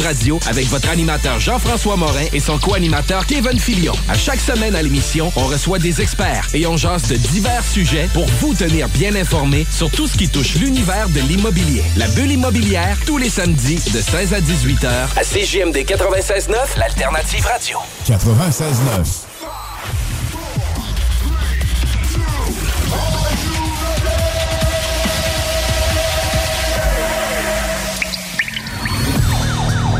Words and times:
Radio 0.00 0.40
avec 0.48 0.66
votre 0.68 0.88
animateur 0.88 1.40
Jean-François 1.40 1.96
Morin 1.96 2.24
et 2.32 2.40
son 2.40 2.58
co-animateur 2.58 3.26
Kevin 3.26 3.58
Filion. 3.58 3.92
À 4.08 4.14
chaque 4.14 4.40
semaine 4.40 4.74
à 4.74 4.82
l'émission, 4.82 5.32
on 5.36 5.44
reçoit 5.44 5.78
des 5.78 6.00
experts 6.00 6.48
et 6.54 6.66
on 6.66 6.76
jase 6.76 7.08
de 7.08 7.16
divers 7.16 7.64
sujets 7.64 8.08
pour 8.12 8.26
vous 8.40 8.54
tenir 8.54 8.88
bien 8.88 9.14
informés 9.14 9.66
sur 9.70 9.90
tout 9.90 10.06
ce 10.06 10.16
qui 10.16 10.28
touche 10.28 10.54
l'univers 10.56 11.08
de 11.08 11.20
l'immobilier. 11.20 11.84
La 11.96 12.08
bulle 12.08 12.32
immobilière, 12.32 12.96
tous 13.06 13.18
les 13.18 13.30
samedis 13.30 13.80
de 13.92 14.00
16 14.00 14.34
à 14.34 14.40
18 14.40 14.84
heures 14.84 15.10
à 15.16 15.22
CJMD 15.22 15.76
96.9, 15.76 16.78
l'alternative 16.78 17.46
radio. 17.46 17.78
96.9. 18.06 19.24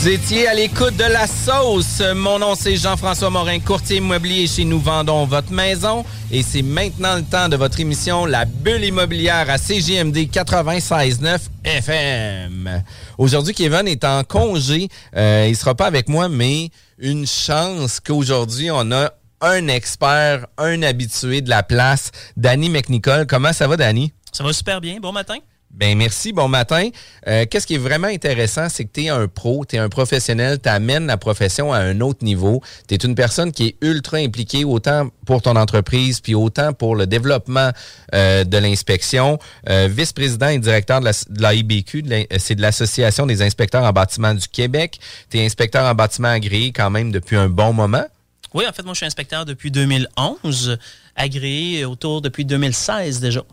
Vous 0.00 0.08
étiez 0.08 0.48
à 0.48 0.54
l'écoute 0.54 0.96
de 0.96 1.04
la 1.04 1.26
sauce. 1.26 2.02
Mon 2.16 2.38
nom, 2.38 2.54
c'est 2.54 2.74
Jean-François 2.74 3.28
Morin, 3.28 3.60
courtier 3.60 3.98
immobilier 3.98 4.46
chez 4.46 4.64
Nous 4.64 4.80
Vendons 4.80 5.26
Votre 5.26 5.52
Maison. 5.52 6.06
Et 6.30 6.42
c'est 6.42 6.62
maintenant 6.62 7.16
le 7.16 7.22
temps 7.22 7.50
de 7.50 7.56
votre 7.56 7.78
émission 7.80 8.24
La 8.24 8.46
Bulle 8.46 8.82
immobilière 8.82 9.50
à 9.50 9.58
CGMD 9.58 10.16
96.9 10.16 11.40
FM. 11.64 12.82
Aujourd'hui, 13.18 13.52
Kevin 13.52 13.86
est 13.88 14.02
en 14.04 14.24
congé. 14.24 14.88
Euh, 15.14 15.44
il 15.46 15.54
sera 15.54 15.74
pas 15.74 15.84
avec 15.84 16.08
moi, 16.08 16.30
mais 16.30 16.70
une 16.96 17.26
chance 17.26 18.00
qu'aujourd'hui, 18.00 18.70
on 18.70 18.90
a 18.92 19.12
un 19.42 19.68
expert, 19.68 20.46
un 20.56 20.82
habitué 20.82 21.42
de 21.42 21.50
la 21.50 21.62
place, 21.62 22.10
Danny 22.38 22.70
McNicol. 22.70 23.26
Comment 23.26 23.52
ça 23.52 23.68
va, 23.68 23.76
Danny? 23.76 24.14
Ça 24.32 24.44
va 24.44 24.54
super 24.54 24.80
bien. 24.80 24.98
Bon 24.98 25.12
matin. 25.12 25.36
Ben 25.70 25.96
merci, 25.96 26.32
bon 26.32 26.48
matin. 26.48 26.90
Euh, 27.28 27.46
Qu'est-ce 27.48 27.66
qui 27.66 27.74
est 27.74 27.78
vraiment 27.78 28.08
intéressant, 28.08 28.68
c'est 28.68 28.84
que 28.84 28.90
tu 28.92 29.04
es 29.04 29.08
un 29.08 29.28
pro, 29.28 29.64
tu 29.64 29.76
es 29.76 29.78
un 29.78 29.88
professionnel, 29.88 30.58
tu 30.60 30.68
amènes 30.68 31.06
la 31.06 31.16
profession 31.16 31.72
à 31.72 31.78
un 31.78 32.00
autre 32.00 32.24
niveau. 32.24 32.60
Tu 32.88 32.94
es 32.94 32.98
une 32.98 33.14
personne 33.14 33.52
qui 33.52 33.68
est 33.68 33.76
ultra 33.80 34.16
impliquée 34.16 34.64
autant 34.64 35.08
pour 35.26 35.42
ton 35.42 35.54
entreprise, 35.54 36.20
puis 36.20 36.34
autant 36.34 36.72
pour 36.72 36.96
le 36.96 37.06
développement 37.06 37.70
euh, 38.14 38.42
de 38.44 38.58
l'inspection. 38.58 39.38
Euh, 39.68 39.88
Vice-président 39.90 40.48
et 40.48 40.58
directeur 40.58 41.00
de 41.00 41.04
la, 41.06 41.12
de 41.12 41.40
la 41.40 41.54
IBQ, 41.54 42.04
c'est 42.38 42.56
de 42.56 42.62
l'Association 42.62 43.26
des 43.26 43.40
inspecteurs 43.40 43.84
en 43.84 43.92
bâtiment 43.92 44.34
du 44.34 44.48
Québec. 44.48 44.98
Tu 45.30 45.38
es 45.38 45.46
inspecteur 45.46 45.84
en 45.84 45.94
bâtiment 45.94 46.28
agréé 46.28 46.72
quand 46.72 46.90
même 46.90 47.12
depuis 47.12 47.36
un 47.36 47.48
bon 47.48 47.72
moment. 47.72 48.04
Oui, 48.52 48.64
en 48.68 48.72
fait, 48.72 48.82
moi, 48.82 48.94
je 48.94 48.98
suis 48.98 49.06
inspecteur 49.06 49.44
depuis 49.44 49.70
2011, 49.70 50.78
agréé 51.14 51.84
autour 51.84 52.20
depuis 52.20 52.44
2016 52.44 53.20
déjà. 53.20 53.44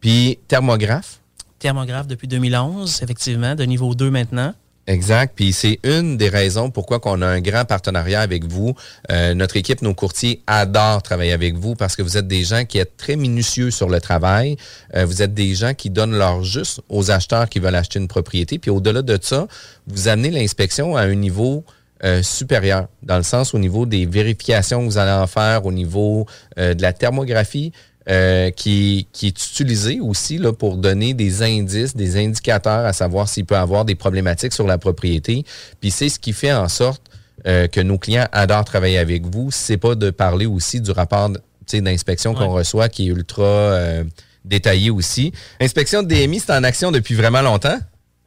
Puis 0.00 0.38
thermographe? 0.46 1.19
Thermographe 1.60 2.08
depuis 2.08 2.26
2011, 2.26 3.02
effectivement, 3.02 3.54
de 3.54 3.62
niveau 3.64 3.94
2 3.94 4.10
maintenant. 4.10 4.52
Exact. 4.90 5.34
Puis 5.36 5.52
c'est 5.52 5.78
une 5.84 6.16
des 6.16 6.28
raisons 6.28 6.70
pourquoi 6.70 7.00
on 7.04 7.22
a 7.22 7.26
un 7.26 7.40
grand 7.40 7.64
partenariat 7.64 8.20
avec 8.20 8.44
vous. 8.44 8.74
Euh, 9.12 9.34
notre 9.34 9.56
équipe, 9.56 9.82
nos 9.82 9.94
courtiers 9.94 10.42
adorent 10.48 11.02
travailler 11.02 11.32
avec 11.32 11.54
vous 11.54 11.76
parce 11.76 11.94
que 11.94 12.02
vous 12.02 12.16
êtes 12.16 12.26
des 12.26 12.42
gens 12.42 12.64
qui 12.64 12.78
êtes 12.78 12.96
très 12.96 13.14
minutieux 13.14 13.70
sur 13.70 13.88
le 13.88 14.00
travail. 14.00 14.56
Euh, 14.96 15.04
vous 15.04 15.22
êtes 15.22 15.32
des 15.32 15.54
gens 15.54 15.74
qui 15.74 15.90
donnent 15.90 16.18
leur 16.18 16.42
juste 16.42 16.80
aux 16.88 17.12
acheteurs 17.12 17.48
qui 17.48 17.60
veulent 17.60 17.76
acheter 17.76 18.00
une 18.00 18.08
propriété. 18.08 18.58
Puis 18.58 18.70
au-delà 18.70 19.02
de 19.02 19.16
ça, 19.22 19.46
vous 19.86 20.08
amenez 20.08 20.30
l'inspection 20.30 20.96
à 20.96 21.02
un 21.02 21.14
niveau 21.14 21.64
euh, 22.02 22.22
supérieur, 22.24 22.88
dans 23.04 23.18
le 23.18 23.22
sens 23.22 23.54
au 23.54 23.58
niveau 23.58 23.86
des 23.86 24.06
vérifications 24.06 24.80
que 24.80 24.86
vous 24.86 24.98
allez 24.98 25.12
en 25.12 25.28
faire, 25.28 25.66
au 25.66 25.72
niveau 25.72 26.26
de 26.56 26.82
la 26.82 26.92
thermographie. 26.92 27.72
Euh, 28.08 28.50
qui, 28.50 29.06
qui, 29.12 29.26
est 29.26 29.46
utilisé 29.46 30.00
aussi 30.00 30.38
là, 30.38 30.54
pour 30.54 30.78
donner 30.78 31.12
des 31.12 31.42
indices, 31.42 31.94
des 31.94 32.16
indicateurs 32.16 32.86
à 32.86 32.94
savoir 32.94 33.28
s'il 33.28 33.44
peut 33.44 33.56
avoir 33.56 33.84
des 33.84 33.94
problématiques 33.94 34.54
sur 34.54 34.66
la 34.66 34.78
propriété. 34.78 35.44
Puis 35.80 35.90
c'est 35.90 36.08
ce 36.08 36.18
qui 36.18 36.32
fait 36.32 36.52
en 36.52 36.66
sorte 36.68 37.02
euh, 37.46 37.68
que 37.68 37.78
nos 37.80 37.98
clients 37.98 38.26
adorent 38.32 38.64
travailler 38.64 38.96
avec 38.96 39.26
vous. 39.26 39.50
C'est 39.50 39.76
pas 39.76 39.94
de 39.96 40.08
parler 40.08 40.46
aussi 40.46 40.80
du 40.80 40.90
rapport 40.92 41.30
d'inspection 41.70 42.34
qu'on 42.34 42.48
reçoit 42.48 42.88
qui 42.88 43.08
est 43.08 43.10
ultra 43.10 43.44
euh, 43.44 44.04
détaillé 44.46 44.88
aussi. 44.88 45.32
Inspection 45.60 46.02
de 46.02 46.08
DMI, 46.08 46.40
c'est 46.40 46.52
en 46.52 46.64
action 46.64 46.90
depuis 46.90 47.14
vraiment 47.14 47.42
longtemps. 47.42 47.78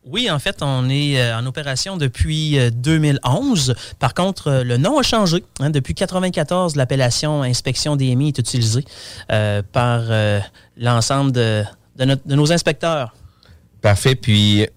Oui, 0.06 0.30
en 0.30 0.38
fait, 0.38 0.58
on 0.62 0.90
est 0.90 1.19
euh, 1.19 1.38
en 1.38 1.46
opération 1.46 1.96
depuis 1.96 2.58
2011. 2.72 3.69
Euh, 3.69 3.74
Par 4.00 4.14
contre, 4.14 4.47
euh, 4.47 4.64
le 4.64 4.75
nom 4.75 5.00
a 5.00 5.03
changé. 5.03 5.46
Hein. 5.62 5.69
Depuis 5.69 5.94
1994, 5.94 6.75
l'appellation 6.75 7.41
inspection 7.41 7.96
DMI 7.96 8.30
est 8.30 8.40
utilisée 8.40 8.84
par 9.72 10.03
l'ensemble 10.78 11.31
de, 11.31 11.63
nos 12.25 12.52
inspecteurs. 12.52 13.16
Parfait. 13.81 14.16
Puis, 14.16 14.68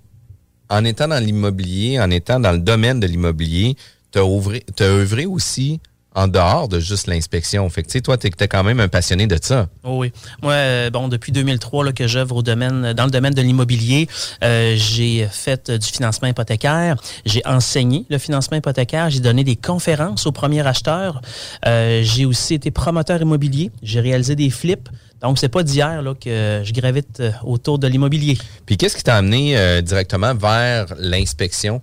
en 0.69 0.84
étant 0.84 1.09
dans 1.09 1.22
l'immobilier, 1.22 1.98
en 2.00 2.10
étant 2.10 2.38
dans 2.38 2.53
le 2.53 2.59
domaine 2.59 3.00
de 3.00 3.06
l'immobilier, 3.06 3.76
tu 4.12 4.19
as 4.20 4.84
œuvré 4.84 5.26
aussi 5.26 5.81
en 6.16 6.28
dehors 6.28 6.66
de 6.66 6.81
juste 6.81 7.06
l'inspection. 7.09 7.69
Fait 7.69 7.82
que, 7.82 7.99
toi, 7.99 8.16
tu 8.16 8.27
es, 8.27 8.49
quand 8.49 8.65
même 8.65 8.81
un 8.81 8.88
passionné 8.88 9.27
de 9.27 9.38
ça. 9.41 9.69
Oh 9.84 9.99
oui. 9.99 10.12
Moi, 10.43 10.54
euh, 10.54 10.91
bon, 10.91 11.09
depuis 11.09 11.30
2003 11.30 11.84
là, 11.84 11.92
que 11.92 12.09
j'œuvre 12.09 12.36
au 12.36 12.42
domaine, 12.42 12.95
dans 12.95 13.04
le 13.04 13.10
domaine 13.10 13.34
de 13.34 13.42
l'immobilier, 13.42 14.09
euh, 14.42 14.74
j'ai 14.77 15.28
fait 15.30 15.71
du 15.71 15.86
financement 15.86 16.27
hypothécaire, 16.27 16.97
j'ai 17.27 17.42
enseigné 17.47 18.07
le 18.09 18.16
financement 18.16 18.57
hypothécaire, 18.57 19.10
j'ai 19.10 19.21
donné 19.21 19.45
des 19.45 19.57
conférences 19.57 20.27
aux 20.27 20.33
premiers 20.33 20.66
acheteurs, 20.66 21.21
euh, 21.66 22.01
j'ai 22.03 22.24
aussi 22.24 22.54
été 22.54 22.71
promoteur 22.71 23.21
immobilier, 23.21 23.71
j'ai 23.83 24.01
réalisé 24.01 24.34
des 24.34 24.48
flips. 24.48 24.89
Donc, 25.21 25.39
c'est 25.39 25.51
pas 25.51 25.62
d'hier 25.62 26.01
là, 26.01 26.15
que 26.15 26.62
je 26.65 26.72
gravite 26.72 27.22
autour 27.45 27.78
de 27.78 27.86
l'immobilier. 27.89 28.39
Puis, 28.65 28.78
qu'est-ce 28.78 28.97
qui 28.97 29.03
t'a 29.03 29.16
amené 29.16 29.83
directement 29.83 30.34
vers 30.34 30.95
l'inspection? 30.98 31.83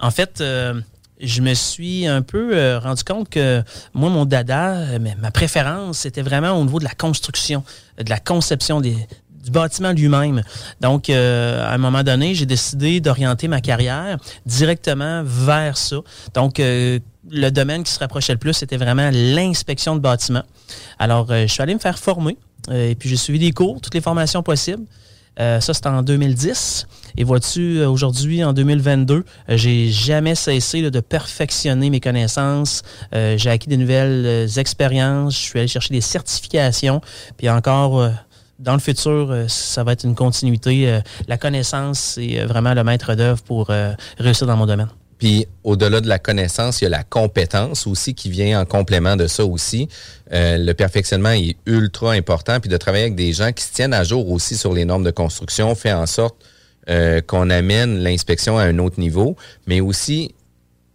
En 0.00 0.10
fait, 0.10 0.42
je 1.20 1.42
me 1.42 1.54
suis 1.54 2.06
un 2.06 2.22
peu 2.22 2.56
euh, 2.56 2.78
rendu 2.78 3.04
compte 3.04 3.28
que 3.28 3.62
moi, 3.94 4.10
mon 4.10 4.24
dada, 4.24 4.74
euh, 4.74 4.98
ma 5.20 5.30
préférence, 5.30 5.98
c'était 5.98 6.22
vraiment 6.22 6.52
au 6.52 6.64
niveau 6.64 6.78
de 6.78 6.84
la 6.84 6.94
construction, 6.94 7.62
de 7.98 8.08
la 8.08 8.18
conception 8.18 8.80
des, 8.80 8.96
du 9.42 9.50
bâtiment 9.50 9.92
lui-même. 9.92 10.42
Donc, 10.80 11.10
euh, 11.10 11.64
à 11.64 11.74
un 11.74 11.78
moment 11.78 12.02
donné, 12.02 12.34
j'ai 12.34 12.46
décidé 12.46 13.00
d'orienter 13.00 13.48
ma 13.48 13.60
carrière 13.60 14.18
directement 14.46 15.22
vers 15.24 15.76
ça. 15.76 15.96
Donc, 16.34 16.58
le 16.58 17.50
domaine 17.50 17.84
qui 17.84 17.92
se 17.92 17.98
rapprochait 17.98 18.32
le 18.32 18.38
plus, 18.38 18.54
c'était 18.54 18.78
vraiment 18.78 19.10
l'inspection 19.12 19.94
de 19.94 20.00
bâtiments. 20.00 20.44
Alors, 20.98 21.28
je 21.28 21.46
suis 21.46 21.62
allé 21.62 21.74
me 21.74 21.80
faire 21.80 21.98
former 21.98 22.36
et 22.70 22.94
puis 22.94 23.08
j'ai 23.08 23.16
suivi 23.16 23.38
des 23.38 23.52
cours, 23.52 23.80
toutes 23.80 23.94
les 23.94 24.00
formations 24.00 24.42
possibles. 24.42 24.84
Ça, 25.60 25.74
c'était 25.74 25.88
en 25.88 26.02
2010. 26.02 26.86
Et 27.16 27.24
vois-tu, 27.24 27.82
aujourd'hui, 27.84 28.44
en 28.44 28.52
2022, 28.52 29.24
j'ai 29.48 29.88
jamais 29.88 30.34
cessé 30.34 30.88
de 30.90 31.00
perfectionner 31.00 31.90
mes 31.90 32.00
connaissances. 32.00 32.82
j'ai 33.12 33.50
acquis 33.50 33.68
de 33.68 33.76
nouvelles 33.76 34.48
expériences. 34.58 35.34
Je 35.34 35.40
suis 35.40 35.58
allé 35.58 35.68
chercher 35.68 35.94
des 35.94 36.00
certifications. 36.00 37.00
Puis 37.36 37.48
encore 37.48 38.10
dans 38.60 38.74
le 38.74 38.78
futur, 38.78 39.30
euh, 39.30 39.48
ça 39.48 39.82
va 39.82 39.92
être 39.92 40.04
une 40.04 40.14
continuité. 40.14 40.88
Euh, 40.88 41.00
la 41.26 41.38
connaissance, 41.38 41.98
c'est 41.98 42.40
euh, 42.40 42.46
vraiment 42.46 42.74
le 42.74 42.84
maître 42.84 43.14
d'œuvre 43.14 43.42
pour 43.42 43.70
réussir 44.18 44.46
dans 44.46 44.56
mon 44.56 44.66
domaine. 44.66 44.88
Puis 45.20 45.46
au-delà 45.62 46.00
de 46.00 46.08
la 46.08 46.18
connaissance, 46.18 46.80
il 46.80 46.84
y 46.84 46.86
a 46.88 46.90
la 46.90 47.04
compétence 47.04 47.86
aussi 47.86 48.14
qui 48.14 48.30
vient 48.30 48.60
en 48.60 48.64
complément 48.64 49.14
de 49.14 49.28
ça 49.28 49.44
aussi. 49.44 49.88
le 50.32 50.72
perfectionnement 50.72 51.30
est 51.30 51.56
ultra 51.66 52.12
important. 52.12 52.58
Puis 52.58 52.70
de 52.70 52.76
travailler 52.76 53.04
avec 53.04 53.14
des 53.14 53.32
gens 53.32 53.52
qui 53.52 53.62
se 53.62 53.72
tiennent 53.72 53.94
à 53.94 54.02
jour 54.02 54.28
aussi 54.30 54.56
sur 54.56 54.72
les 54.72 54.84
normes 54.84 55.04
de 55.04 55.12
construction 55.12 55.74
fait 55.76 55.92
en 55.92 56.06
sorte 56.06 56.34
qu'on 57.26 57.50
amène 57.50 58.02
l'inspection 58.02 58.58
à 58.58 58.62
un 58.64 58.78
autre 58.78 58.98
niveau, 58.98 59.36
mais 59.66 59.80
aussi 59.80 60.34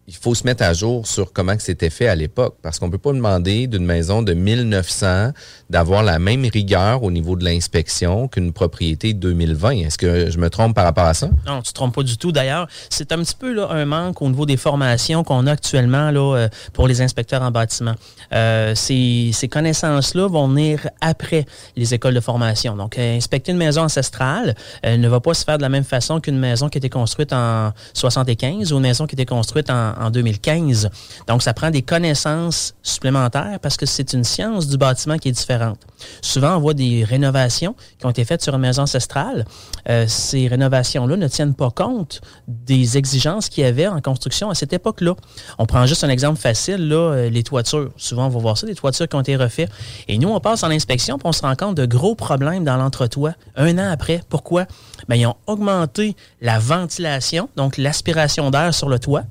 il 0.07 0.15
faut 0.15 0.35
se 0.35 0.43
mettre 0.43 0.63
à 0.63 0.73
jour 0.73 1.07
sur 1.07 1.33
comment 1.33 1.55
c'était 1.57 1.89
fait 1.89 2.07
à 2.07 2.15
l'époque, 2.15 2.55
parce 2.61 2.79
qu'on 2.79 2.87
ne 2.87 2.91
peut 2.91 2.97
pas 2.97 3.13
demander 3.13 3.67
d'une 3.67 3.85
maison 3.85 4.21
de 4.21 4.33
1900 4.33 5.31
d'avoir 5.69 6.03
la 6.03 6.19
même 6.19 6.45
rigueur 6.45 7.03
au 7.03 7.11
niveau 7.11 7.35
de 7.35 7.43
l'inspection 7.43 8.27
qu'une 8.27 8.53
propriété 8.53 9.13
2020. 9.13 9.71
Est-ce 9.71 9.97
que 9.97 10.29
je 10.29 10.37
me 10.37 10.49
trompe 10.49 10.75
par 10.75 10.83
rapport 10.83 11.05
à 11.05 11.13
ça? 11.13 11.27
Non, 11.45 11.53
tu 11.53 11.57
ne 11.57 11.61
te 11.61 11.73
trompes 11.73 11.95
pas 11.95 12.03
du 12.03 12.17
tout. 12.17 12.31
D'ailleurs, 12.31 12.67
c'est 12.89 13.11
un 13.11 13.17
petit 13.17 13.35
peu 13.35 13.51
là, 13.51 13.67
un 13.71 13.85
manque 13.85 14.21
au 14.21 14.29
niveau 14.29 14.45
des 14.45 14.57
formations 14.57 15.23
qu'on 15.23 15.47
a 15.47 15.51
actuellement 15.51 16.11
là, 16.11 16.35
euh, 16.35 16.47
pour 16.73 16.87
les 16.87 17.01
inspecteurs 17.01 17.41
en 17.41 17.51
bâtiment. 17.51 17.95
Euh, 18.33 18.75
ces, 18.75 19.31
ces 19.33 19.47
connaissances-là 19.47 20.27
vont 20.27 20.47
venir 20.47 20.87
après 21.01 21.45
les 21.75 21.93
écoles 21.93 22.13
de 22.13 22.19
formation. 22.19 22.75
Donc, 22.75 22.97
euh, 22.97 23.17
inspecter 23.17 23.51
une 23.51 23.57
maison 23.57 23.83
ancestrale 23.83 24.55
elle 24.81 25.01
ne 25.01 25.07
va 25.07 25.19
pas 25.19 25.33
se 25.33 25.43
faire 25.43 25.57
de 25.57 25.61
la 25.61 25.69
même 25.69 25.83
façon 25.83 26.19
qu'une 26.19 26.37
maison 26.37 26.69
qui 26.69 26.77
a 26.77 26.79
été 26.79 26.89
construite 26.89 27.33
en 27.33 27.71
75 27.93 28.71
ou 28.71 28.77
une 28.77 28.83
maison 28.83 29.07
qui 29.07 29.13
a 29.13 29.17
été 29.17 29.25
construite 29.25 29.69
en 29.69 29.94
en 29.99 30.09
2015. 30.09 30.89
Donc, 31.27 31.41
ça 31.41 31.53
prend 31.53 31.69
des 31.69 31.81
connaissances 31.81 32.75
supplémentaires 32.83 33.59
parce 33.61 33.77
que 33.77 33.85
c'est 33.85 34.13
une 34.13 34.23
science 34.23 34.67
du 34.67 34.77
bâtiment 34.77 35.17
qui 35.17 35.29
est 35.29 35.33
différente. 35.33 35.79
Souvent, 36.21 36.57
on 36.57 36.59
voit 36.59 36.73
des 36.73 37.03
rénovations 37.03 37.75
qui 37.99 38.05
ont 38.05 38.09
été 38.09 38.25
faites 38.25 38.41
sur 38.41 38.55
une 38.55 38.61
maison 38.61 38.83
ancestrale. 38.83 39.45
Euh, 39.89 40.05
ces 40.07 40.47
rénovations-là 40.47 41.17
ne 41.17 41.27
tiennent 41.27 41.53
pas 41.53 41.71
compte 41.71 42.21
des 42.47 42.97
exigences 42.97 43.49
qu'il 43.49 43.63
y 43.63 43.67
avait 43.67 43.87
en 43.87 44.01
construction 44.01 44.49
à 44.49 44.55
cette 44.55 44.73
époque-là. 44.73 45.15
On 45.57 45.65
prend 45.65 45.85
juste 45.85 46.03
un 46.03 46.09
exemple 46.09 46.39
facile, 46.39 46.87
là, 46.87 46.95
euh, 46.95 47.29
les 47.29 47.43
toitures. 47.43 47.91
Souvent, 47.97 48.27
on 48.27 48.29
va 48.29 48.39
voir 48.39 48.57
ça, 48.57 48.67
des 48.67 48.75
toitures 48.75 49.07
qui 49.07 49.15
ont 49.15 49.21
été 49.21 49.35
refaites. 49.35 49.69
Et 50.07 50.17
nous, 50.17 50.29
on 50.29 50.39
passe 50.39 50.63
en 50.63 50.69
inspection, 50.69 51.17
puis 51.17 51.27
on 51.27 51.31
se 51.33 51.41
rend 51.41 51.55
compte 51.55 51.75
de 51.75 51.85
gros 51.85 52.15
problèmes 52.15 52.63
dans 52.63 52.77
l'entretoit 52.77 53.33
un 53.55 53.77
an 53.77 53.89
après. 53.91 54.21
Pourquoi? 54.29 54.65
Bien, 55.07 55.17
ils 55.17 55.25
ont 55.25 55.35
augmenté 55.47 56.15
la 56.41 56.59
ventilation, 56.59 57.49
donc 57.55 57.77
l'aspiration 57.77 58.51
d'air 58.51 58.73
sur 58.73 58.89
le 58.89 58.99
toit. 58.99 59.23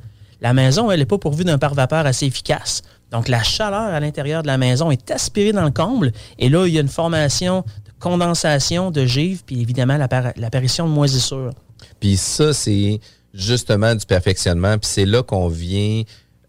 La 0.45 0.53
maison, 0.53 0.91
elle 0.91 0.99
n'est 0.99 1.07
pas 1.07 1.17
pourvue 1.17 1.45
d'un 1.45 1.57
pare-vapeur 1.57 2.05
assez 2.05 2.27
efficace. 2.27 2.83
Donc, 3.11 3.29
la 3.29 3.43
chaleur 3.43 3.95
à 3.95 3.99
l'intérieur 3.99 4.43
de 4.43 4.47
la 4.47 4.59
maison 4.59 4.91
est 4.91 5.11
aspirée 5.11 5.53
dans 5.53 5.65
le 5.65 5.71
comble. 5.71 6.13
Et 6.39 6.51
là, 6.51 6.67
il 6.67 6.75
y 6.75 6.77
a 6.77 6.83
une 6.83 6.89
formation 6.89 7.61
de 7.61 7.93
condensation 7.99 8.91
de 8.91 9.07
givre, 9.07 9.41
puis 9.47 9.63
évidemment, 9.63 9.97
l'apparition 9.97 10.87
de 10.87 10.93
moisissures. 10.93 11.55
Puis 11.99 12.19
ça, 12.19 12.53
c'est 12.53 13.01
justement 13.33 13.95
du 13.95 14.05
perfectionnement. 14.05 14.77
Puis 14.77 14.91
c'est 14.93 15.07
là 15.07 15.23
qu'on 15.23 15.49
vient 15.49 16.03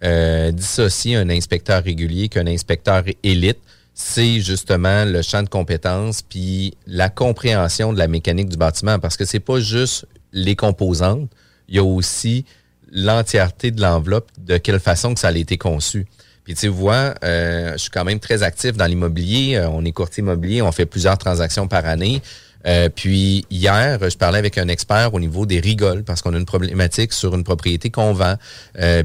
euh, 0.03 0.51
dissocier 0.51 1.15
un 1.15 1.29
inspecteur 1.29 1.81
régulier 1.81 2.27
qu'un 2.27 2.47
inspecteur 2.47 3.03
élite. 3.23 3.59
C'est 3.93 4.41
justement 4.41 5.05
le 5.05 5.21
champ 5.21 5.41
de 5.41 5.47
compétences 5.47 6.21
puis 6.21 6.75
la 6.85 7.07
compréhension 7.07 7.93
de 7.93 7.97
la 7.97 8.09
mécanique 8.09 8.49
du 8.49 8.57
bâtiment 8.57 8.99
parce 8.99 9.15
que 9.15 9.23
c'est 9.23 9.39
pas 9.39 9.61
juste 9.61 10.05
les 10.33 10.57
composantes, 10.57 11.29
il 11.69 11.75
y 11.75 11.79
a 11.79 11.83
aussi 11.85 12.43
l'entièreté 12.91 13.71
de 13.71 13.81
l'enveloppe, 13.81 14.29
de 14.37 14.57
quelle 14.57 14.79
façon 14.79 15.13
que 15.13 15.19
ça 15.19 15.29
a 15.29 15.35
été 15.35 15.57
conçu. 15.57 16.05
Puis 16.45 16.53
tu 16.53 16.67
vois, 16.67 17.15
euh, 17.23 17.73
je 17.73 17.77
suis 17.77 17.89
quand 17.89 18.05
même 18.05 18.19
très 18.19 18.43
actif 18.43 18.77
dans 18.77 18.85
l'immobilier. 18.85 19.55
Euh, 19.55 19.67
on 19.69 19.83
est 19.83 19.91
courtier 19.91 20.21
immobilier, 20.21 20.61
on 20.61 20.71
fait 20.71 20.85
plusieurs 20.85 21.17
transactions 21.17 21.67
par 21.67 21.85
année. 21.85 22.21
Euh, 22.67 22.89
puis 22.89 23.45
hier, 23.49 23.99
je 24.09 24.15
parlais 24.15 24.39
avec 24.39 24.57
un 24.57 24.67
expert 24.67 25.13
au 25.13 25.19
niveau 25.19 25.45
des 25.45 25.59
rigoles 25.59 26.03
parce 26.03 26.21
qu'on 26.21 26.33
a 26.33 26.37
une 26.37 26.45
problématique 26.45 27.13
sur 27.13 27.35
une 27.35 27.43
propriété 27.43 27.89
qu'on 27.89 28.13
vend. 28.13 28.35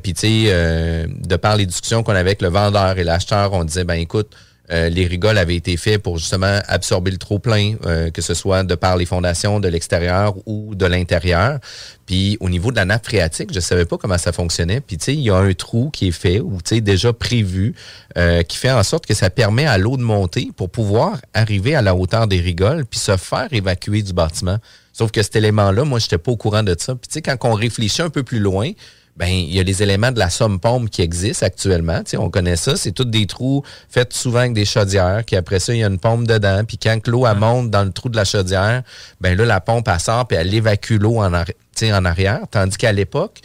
puis 0.03 0.15
tu 0.15 0.21
sais, 0.21 1.07
de 1.09 1.37
par 1.37 1.57
les 1.57 1.67
discussions 1.67 2.03
qu'on 2.03 2.13
avait 2.13 2.21
avec 2.21 2.43
le 2.43 2.49
vendeur 2.49 2.99
et 2.99 3.05
l'acheteur, 3.05 3.53
on 3.55 3.65
disait 3.65 3.85
ben 3.85 3.95
écoute, 3.95 4.35
euh, 4.73 4.89
les 4.89 5.07
rigoles 5.07 5.39
avaient 5.39 5.57
été 5.57 5.77
faits 5.77 6.03
pour 6.03 6.19
justement 6.19 6.61
absorber 6.69 7.11
le 7.11 7.17
trop-plein, 7.17 7.75
euh, 7.87 8.11
que 8.11 8.23
ce 8.23 8.35
soit 8.35 8.63
de 8.63 8.75
par 8.75 8.97
les 8.97 9.07
fondations 9.07 9.61
de 9.61 9.69
l'extérieur 9.69 10.35
ou 10.47 10.75
de 10.75 10.87
l'intérieur. 10.87 11.59
Puis 12.07 12.37
au 12.41 12.49
niveau 12.49 12.71
de 12.71 12.77
la 12.77 12.85
nappe 12.85 13.07
phréatique, 13.07 13.51
je 13.53 13.61
savais 13.61 13.85
pas 13.85 13.97
comment 13.97 14.19
ça 14.19 14.33
fonctionnait. 14.33 14.81
Puis 14.81 14.97
tu 14.97 15.05
sais, 15.07 15.15
il 15.15 15.21
y 15.21 15.31
a 15.31 15.37
un 15.37 15.53
trou 15.55 15.91
qui 15.91 16.09
est 16.09 16.13
fait 16.13 16.41
ou 16.41 16.59
tu 16.63 16.77
sais 16.77 16.81
déjà 16.81 17.13
prévu 17.13 17.75
euh, 18.17 18.43
qui 18.43 18.57
fait 18.57 18.71
en 18.71 18.83
sorte 18.83 19.07
que 19.07 19.15
ça 19.15 19.31
permet 19.31 19.67
à 19.67 19.79
l'eau 19.79 19.97
de 19.97 20.03
monter 20.03 20.51
pour 20.57 20.71
pouvoir 20.71 21.19
arriver 21.35 21.75
à 21.75 21.83
la 21.83 21.95
hauteur 21.95 22.27
des 22.27 22.41
rigoles 22.41 22.85
puis 22.85 22.99
se 22.99 23.17
faire 23.17 23.49
évacuer 23.53 24.03
du 24.03 24.13
bâtiment. 24.13 24.59
Sauf 24.93 25.11
que 25.13 25.23
cet 25.23 25.37
élément-là, 25.37 25.85
moi, 25.85 25.99
j'étais 25.99 26.19
pas 26.19 26.33
au 26.33 26.37
courant 26.37 26.63
de 26.63 26.77
ça. 26.79 26.95
Puis 26.95 27.09
tu 27.09 27.15
sais, 27.15 27.23
quand 27.23 27.37
on 27.49 27.55
réfléchit 27.55 28.03
un 28.03 28.11
peu 28.11 28.23
plus 28.23 28.41
loin, 28.41 28.71
ben 29.21 29.29
il 29.29 29.55
y 29.55 29.61
a 29.61 29.63
les 29.63 29.83
éléments 29.83 30.13
de 30.13 30.19
la 30.19 30.31
somme 30.31 30.59
pompe 30.59 30.89
qui 30.89 31.03
existent 31.03 31.45
actuellement. 31.45 32.03
Tu 32.03 32.17
on 32.17 32.31
connaît 32.31 32.57
ça. 32.57 32.75
C'est 32.75 32.93
tous 32.93 33.05
des 33.05 33.27
trous 33.27 33.63
faits 33.91 34.15
souvent 34.15 34.39
avec 34.39 34.55
des 34.55 34.65
chaudières, 34.65 35.27
qui 35.27 35.37
après 35.37 35.61
ça, 35.61 35.75
il 35.75 35.81
y 35.81 35.85
a 35.85 35.89
une 35.89 35.99
pompe 35.99 36.27
dedans. 36.27 36.65
Puis 36.67 36.79
quand 36.79 37.07
l'eau 37.07 37.27
monte 37.35 37.71
dans 37.71 37.85
le 37.85 37.93
trou 37.93 38.09
de 38.09 38.17
la 38.17 38.25
chaudière, 38.25 38.83
ben 39.21 39.37
là, 39.37 39.45
la 39.45 39.61
pompe, 39.61 39.89
elle 39.89 40.01
sort, 40.01 40.27
puis 40.27 40.39
elle 40.39 40.53
évacue 40.55 40.97
l'eau 40.99 41.19
en, 41.19 41.35
en 41.35 42.05
arrière. 42.05 42.41
Tandis 42.51 42.79
qu'à 42.79 42.93
l'époque, 42.93 43.41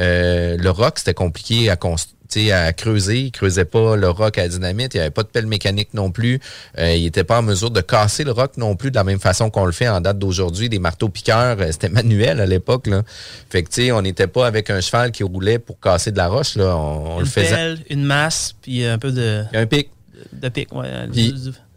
euh, 0.00 0.56
le 0.56 0.70
rock, 0.70 0.98
c'était 0.98 1.14
compliqué 1.14 1.70
à 1.70 1.76
construire 1.76 2.19
à 2.36 2.72
creuser. 2.72 3.20
Il 3.20 3.32
creusait 3.32 3.64
pas 3.64 3.96
le 3.96 4.08
roc 4.08 4.38
à 4.38 4.48
dynamite. 4.48 4.94
Il 4.94 4.98
n'y 4.98 5.00
avait 5.02 5.10
pas 5.10 5.22
de 5.22 5.28
pelle 5.28 5.46
mécanique 5.46 5.94
non 5.94 6.10
plus. 6.10 6.40
Euh, 6.78 6.94
il 6.94 7.04
n'était 7.04 7.24
pas 7.24 7.38
en 7.38 7.42
mesure 7.42 7.70
de 7.70 7.80
casser 7.80 8.24
le 8.24 8.32
roc 8.32 8.56
non 8.56 8.76
plus 8.76 8.90
de 8.90 8.96
la 8.96 9.04
même 9.04 9.20
façon 9.20 9.50
qu'on 9.50 9.66
le 9.66 9.72
fait 9.72 9.88
en 9.88 10.00
date 10.00 10.18
d'aujourd'hui. 10.18 10.68
Des 10.68 10.78
marteaux 10.78 11.08
piqueurs, 11.08 11.56
euh, 11.60 11.68
c'était 11.72 11.88
manuel 11.90 12.40
à 12.40 12.46
l'époque. 12.46 12.86
Là. 12.86 13.02
Fait 13.50 13.62
que, 13.62 13.68
tu 13.68 13.82
sais, 13.82 13.92
on 13.92 14.02
n'était 14.02 14.26
pas 14.26 14.46
avec 14.46 14.70
un 14.70 14.80
cheval 14.80 15.10
qui 15.10 15.22
roulait 15.22 15.58
pour 15.58 15.78
casser 15.80 16.12
de 16.12 16.16
la 16.16 16.28
roche. 16.28 16.56
Là. 16.56 16.76
On, 16.76 17.16
une 17.16 17.20
le 17.20 17.26
faisait. 17.26 17.54
Pelle, 17.54 17.78
une 17.90 18.04
masse, 18.04 18.54
puis 18.60 18.84
un 18.84 18.98
peu 18.98 19.12
de... 19.12 19.44
Un 19.52 19.66
pic. 19.66 19.90
De, 20.32 20.48
pic, 20.48 20.68
oui. 20.72 20.86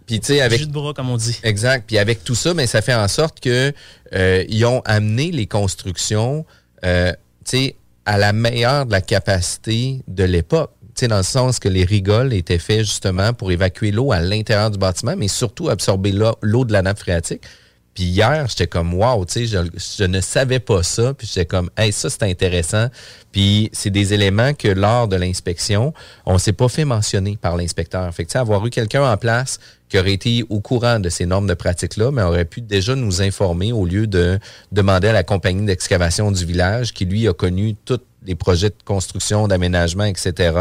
Puis, 0.05 0.19
tu 0.19 0.27
sais, 0.27 0.41
avec. 0.41 0.59
Jus 0.59 0.67
de 0.67 0.73
bras, 0.73 0.93
comme 0.93 1.09
on 1.09 1.17
dit. 1.17 1.39
Exact. 1.43 1.85
Puis 1.87 1.97
avec 1.97 2.25
tout 2.25 2.35
ça, 2.35 2.53
mais 2.53 2.67
ça 2.67 2.81
fait 2.81 2.93
en 2.93 3.07
sorte 3.07 3.39
que 3.39 3.71
euh, 4.13 4.43
ils 4.49 4.65
ont 4.65 4.81
amené 4.83 5.31
les 5.31 5.47
constructions, 5.47 6.45
tu 6.83 6.89
sais, 7.45 7.75
à 8.05 8.17
la 8.17 8.33
meilleure 8.33 8.85
de 8.85 8.91
la 8.91 9.01
capacité 9.01 10.01
de 10.07 10.23
l'époque. 10.23 10.71
Dans 11.01 11.17
le 11.17 11.23
sens 11.23 11.59
que 11.59 11.67
les 11.67 11.83
rigoles 11.83 12.33
étaient 12.33 12.59
faits 12.59 12.81
justement 12.81 13.33
pour 13.33 13.51
évacuer 13.51 13.91
l'eau 13.91 14.11
à 14.11 14.21
l'intérieur 14.21 14.69
du 14.69 14.77
bâtiment, 14.77 15.15
mais 15.17 15.27
surtout 15.27 15.67
absorber 15.69 16.11
l'eau 16.11 16.65
de 16.65 16.71
la 16.71 16.81
nappe 16.81 16.99
phréatique. 16.99 17.41
Puis 17.93 18.05
hier, 18.05 18.47
j'étais 18.49 18.67
comme 18.67 18.93
wow, 18.93 19.23
tu 19.25 19.47
sais, 19.47 19.67
je, 19.97 20.03
ne 20.03 20.21
savais 20.21 20.59
pas 20.59 20.81
ça. 20.83 21.13
Puis 21.13 21.27
j'étais 21.27 21.45
comme, 21.45 21.69
hey, 21.77 21.91
ça 21.91 22.09
c'est 22.09 22.23
intéressant. 22.23 22.87
Puis 23.31 23.69
c'est 23.71 23.91
des 23.91 24.13
éléments 24.13 24.53
que 24.53 24.67
lors 24.67 25.07
de 25.07 25.15
l'inspection, 25.15 25.93
on 26.25 26.37
s'est 26.37 26.53
pas 26.53 26.69
fait 26.69 26.85
mentionner 26.85 27.37
par 27.39 27.55
l'inspecteur. 27.55 28.11
Fait 28.13 28.25
que 28.25 28.37
avoir 28.37 28.65
eu 28.65 28.69
quelqu'un 28.69 29.11
en 29.11 29.17
place 29.17 29.59
qui 29.89 29.99
aurait 29.99 30.13
été 30.13 30.43
au 30.49 30.59
courant 30.59 30.99
de 30.99 31.09
ces 31.09 31.27
normes 31.27 31.45
de 31.45 31.53
pratique-là, 31.53 32.09
mais 32.11 32.23
aurait 32.23 32.45
pu 32.45 32.61
déjà 32.61 32.95
nous 32.95 33.21
informer 33.21 33.71
au 33.71 33.85
lieu 33.85 34.07
de 34.07 34.39
demander 34.71 35.09
à 35.09 35.13
la 35.13 35.23
compagnie 35.23 35.65
d'excavation 35.65 36.31
du 36.31 36.45
village, 36.45 36.93
qui 36.93 37.05
lui 37.05 37.27
a 37.27 37.33
connu 37.33 37.75
toutes 37.85 38.05
les 38.25 38.35
projets 38.35 38.69
de 38.69 38.75
construction, 38.85 39.47
d'aménagement, 39.47 40.05
etc. 40.05 40.57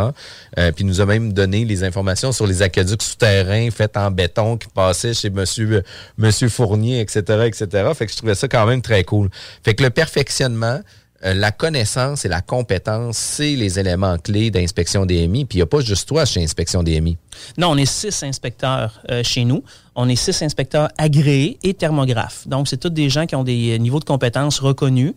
Euh, 0.59 0.73
puis 0.73 0.85
nous 0.85 1.01
a 1.01 1.07
même 1.07 1.33
donné 1.33 1.65
les 1.65 1.85
informations 1.85 2.33
sur 2.33 2.47
les 2.47 2.63
aqueducs 2.63 3.03
souterrains 3.03 3.71
faits 3.71 3.97
en 3.97 4.11
béton 4.11 4.57
qui 4.57 4.69
passaient 4.69 5.15
chez 5.15 5.31
Monsieur 5.31 5.83
Monsieur 6.19 6.49
Fournier, 6.49 7.01
etc., 7.01 7.45
etc. 7.47 7.91
Fait 7.95 8.07
que 8.07 8.13
je 8.13 8.17
trouvais 8.17 8.35
ça 8.35 8.49
quand 8.49 8.67
même 8.67 8.83
très 8.83 9.05
cool. 9.05 9.29
Fait 9.65 9.75
que 9.75 9.83
le 9.83 9.91
perfectionnement, 9.91 10.81
euh, 11.25 11.35
la 11.35 11.53
connaissance 11.53 12.25
et 12.25 12.29
la 12.29 12.41
compétence, 12.41 13.17
c'est 13.17 13.55
les 13.55 13.79
éléments 13.79 14.19
clés 14.19 14.51
d'inspection 14.51 15.07
DMI. 15.07 15.45
Puis 15.45 15.59
il 15.59 15.61
n'y 15.61 15.63
a 15.63 15.67
pas 15.67 15.81
juste 15.81 16.09
toi 16.09 16.25
chez 16.25 16.43
Inspection 16.43 16.83
DMI. 16.83 17.17
Non, 17.59 17.71
on 17.71 17.77
est 17.77 17.87
six 17.87 18.23
inspecteurs 18.23 19.01
euh, 19.11 19.23
chez 19.23 19.45
nous. 19.45 19.63
On 19.95 20.09
est 20.09 20.17
six 20.17 20.43
inspecteurs 20.43 20.89
agréés 20.99 21.59
et 21.63 21.75
thermographes. 21.75 22.49
Donc, 22.49 22.67
c'est 22.67 22.79
tous 22.79 22.91
des 22.91 23.11
gens 23.11 23.27
qui 23.27 23.37
ont 23.37 23.45
des 23.45 23.79
niveaux 23.79 24.01
de 24.01 24.05
compétences 24.05 24.59
reconnus. 24.59 25.15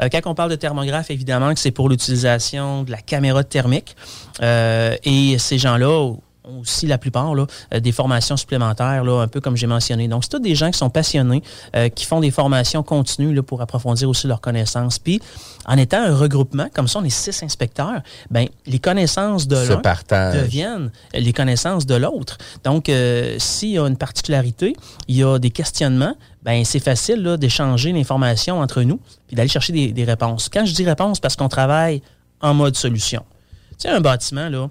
Euh, 0.00 0.08
quand 0.10 0.20
on 0.26 0.34
parle 0.34 0.50
de 0.50 0.56
thermographe, 0.56 1.10
évidemment 1.10 1.52
que 1.54 1.60
c'est 1.60 1.70
pour 1.70 1.88
l'utilisation 1.88 2.84
de 2.84 2.90
la 2.90 2.98
caméra 2.98 3.42
thermique. 3.42 3.96
et 4.40 5.36
ces 5.38 5.58
gens-là 5.58 6.12
aussi 6.60 6.86
la 6.86 6.98
plupart 6.98 7.34
là, 7.34 7.46
euh, 7.74 7.80
des 7.80 7.92
formations 7.92 8.36
supplémentaires, 8.36 9.04
là, 9.04 9.22
un 9.22 9.28
peu 9.28 9.40
comme 9.40 9.56
j'ai 9.56 9.66
mentionné. 9.66 10.08
Donc, 10.08 10.24
c'est 10.24 10.30
tous 10.30 10.38
des 10.38 10.54
gens 10.54 10.70
qui 10.70 10.78
sont 10.78 10.90
passionnés, 10.90 11.42
euh, 11.76 11.88
qui 11.88 12.04
font 12.04 12.20
des 12.20 12.30
formations 12.30 12.82
continues 12.82 13.34
là, 13.34 13.42
pour 13.42 13.60
approfondir 13.60 14.08
aussi 14.08 14.26
leurs 14.26 14.40
connaissances. 14.40 14.98
Puis, 14.98 15.20
en 15.66 15.76
étant 15.76 16.02
un 16.02 16.14
regroupement, 16.14 16.68
comme 16.74 16.88
ça, 16.88 16.98
on 16.98 17.04
est 17.04 17.10
six 17.10 17.42
inspecteurs, 17.42 18.00
ben, 18.30 18.46
les 18.66 18.78
connaissances 18.78 19.46
de 19.46 19.56
l'un 19.56 20.32
deviennent 20.32 20.90
les 21.14 21.32
connaissances 21.32 21.86
de 21.86 21.94
l'autre. 21.94 22.38
Donc, 22.64 22.88
euh, 22.88 23.36
s'il 23.38 23.70
y 23.70 23.78
a 23.78 23.86
une 23.86 23.96
particularité, 23.96 24.74
il 25.08 25.16
y 25.16 25.24
a 25.24 25.38
des 25.38 25.50
questionnements, 25.50 26.14
ben 26.42 26.64
c'est 26.64 26.80
facile 26.80 27.36
d'échanger 27.38 27.92
l'information 27.92 28.60
entre 28.60 28.82
nous 28.82 29.00
puis 29.26 29.36
d'aller 29.36 29.48
chercher 29.48 29.72
des, 29.72 29.92
des, 29.92 30.04
réponses. 30.04 30.48
Quand 30.48 30.64
je 30.64 30.72
dis 30.72 30.84
réponse, 30.84 31.20
parce 31.20 31.36
qu'on 31.36 31.48
travaille 31.48 32.00
en 32.40 32.54
mode 32.54 32.76
solution. 32.76 33.24
Tu 33.72 33.76
sais, 33.80 33.88
un 33.88 34.00
bâtiment, 34.00 34.48
là, 34.48 34.70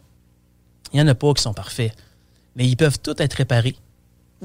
il 0.93 0.97
n'y 0.97 1.01
en 1.01 1.07
a 1.07 1.15
pas 1.15 1.33
qui 1.33 1.41
sont 1.41 1.53
parfaits. 1.53 1.93
Mais 2.55 2.65
ils 2.67 2.75
peuvent 2.75 2.99
tous 2.99 3.15
être 3.19 3.33
réparés. 3.33 3.75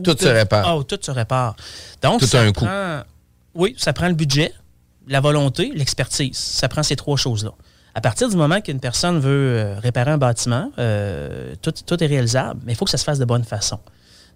Tout 0.02 0.16
se 0.18 0.28
répare. 0.28 0.76
Oh, 0.76 0.82
tout 0.82 0.98
se 1.00 1.10
répare. 1.10 1.56
Donc, 2.02 2.20
tout 2.20 2.26
ça 2.26 2.42
un 2.42 2.52
prend. 2.52 3.02
Oui, 3.54 3.74
ça 3.76 3.92
prend 3.92 4.08
le 4.08 4.14
budget, 4.14 4.52
la 5.06 5.20
volonté, 5.20 5.70
l'expertise. 5.74 6.36
Ça 6.36 6.68
prend 6.68 6.82
ces 6.82 6.96
trois 6.96 7.16
choses-là. 7.16 7.52
À 7.94 8.00
partir 8.00 8.28
du 8.30 8.36
moment 8.36 8.62
qu'une 8.62 8.80
personne 8.80 9.18
veut 9.20 9.58
euh, 9.58 9.78
réparer 9.78 10.12
un 10.12 10.18
bâtiment, 10.18 10.72
euh, 10.78 11.54
tout, 11.60 11.72
tout, 11.72 12.02
est 12.02 12.06
réalisable, 12.06 12.60
mais 12.64 12.72
il 12.72 12.76
faut 12.76 12.86
que 12.86 12.90
ça 12.90 12.96
se 12.96 13.04
fasse 13.04 13.18
de 13.18 13.26
bonne 13.26 13.44
façon. 13.44 13.78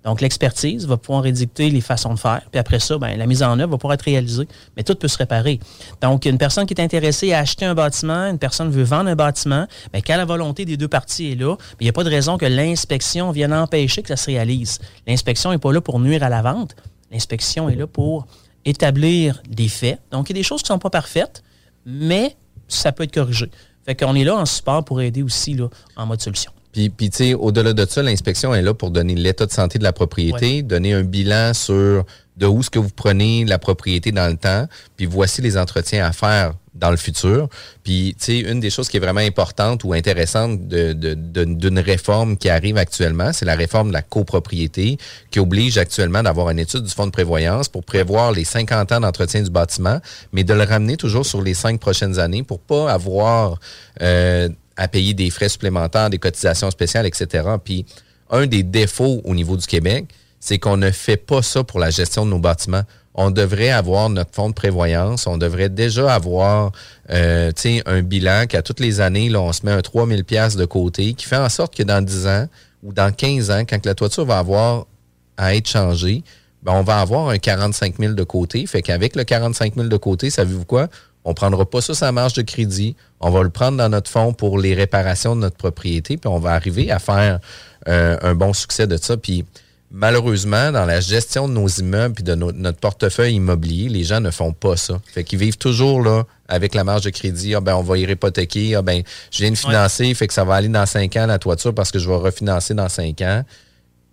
Donc, 0.06 0.20
l'expertise 0.20 0.86
va 0.86 0.96
pouvoir 0.96 1.26
édicter 1.26 1.68
les 1.68 1.80
façons 1.80 2.14
de 2.14 2.18
faire. 2.18 2.42
Puis 2.52 2.60
après 2.60 2.78
ça, 2.78 2.96
ben, 2.96 3.18
la 3.18 3.26
mise 3.26 3.42
en 3.42 3.58
œuvre 3.58 3.72
va 3.72 3.76
pouvoir 3.76 3.94
être 3.94 4.02
réalisée. 4.02 4.46
Mais 4.76 4.84
tout 4.84 4.94
peut 4.94 5.08
se 5.08 5.18
réparer. 5.18 5.58
Donc, 6.00 6.26
une 6.26 6.38
personne 6.38 6.64
qui 6.64 6.74
est 6.74 6.80
intéressée 6.80 7.32
à 7.32 7.40
acheter 7.40 7.64
un 7.64 7.74
bâtiment, 7.74 8.28
une 8.28 8.38
personne 8.38 8.70
veut 8.70 8.84
vendre 8.84 9.10
un 9.10 9.16
bâtiment, 9.16 9.66
bien, 9.92 10.00
quand 10.06 10.16
la 10.16 10.24
volonté 10.24 10.64
des 10.64 10.76
deux 10.76 10.86
parties 10.86 11.32
est 11.32 11.34
là, 11.34 11.56
il 11.80 11.84
n'y 11.84 11.88
a 11.88 11.92
pas 11.92 12.04
de 12.04 12.08
raison 12.08 12.38
que 12.38 12.46
l'inspection 12.46 13.32
vienne 13.32 13.52
empêcher 13.52 14.02
que 14.02 14.08
ça 14.08 14.16
se 14.16 14.26
réalise. 14.26 14.78
L'inspection 15.08 15.50
n'est 15.50 15.58
pas 15.58 15.72
là 15.72 15.80
pour 15.80 15.98
nuire 15.98 16.22
à 16.22 16.28
la 16.28 16.40
vente. 16.40 16.76
L'inspection 17.10 17.68
est 17.68 17.74
là 17.74 17.88
pour 17.88 18.28
établir 18.64 19.42
des 19.48 19.68
faits. 19.68 19.98
Donc, 20.12 20.30
il 20.30 20.36
y 20.36 20.38
a 20.38 20.40
des 20.40 20.44
choses 20.44 20.62
qui 20.62 20.70
ne 20.70 20.76
sont 20.76 20.78
pas 20.78 20.90
parfaites, 20.90 21.42
mais 21.84 22.36
ça 22.68 22.92
peut 22.92 23.02
être 23.02 23.14
corrigé. 23.14 23.50
Fait 23.84 23.96
qu'on 23.96 24.14
est 24.14 24.24
là 24.24 24.36
en 24.36 24.46
support 24.46 24.84
pour 24.84 25.00
aider 25.00 25.24
aussi 25.24 25.54
là, 25.54 25.68
en 25.96 26.06
mode 26.06 26.20
solution. 26.20 26.52
Puis, 26.76 26.90
puis 26.90 27.08
tu 27.08 27.16
sais, 27.16 27.32
au-delà 27.32 27.72
de 27.72 27.86
ça, 27.86 28.02
l'inspection 28.02 28.54
est 28.54 28.60
là 28.60 28.74
pour 28.74 28.90
donner 28.90 29.14
l'état 29.14 29.46
de 29.46 29.50
santé 29.50 29.78
de 29.78 29.82
la 29.82 29.94
propriété, 29.94 30.62
donner 30.62 30.92
un 30.92 31.04
bilan 31.04 31.54
sur 31.54 32.04
de 32.36 32.44
où 32.44 32.62
ce 32.62 32.68
que 32.68 32.78
vous 32.78 32.90
prenez 32.94 33.46
la 33.46 33.58
propriété 33.58 34.12
dans 34.12 34.28
le 34.30 34.36
temps, 34.36 34.68
puis 34.94 35.06
voici 35.06 35.40
les 35.40 35.56
entretiens 35.56 36.04
à 36.04 36.12
faire 36.12 36.52
dans 36.74 36.90
le 36.90 36.98
futur. 36.98 37.48
Puis, 37.82 38.14
tu 38.18 38.26
sais, 38.26 38.38
une 38.40 38.60
des 38.60 38.68
choses 38.68 38.90
qui 38.90 38.98
est 38.98 39.00
vraiment 39.00 39.20
importante 39.20 39.84
ou 39.84 39.94
intéressante 39.94 40.68
d'une 40.68 40.92
de, 41.32 41.70
de, 41.70 41.80
réforme 41.80 42.36
qui 42.36 42.50
arrive 42.50 42.76
actuellement, 42.76 43.32
c'est 43.32 43.46
la 43.46 43.54
réforme 43.54 43.88
de 43.88 43.94
la 43.94 44.02
copropriété 44.02 44.98
qui 45.30 45.40
oblige 45.40 45.78
actuellement 45.78 46.22
d'avoir 46.22 46.50
une 46.50 46.58
étude 46.58 46.82
du 46.82 46.92
fonds 46.92 47.06
de 47.06 47.10
prévoyance 47.10 47.70
pour 47.70 47.84
prévoir 47.84 48.32
les 48.32 48.44
50 48.44 48.92
ans 48.92 49.00
d'entretien 49.00 49.40
du 49.40 49.48
bâtiment, 49.48 49.98
mais 50.32 50.44
de 50.44 50.52
le 50.52 50.64
ramener 50.64 50.98
toujours 50.98 51.24
sur 51.24 51.40
les 51.40 51.54
cinq 51.54 51.80
prochaines 51.80 52.18
années 52.18 52.42
pour 52.42 52.60
pas 52.60 52.92
avoir... 52.92 53.60
Euh, 54.02 54.50
à 54.76 54.88
payer 54.88 55.14
des 55.14 55.30
frais 55.30 55.48
supplémentaires, 55.48 56.10
des 56.10 56.18
cotisations 56.18 56.70
spéciales, 56.70 57.06
etc. 57.06 57.44
Puis 57.62 57.86
un 58.30 58.46
des 58.46 58.62
défauts 58.62 59.20
au 59.24 59.34
niveau 59.34 59.56
du 59.56 59.66
Québec, 59.66 60.06
c'est 60.40 60.58
qu'on 60.58 60.76
ne 60.76 60.90
fait 60.90 61.16
pas 61.16 61.42
ça 61.42 61.64
pour 61.64 61.78
la 61.78 61.90
gestion 61.90 62.24
de 62.24 62.30
nos 62.30 62.38
bâtiments. 62.38 62.82
On 63.14 63.30
devrait 63.30 63.70
avoir 63.70 64.10
notre 64.10 64.34
fonds 64.34 64.50
de 64.50 64.54
prévoyance, 64.54 65.26
on 65.26 65.38
devrait 65.38 65.70
déjà 65.70 66.12
avoir 66.12 66.72
euh, 67.10 67.50
un 67.86 68.02
bilan 68.02 68.44
qu'à 68.46 68.60
toutes 68.60 68.80
les 68.80 69.00
années, 69.00 69.30
là, 69.30 69.40
on 69.40 69.52
se 69.52 69.64
met 69.64 69.72
un 69.72 69.80
3000 69.80 70.24
pièces 70.24 70.56
de 70.56 70.66
côté, 70.66 71.14
qui 71.14 71.24
fait 71.24 71.36
en 71.36 71.48
sorte 71.48 71.74
que 71.74 71.82
dans 71.82 72.04
10 72.04 72.26
ans 72.26 72.46
ou 72.82 72.92
dans 72.92 73.10
15 73.12 73.50
ans, 73.50 73.64
quand 73.66 73.86
la 73.86 73.94
toiture 73.94 74.26
va 74.26 74.38
avoir 74.38 74.86
à 75.38 75.54
être 75.54 75.68
changée, 75.68 76.22
ben, 76.62 76.72
on 76.74 76.82
va 76.82 77.00
avoir 77.00 77.28
un 77.28 77.38
45 77.38 77.94
000 77.98 78.14
de 78.14 78.22
côté. 78.24 78.66
Fait 78.66 78.82
qu'avec 78.82 79.16
le 79.16 79.24
45 79.24 79.76
000 79.76 79.88
de 79.88 79.96
côté, 79.96 80.30
savez-vous 80.30 80.64
quoi? 80.64 80.88
On 81.26 81.30
ne 81.30 81.34
prendra 81.34 81.68
pas 81.68 81.80
ça 81.80 81.92
sa 81.92 82.12
marge 82.12 82.34
de 82.34 82.42
crédit. 82.42 82.94
On 83.20 83.30
va 83.30 83.42
le 83.42 83.50
prendre 83.50 83.76
dans 83.76 83.88
notre 83.88 84.08
fonds 84.08 84.32
pour 84.32 84.58
les 84.58 84.74
réparations 84.74 85.34
de 85.34 85.40
notre 85.40 85.56
propriété, 85.56 86.16
puis 86.16 86.28
on 86.28 86.38
va 86.38 86.52
arriver 86.52 86.92
à 86.92 87.00
faire 87.00 87.40
euh, 87.88 88.16
un 88.22 88.36
bon 88.36 88.52
succès 88.52 88.86
de 88.86 88.96
ça. 88.96 89.16
Puis 89.16 89.44
malheureusement, 89.90 90.70
dans 90.70 90.84
la 90.84 91.00
gestion 91.00 91.48
de 91.48 91.54
nos 91.54 91.66
immeubles 91.66 92.14
et 92.20 92.22
de 92.22 92.36
notre 92.36 92.78
portefeuille 92.78 93.34
immobilier, 93.34 93.88
les 93.88 94.04
gens 94.04 94.20
ne 94.20 94.30
font 94.30 94.52
pas 94.52 94.76
ça. 94.76 95.00
Fait 95.12 95.24
qu'ils 95.24 95.40
vivent 95.40 95.58
toujours 95.58 96.00
là 96.00 96.22
avec 96.48 96.76
la 96.76 96.84
marge 96.84 97.02
de 97.02 97.10
crédit. 97.10 97.56
Ah, 97.56 97.60
ben, 97.60 97.74
on 97.74 97.82
va 97.82 97.98
y 97.98 98.02
hypothéquer. 98.02 98.76
Ah, 98.76 98.82
ben, 98.82 99.02
je 99.32 99.38
viens 99.38 99.50
de 99.50 99.56
financer, 99.56 100.14
fait 100.14 100.28
que 100.28 100.32
ça 100.32 100.44
va 100.44 100.54
aller 100.54 100.68
dans 100.68 100.86
cinq 100.86 101.16
ans 101.16 101.26
la 101.26 101.40
toiture 101.40 101.74
parce 101.74 101.90
que 101.90 101.98
je 101.98 102.08
vais 102.08 102.14
refinancer 102.14 102.72
dans 102.72 102.88
cinq 102.88 103.20
ans. 103.22 103.42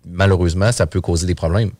Malheureusement, 0.04 0.72
ça 0.72 0.88
peut 0.88 1.00
causer 1.00 1.28
des 1.28 1.36
problèmes. 1.36 1.70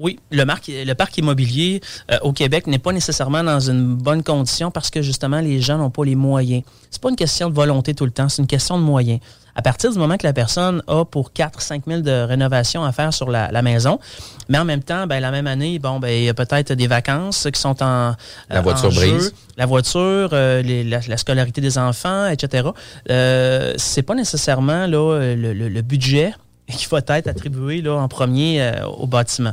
Oui, 0.00 0.18
le, 0.32 0.44
le 0.44 0.92
parc 0.94 1.18
immobilier 1.18 1.80
euh, 2.10 2.18
au 2.22 2.32
Québec 2.32 2.66
n'est 2.66 2.80
pas 2.80 2.92
nécessairement 2.92 3.44
dans 3.44 3.60
une 3.60 3.94
bonne 3.94 4.24
condition 4.24 4.72
parce 4.72 4.90
que 4.90 5.02
justement, 5.02 5.40
les 5.40 5.60
gens 5.60 5.78
n'ont 5.78 5.90
pas 5.90 6.04
les 6.04 6.16
moyens. 6.16 6.64
C'est 6.90 7.00
pas 7.00 7.10
une 7.10 7.16
question 7.16 7.48
de 7.48 7.54
volonté 7.54 7.94
tout 7.94 8.04
le 8.04 8.10
temps, 8.10 8.28
c'est 8.28 8.42
une 8.42 8.48
question 8.48 8.76
de 8.76 8.82
moyens. 8.82 9.20
À 9.56 9.62
partir 9.62 9.92
du 9.92 9.98
moment 9.98 10.16
que 10.16 10.26
la 10.26 10.32
personne 10.32 10.82
a 10.88 11.04
pour 11.04 11.30
4-5 11.30 11.82
000 11.86 12.00
de 12.00 12.10
rénovation 12.10 12.84
à 12.84 12.90
faire 12.90 13.14
sur 13.14 13.30
la, 13.30 13.62
maison, 13.62 14.00
mais 14.48 14.58
en 14.58 14.64
même 14.64 14.82
temps, 14.82 15.06
ben, 15.06 15.20
la 15.20 15.30
même 15.30 15.46
année, 15.46 15.78
bon, 15.78 16.00
ben, 16.00 16.08
il 16.08 16.24
y 16.24 16.28
a 16.28 16.34
peut-être 16.34 16.72
des 16.72 16.88
vacances 16.88 17.46
qui 17.52 17.60
sont 17.60 17.80
en. 17.82 18.16
La 18.50 18.60
voiture 18.60 18.90
brise. 18.90 19.32
La 19.56 19.66
voiture, 19.66 20.30
euh, 20.32 20.62
la, 20.84 21.16
scolarité 21.16 21.60
des 21.60 21.78
enfants, 21.78 22.26
etc. 22.26 22.68
Euh, 23.10 23.74
c'est 23.76 24.02
pas 24.02 24.16
nécessairement 24.16 24.88
là, 24.88 25.34
le, 25.36 25.80
budget 25.82 26.34
qui 26.68 26.86
va 26.90 26.98
être 26.98 27.28
attribué 27.28 27.80
là, 27.80 27.94
en 27.94 28.08
premier 28.08 28.60
euh, 28.60 28.84
au 28.86 29.06
bâtiment. 29.06 29.52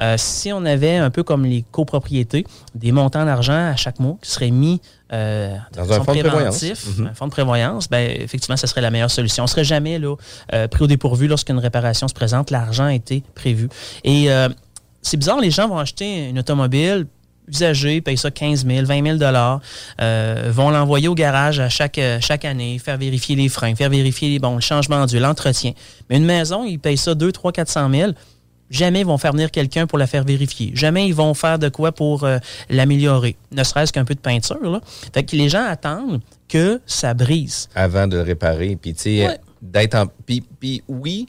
Euh, 0.00 0.16
si 0.18 0.52
on 0.52 0.64
avait 0.64 0.96
un 0.96 1.10
peu 1.10 1.22
comme 1.22 1.44
les 1.44 1.64
copropriétés, 1.70 2.44
des 2.74 2.92
montants 2.92 3.24
d'argent 3.24 3.70
à 3.70 3.76
chaque 3.76 3.98
mois 3.98 4.16
qui 4.20 4.30
seraient 4.30 4.50
mis 4.50 4.80
euh, 5.12 5.56
dans 5.72 5.90
un 5.92 6.04
fonds 6.04 6.14
de 6.14 6.20
prévoyance, 6.20 6.62
mhm. 6.62 7.06
un 7.06 7.14
fonds 7.14 7.26
de 7.26 7.30
prévoyance, 7.30 7.88
ben, 7.88 8.10
effectivement, 8.20 8.56
ce 8.56 8.66
serait 8.66 8.82
la 8.82 8.90
meilleure 8.90 9.10
solution. 9.10 9.44
On 9.44 9.46
ne 9.46 9.50
serait 9.50 9.64
jamais 9.64 9.98
là, 9.98 10.14
euh, 10.52 10.68
pris 10.68 10.84
au 10.84 10.86
dépourvu 10.86 11.28
lorsqu'une 11.28 11.58
réparation 11.58 12.08
se 12.08 12.14
présente. 12.14 12.50
L'argent 12.50 12.84
a 12.84 12.94
été 12.94 13.22
prévu. 13.34 13.68
Et 14.04 14.28
c'est 15.02 15.16
bizarre, 15.16 15.40
les 15.40 15.50
gens 15.50 15.68
vont 15.68 15.78
acheter 15.78 16.28
une 16.28 16.38
automobile 16.38 17.06
usagée, 17.48 18.00
payent 18.00 18.16
ça 18.18 18.32
15 18.32 18.66
000, 18.66 18.86
20 18.86 19.04
000 19.04 19.16
dollars, 19.18 19.60
vont 19.98 20.70
l'envoyer 20.70 21.06
au 21.06 21.14
garage 21.14 21.60
à 21.60 21.68
chaque, 21.68 22.00
chaque 22.20 22.44
année, 22.44 22.78
faire 22.80 22.98
vérifier 22.98 23.36
les 23.36 23.48
freins, 23.48 23.74
faire 23.76 23.90
vérifier 23.90 24.38
bon, 24.40 24.56
le 24.56 24.60
changement 24.60 25.06
d'huile, 25.06 25.22
l'entretien. 25.22 25.72
Mais 26.10 26.16
une 26.16 26.24
maison, 26.24 26.64
ils 26.64 26.78
payent 26.78 26.96
ça 26.96 27.14
2, 27.14 27.30
3, 27.30 27.52
400 27.52 27.90
000 27.90 28.12
Jamais 28.70 29.00
ils 29.00 29.06
vont 29.06 29.18
faire 29.18 29.32
venir 29.32 29.50
quelqu'un 29.50 29.86
pour 29.86 29.98
la 29.98 30.06
faire 30.06 30.24
vérifier. 30.24 30.72
Jamais 30.74 31.06
ils 31.06 31.14
vont 31.14 31.34
faire 31.34 31.58
de 31.58 31.68
quoi 31.68 31.92
pour 31.92 32.24
euh, 32.24 32.38
l'améliorer. 32.68 33.36
Ne 33.52 33.62
serait-ce 33.62 33.92
qu'un 33.92 34.04
peu 34.04 34.14
de 34.14 34.20
peinture. 34.20 34.60
Là. 34.62 34.80
Fait 35.14 35.22
que 35.22 35.36
les 35.36 35.48
gens 35.48 35.64
attendent 35.64 36.20
que 36.48 36.80
ça 36.86 37.14
brise. 37.14 37.68
Avant 37.74 38.06
de 38.06 38.16
le 38.16 38.22
réparer. 38.22 38.76
Puis, 38.76 38.94
tu 38.94 39.02
sais, 39.02 39.38
d'être 39.62 39.94
en. 39.94 40.06
Puis, 40.26 40.42
puis, 40.60 40.82
oui 40.88 41.26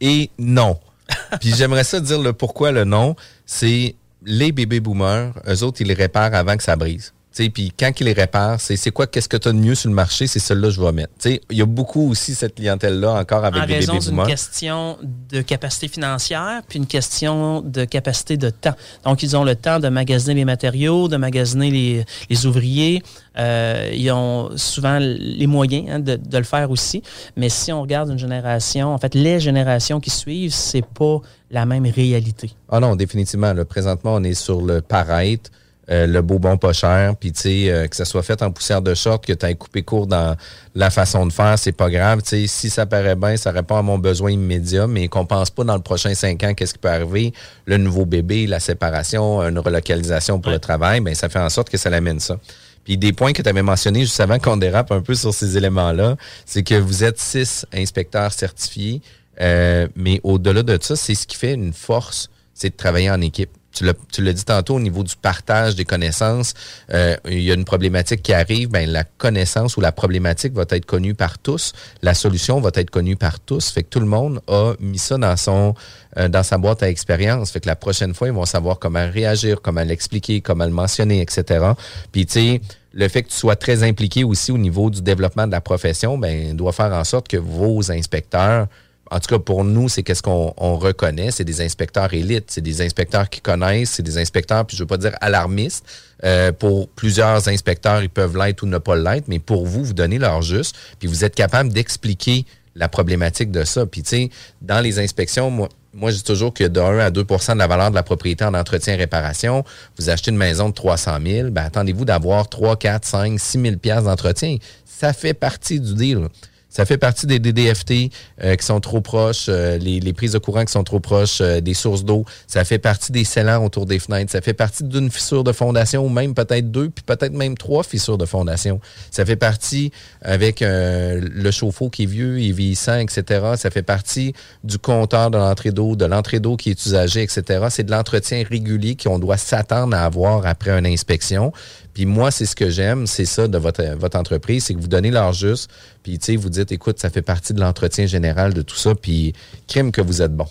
et 0.00 0.30
non. 0.38 0.78
puis 1.40 1.52
j'aimerais 1.54 1.84
ça 1.84 2.00
dire 2.00 2.20
le 2.20 2.32
pourquoi 2.32 2.72
le 2.72 2.84
non. 2.84 3.14
C'est 3.46 3.94
les 4.24 4.52
bébés 4.52 4.80
boomers, 4.80 5.32
eux 5.48 5.62
autres, 5.62 5.80
ils 5.80 5.86
les 5.86 5.94
réparent 5.94 6.34
avant 6.34 6.56
que 6.56 6.62
ça 6.62 6.76
brise. 6.76 7.12
Puis 7.36 7.72
quand 7.78 7.90
il 8.00 8.04
les 8.04 8.12
répare, 8.12 8.60
c'est 8.60 8.90
quoi, 8.90 9.06
qu'est-ce 9.06 9.28
que 9.28 9.36
tu 9.36 9.48
as 9.48 9.52
de 9.52 9.58
mieux 9.58 9.74
sur 9.74 9.88
le 9.88 9.94
marché, 9.94 10.26
c'est 10.26 10.40
celle-là 10.40 10.68
que 10.68 10.74
je 10.74 10.80
vais 10.80 10.92
mettre. 10.92 11.12
Il 11.24 11.56
y 11.56 11.62
a 11.62 11.66
beaucoup 11.66 12.10
aussi 12.10 12.34
cette 12.34 12.56
clientèle-là 12.56 13.12
encore 13.12 13.44
avec 13.44 13.66
des 13.66 13.74
raison 13.74 13.98
d'une 13.98 14.26
question 14.26 14.98
de 15.30 15.40
capacité 15.40 15.88
financière, 15.88 16.62
puis 16.68 16.78
une 16.78 16.86
question 16.86 17.60
de 17.60 17.84
capacité 17.84 18.36
de 18.36 18.50
temps. 18.50 18.74
Donc, 19.04 19.22
ils 19.22 19.36
ont 19.36 19.44
le 19.44 19.54
temps 19.54 19.78
de 19.78 19.88
magasiner 19.88 20.34
les 20.34 20.44
matériaux, 20.44 21.08
de 21.08 21.16
magasiner 21.16 21.70
les, 21.70 22.04
les 22.28 22.46
ouvriers. 22.46 23.02
Euh, 23.38 23.90
ils 23.94 24.10
ont 24.10 24.50
souvent 24.56 24.98
les 25.00 25.46
moyens 25.46 25.86
hein, 25.88 26.00
de, 26.00 26.16
de, 26.16 26.38
le 26.38 26.44
faire 26.44 26.70
aussi. 26.70 27.02
Mais 27.36 27.48
si 27.48 27.72
on 27.72 27.80
regarde 27.80 28.10
une 28.10 28.18
génération, 28.18 28.92
en 28.92 28.98
fait, 28.98 29.14
les 29.14 29.38
générations 29.38 30.00
qui 30.00 30.10
suivent, 30.10 30.52
c'est 30.52 30.84
pas 30.84 31.20
la 31.50 31.64
même 31.64 31.86
réalité. 31.86 32.50
Ah 32.68 32.80
non, 32.80 32.96
définitivement. 32.96 33.52
Là, 33.52 33.64
présentement, 33.64 34.14
on 34.14 34.24
est 34.24 34.34
sur 34.34 34.60
le 34.60 34.80
paraître. 34.80 35.50
Euh, 35.90 36.06
le 36.06 36.22
beau 36.22 36.38
bon 36.38 36.56
pas 36.56 36.72
cher, 36.72 37.16
puis 37.16 37.32
tu 37.32 37.40
sais, 37.40 37.70
euh, 37.70 37.88
que 37.88 37.96
ça 37.96 38.04
soit 38.04 38.22
fait 38.22 38.40
en 38.42 38.52
poussière 38.52 38.80
de 38.80 38.94
short, 38.94 39.26
que 39.26 39.32
tu 39.32 39.44
aies 39.44 39.56
coupé 39.56 39.82
court 39.82 40.06
dans 40.06 40.36
la 40.76 40.88
façon 40.88 41.26
de 41.26 41.32
faire, 41.32 41.58
c'est 41.58 41.72
pas 41.72 41.90
grave. 41.90 42.22
Tu 42.22 42.28
sais, 42.28 42.46
si 42.46 42.70
ça 42.70 42.86
paraît 42.86 43.16
bien, 43.16 43.36
ça 43.36 43.50
répond 43.50 43.76
à 43.76 43.82
mon 43.82 43.98
besoin 43.98 44.30
immédiat, 44.30 44.86
mais 44.86 45.08
qu'on 45.08 45.26
pense 45.26 45.50
pas 45.50 45.64
dans 45.64 45.74
le 45.74 45.82
prochain 45.82 46.14
cinq 46.14 46.44
ans 46.44 46.54
qu'est-ce 46.54 46.74
qui 46.74 46.78
peut 46.78 46.90
arriver, 46.90 47.32
le 47.64 47.76
nouveau 47.76 48.06
bébé, 48.06 48.46
la 48.46 48.60
séparation, 48.60 49.42
une 49.42 49.58
relocalisation 49.58 50.38
pour 50.38 50.52
le 50.52 50.60
travail, 50.60 51.00
ben 51.00 51.12
ça 51.16 51.28
fait 51.28 51.40
en 51.40 51.48
sorte 51.48 51.70
que 51.70 51.76
ça 51.76 51.90
l'amène 51.90 52.20
ça. 52.20 52.38
Puis 52.84 52.96
des 52.96 53.12
points 53.12 53.32
que 53.32 53.42
tu 53.42 53.48
avais 53.48 53.62
mentionnés 53.62 54.02
juste 54.02 54.20
avant 54.20 54.38
qu'on 54.38 54.56
dérape 54.56 54.92
un 54.92 55.00
peu 55.00 55.16
sur 55.16 55.34
ces 55.34 55.56
éléments-là, 55.56 56.16
c'est 56.46 56.62
que 56.62 56.76
vous 56.76 57.02
êtes 57.02 57.18
six 57.18 57.66
inspecteurs 57.74 58.32
certifiés, 58.32 59.02
euh, 59.40 59.88
mais 59.96 60.20
au-delà 60.22 60.62
de 60.62 60.78
ça, 60.80 60.94
c'est 60.94 61.16
ce 61.16 61.26
qui 61.26 61.36
fait 61.36 61.54
une 61.54 61.72
force, 61.72 62.30
c'est 62.54 62.70
de 62.70 62.76
travailler 62.76 63.10
en 63.10 63.20
équipe 63.20 63.50
tu 63.72 64.22
l'as 64.22 64.32
dit 64.32 64.44
tantôt 64.44 64.74
au 64.74 64.80
niveau 64.80 65.02
du 65.02 65.14
partage 65.16 65.74
des 65.76 65.84
connaissances, 65.84 66.54
euh, 66.92 67.16
il 67.26 67.40
y 67.40 67.50
a 67.50 67.54
une 67.54 67.64
problématique 67.64 68.22
qui 68.22 68.32
arrive, 68.32 68.68
ben 68.68 68.90
la 68.90 69.04
connaissance 69.04 69.76
ou 69.76 69.80
la 69.80 69.92
problématique 69.92 70.52
va 70.54 70.64
être 70.70 70.86
connue 70.86 71.14
par 71.14 71.38
tous, 71.38 71.72
la 72.02 72.14
solution 72.14 72.60
va 72.60 72.70
être 72.74 72.90
connue 72.90 73.16
par 73.16 73.40
tous, 73.40 73.70
fait 73.70 73.82
que 73.82 73.88
tout 73.88 74.00
le 74.00 74.06
monde 74.06 74.40
a 74.48 74.74
mis 74.80 74.98
ça 74.98 75.16
dans 75.18 75.36
son 75.36 75.74
euh, 76.18 76.28
dans 76.28 76.42
sa 76.42 76.58
boîte 76.58 76.82
à 76.82 76.90
expérience, 76.90 77.50
fait 77.50 77.60
que 77.60 77.68
la 77.68 77.76
prochaine 77.76 78.14
fois 78.14 78.28
ils 78.28 78.34
vont 78.34 78.46
savoir 78.46 78.78
comment 78.78 79.08
réagir, 79.10 79.60
comment 79.62 79.82
l'expliquer, 79.82 80.40
comment 80.40 80.64
le 80.64 80.72
mentionner, 80.72 81.20
etc. 81.20 81.64
Puis 82.12 82.26
tu 82.26 82.32
sais 82.32 82.60
le 82.92 83.06
fait 83.08 83.22
que 83.22 83.28
tu 83.28 83.36
sois 83.36 83.54
très 83.54 83.84
impliqué 83.84 84.24
aussi 84.24 84.50
au 84.50 84.58
niveau 84.58 84.90
du 84.90 85.00
développement 85.00 85.46
de 85.46 85.52
la 85.52 85.60
profession, 85.60 86.18
ben 86.18 86.56
doit 86.56 86.72
faire 86.72 86.92
en 86.92 87.04
sorte 87.04 87.28
que 87.28 87.36
vos 87.36 87.92
inspecteurs 87.92 88.66
en 89.10 89.18
tout 89.18 89.28
cas, 89.28 89.38
pour 89.40 89.64
nous, 89.64 89.88
c'est 89.88 90.02
qu'est-ce 90.04 90.22
qu'on 90.22 90.52
reconnaît. 90.76 91.32
C'est 91.32 91.44
des 91.44 91.60
inspecteurs 91.60 92.14
élites, 92.14 92.50
c'est 92.50 92.60
des 92.60 92.80
inspecteurs 92.80 93.28
qui 93.28 93.40
connaissent, 93.40 93.90
c'est 93.90 94.02
des 94.04 94.18
inspecteurs, 94.18 94.64
puis 94.64 94.76
je 94.76 94.82
veux 94.82 94.86
pas 94.86 94.98
dire 94.98 95.16
alarmistes. 95.20 95.84
Euh, 96.22 96.52
pour 96.52 96.88
plusieurs 96.88 97.48
inspecteurs, 97.48 98.02
ils 98.02 98.10
peuvent 98.10 98.36
l'être 98.36 98.62
ou 98.62 98.66
ne 98.66 98.78
pas 98.78 98.96
l'être, 98.96 99.26
mais 99.26 99.40
pour 99.40 99.66
vous, 99.66 99.84
vous 99.84 99.94
donnez 99.94 100.18
leur 100.18 100.42
juste, 100.42 100.76
puis 100.98 101.08
vous 101.08 101.24
êtes 101.24 101.34
capable 101.34 101.72
d'expliquer 101.72 102.44
la 102.76 102.88
problématique 102.88 103.50
de 103.50 103.64
ça. 103.64 103.84
Puis, 103.84 104.02
tu 104.02 104.08
sais, 104.10 104.30
dans 104.62 104.80
les 104.80 105.00
inspections, 105.00 105.50
moi, 105.50 105.68
moi, 105.92 106.12
je 106.12 106.16
dis 106.18 106.22
toujours 106.22 106.54
que 106.54 106.62
de 106.62 106.78
1 106.78 106.98
à 107.00 107.10
2% 107.10 107.54
de 107.54 107.58
la 107.58 107.66
valeur 107.66 107.90
de 107.90 107.96
la 107.96 108.04
propriété 108.04 108.44
en 108.44 108.54
entretien 108.54 108.94
et 108.94 108.96
réparation, 108.96 109.64
vous 109.98 110.08
achetez 110.08 110.30
une 110.30 110.36
maison 110.36 110.68
de 110.68 110.74
300 110.74 111.18
000, 111.26 111.50
ben, 111.50 111.64
attendez-vous 111.64 112.04
d'avoir 112.04 112.48
3, 112.48 112.76
4, 112.76 113.04
5, 113.04 113.40
6 113.40 113.78
000 113.82 114.00
d'entretien. 114.02 114.56
Ça 114.84 115.12
fait 115.12 115.34
partie 115.34 115.80
du 115.80 115.94
deal. 115.94 116.28
Ça 116.70 116.86
fait 116.86 116.98
partie 116.98 117.26
des 117.26 117.40
DDFT 117.40 118.12
euh, 118.42 118.54
qui 118.54 118.64
sont 118.64 118.80
trop 118.80 119.00
proches, 119.00 119.46
euh, 119.48 119.76
les, 119.76 120.12
prises 120.12 120.32
de 120.32 120.38
courant 120.38 120.64
qui 120.64 120.72
sont 120.72 120.84
trop 120.84 121.00
proches 121.00 121.40
euh, 121.40 121.60
des 121.60 121.74
sources 121.74 122.04
d'eau. 122.04 122.24
Ça 122.46 122.64
fait 122.64 122.78
partie 122.78 123.10
des 123.10 123.24
scellants 123.24 123.64
autour 123.64 123.86
des 123.86 123.98
fenêtres. 123.98 124.30
Ça 124.30 124.40
fait 124.40 124.54
partie 124.54 124.84
d'une 124.84 125.10
fissure 125.10 125.42
de 125.42 125.52
fondation 125.52 126.04
ou 126.06 126.08
même 126.08 126.32
peut-être 126.32 126.70
deux, 126.70 126.88
puis 126.88 127.04
peut-être 127.04 127.32
même 127.32 127.56
trois 127.56 127.82
fissures 127.82 128.18
de 128.18 128.24
fondation. 128.24 128.80
Ça 129.10 129.24
fait 129.24 129.36
partie 129.36 129.90
avec 130.22 130.60
le 130.60 131.50
chauffe-eau 131.50 131.90
qui 131.90 132.04
est 132.04 132.06
vieux 132.06 132.40
et 132.40 132.52
vieillissant, 132.52 132.98
etc. 132.98 133.52
Ça 133.56 133.70
fait 133.70 133.82
partie 133.82 134.32
du 134.62 134.78
compteur 134.78 135.30
de 135.30 135.38
l'entrée 135.38 135.72
d'eau, 135.72 135.96
de 135.96 136.04
l'entrée 136.04 136.38
d'eau 136.38 136.56
qui 136.56 136.70
est 136.70 136.86
usagée, 136.86 137.22
etc. 137.22 137.66
C'est 137.70 137.84
de 137.84 137.90
l'entretien 137.90 138.44
régulier 138.48 138.96
qu'on 138.96 139.18
doit 139.18 139.36
s'attendre 139.36 139.96
à 139.96 140.04
avoir 140.04 140.46
après 140.46 140.70
une 140.70 140.86
inspection. 140.86 141.52
Puis 142.00 142.06
moi, 142.06 142.30
c'est 142.30 142.46
ce 142.46 142.56
que 142.56 142.70
j'aime, 142.70 143.06
c'est 143.06 143.26
ça 143.26 143.46
de 143.46 143.58
votre, 143.58 144.16
entreprise, 144.16 144.64
c'est 144.64 144.72
que 144.72 144.80
vous 144.80 144.88
donnez 144.88 145.10
l'heure 145.10 145.34
juste, 145.34 145.70
puis 146.02 146.18
vous 146.34 146.48
dites, 146.48 146.72
écoute, 146.72 146.98
ça 146.98 147.10
fait 147.10 147.20
partie 147.20 147.52
de 147.52 147.60
l'entretien 147.60 148.06
général 148.06 148.54
de 148.54 148.62
tout 148.62 148.76
ça, 148.76 148.94
puis 148.94 149.34
crime 149.68 149.92
que 149.92 150.00
vous 150.00 150.22
êtes 150.22 150.34
bon. 150.34 150.46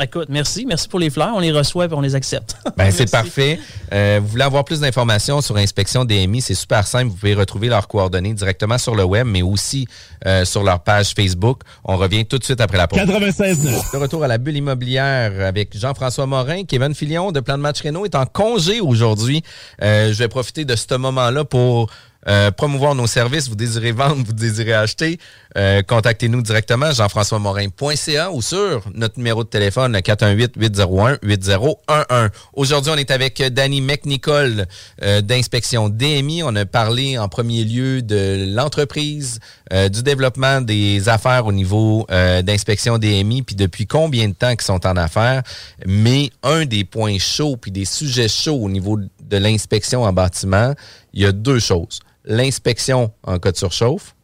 Écoute, 0.00 0.28
merci. 0.28 0.64
Merci 0.66 0.88
pour 0.88 1.00
les 1.00 1.10
fleurs. 1.10 1.32
On 1.34 1.40
les 1.40 1.50
reçoit 1.50 1.86
et 1.86 1.92
on 1.92 2.00
les 2.00 2.14
accepte. 2.14 2.56
ben, 2.76 2.90
c'est 2.90 3.10
parfait. 3.10 3.58
Euh, 3.92 4.20
vous 4.22 4.28
voulez 4.28 4.44
avoir 4.44 4.64
plus 4.64 4.80
d'informations 4.80 5.40
sur 5.40 5.56
Inspection 5.56 6.04
DMI, 6.04 6.40
c'est 6.40 6.54
super 6.54 6.86
simple. 6.86 7.08
Vous 7.08 7.16
pouvez 7.16 7.34
retrouver 7.34 7.68
leurs 7.68 7.88
coordonnées 7.88 8.34
directement 8.34 8.78
sur 8.78 8.94
le 8.94 9.04
web, 9.04 9.26
mais 9.26 9.42
aussi 9.42 9.86
euh, 10.26 10.44
sur 10.44 10.62
leur 10.62 10.80
page 10.80 11.14
Facebook. 11.14 11.62
On 11.84 11.96
revient 11.96 12.24
tout 12.26 12.38
de 12.38 12.44
suite 12.44 12.60
après 12.60 12.78
la 12.78 12.86
pause. 12.86 13.00
96 13.00 13.92
Le 13.92 13.98
retour 13.98 14.22
à 14.22 14.28
la 14.28 14.38
bulle 14.38 14.56
immobilière 14.56 15.32
avec 15.46 15.76
Jean-François 15.76 16.26
Morin. 16.26 16.64
Kevin 16.64 16.94
Filion 16.94 17.32
de 17.32 17.40
Plan 17.40 17.56
de 17.56 17.62
Match 17.62 17.82
Renault 17.82 18.04
est 18.04 18.14
en 18.14 18.26
congé 18.26 18.80
aujourd'hui. 18.80 19.42
Euh, 19.82 20.12
je 20.12 20.18
vais 20.18 20.28
profiter 20.28 20.64
de 20.64 20.76
ce 20.76 20.94
moment-là 20.94 21.44
pour 21.44 21.90
euh, 22.26 22.50
promouvoir 22.50 22.96
nos 22.96 23.06
services, 23.06 23.48
vous 23.48 23.54
désirez 23.54 23.92
vendre, 23.92 24.16
vous 24.26 24.32
désirez 24.32 24.72
acheter, 24.72 25.20
euh, 25.56 25.82
contactez-nous 25.82 26.42
directement 26.42 26.90
jean-françois-morin.ca 26.90 28.32
ou 28.32 28.42
sur 28.42 28.82
notre 28.92 29.18
numéro 29.18 29.44
de 29.44 29.48
téléphone 29.48 29.96
418-801-8011. 29.96 32.30
Aujourd'hui, 32.54 32.92
on 32.94 32.96
est 32.96 33.12
avec 33.12 33.40
Danny 33.52 33.80
McNicol 33.80 34.66
euh, 35.02 35.20
d'Inspection 35.20 35.88
DMI. 35.88 36.42
On 36.42 36.56
a 36.56 36.66
parlé 36.66 37.18
en 37.18 37.28
premier 37.28 37.62
lieu 37.64 38.02
de 38.02 38.52
l'entreprise, 38.54 39.38
du 39.70 40.02
développement 40.02 40.62
des 40.62 41.10
affaires 41.10 41.44
au 41.46 41.52
niveau 41.52 42.06
d'inspection 42.08 42.96
DMI, 42.96 43.42
puis 43.42 43.54
depuis 43.54 43.86
combien 43.86 44.28
de 44.28 44.32
temps 44.32 44.52
qu'ils 44.52 44.62
sont 44.62 44.86
en 44.86 44.96
affaires. 44.96 45.42
Mais 45.86 46.30
un 46.42 46.64
des 46.64 46.84
points 46.84 47.18
chauds, 47.18 47.58
puis 47.58 47.70
des 47.70 47.84
sujets 47.84 48.28
chauds 48.28 48.62
au 48.62 48.70
niveau 48.70 48.96
de 48.96 49.36
l'inspection 49.36 50.04
en 50.04 50.12
bâtiment, 50.14 50.72
il 51.12 51.20
y 51.20 51.26
a 51.26 51.32
deux 51.32 51.58
choses 51.58 52.00
l'inspection 52.28 53.10
en 53.24 53.38
cas 53.40 53.50
de 53.50 53.56
surchauffe, 53.56 54.14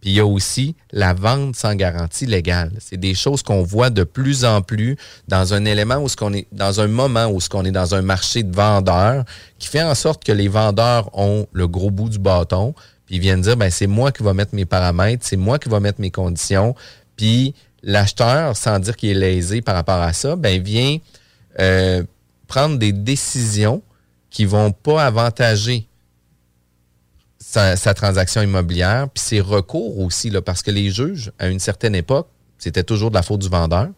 puis 0.00 0.10
il 0.10 0.16
y 0.16 0.20
a 0.20 0.26
aussi 0.26 0.76
la 0.92 1.12
vente 1.12 1.56
sans 1.56 1.74
garantie 1.74 2.24
légale. 2.24 2.72
C'est 2.78 2.98
des 2.98 3.14
choses 3.14 3.42
qu'on 3.42 3.64
voit 3.64 3.90
de 3.90 4.04
plus 4.04 4.44
en 4.44 4.62
plus 4.62 4.96
dans 5.26 5.54
un 5.54 5.64
élément 5.64 5.96
où 5.96 6.08
ce 6.08 6.16
qu'on 6.16 6.32
est 6.32 6.46
dans 6.52 6.80
un 6.80 6.86
moment 6.86 7.26
où 7.26 7.40
ce 7.40 7.48
qu'on 7.48 7.64
est 7.64 7.72
dans 7.72 7.96
un 7.96 8.02
marché 8.02 8.44
de 8.44 8.54
vendeurs 8.54 9.24
qui 9.58 9.66
fait 9.66 9.82
en 9.82 9.96
sorte 9.96 10.22
que 10.22 10.30
les 10.30 10.46
vendeurs 10.46 11.10
ont 11.18 11.46
le 11.52 11.66
gros 11.66 11.90
bout 11.90 12.08
du 12.08 12.20
bâton, 12.20 12.74
puis 13.06 13.18
viennent 13.18 13.40
dire 13.40 13.56
ben 13.56 13.70
c'est 13.70 13.88
moi 13.88 14.12
qui 14.12 14.22
va 14.22 14.34
mettre 14.34 14.54
mes 14.54 14.66
paramètres, 14.66 15.26
c'est 15.26 15.36
moi 15.36 15.58
qui 15.58 15.68
va 15.68 15.80
mettre 15.80 16.00
mes 16.00 16.12
conditions, 16.12 16.76
puis 17.16 17.54
l'acheteur 17.82 18.56
sans 18.56 18.78
dire 18.78 18.96
qu'il 18.96 19.10
est 19.10 19.14
lésé 19.14 19.62
par 19.62 19.74
rapport 19.74 20.00
à 20.00 20.12
ça, 20.12 20.36
ben 20.36 20.62
vient 20.62 20.98
euh, 21.58 22.04
prendre 22.46 22.78
des 22.78 22.92
décisions 22.92 23.82
qui 24.30 24.44
vont 24.44 24.70
pas 24.70 25.04
avantager 25.04 25.87
sa, 27.48 27.94
transaction 27.94 28.42
immobilière, 28.42 29.08
puis 29.08 29.22
ses 29.22 29.40
recours 29.40 29.98
aussi, 30.00 30.28
là, 30.30 30.42
parce 30.42 30.62
que 30.62 30.70
les 30.70 30.90
juges, 30.90 31.32
à 31.38 31.48
une 31.48 31.60
certaine 31.60 31.94
époque, 31.94 32.28
c'était 32.58 32.82
toujours 32.82 33.10
de 33.10 33.14
la 33.14 33.22
faute 33.22 33.40
du 33.40 33.48
vendeur. 33.48 33.88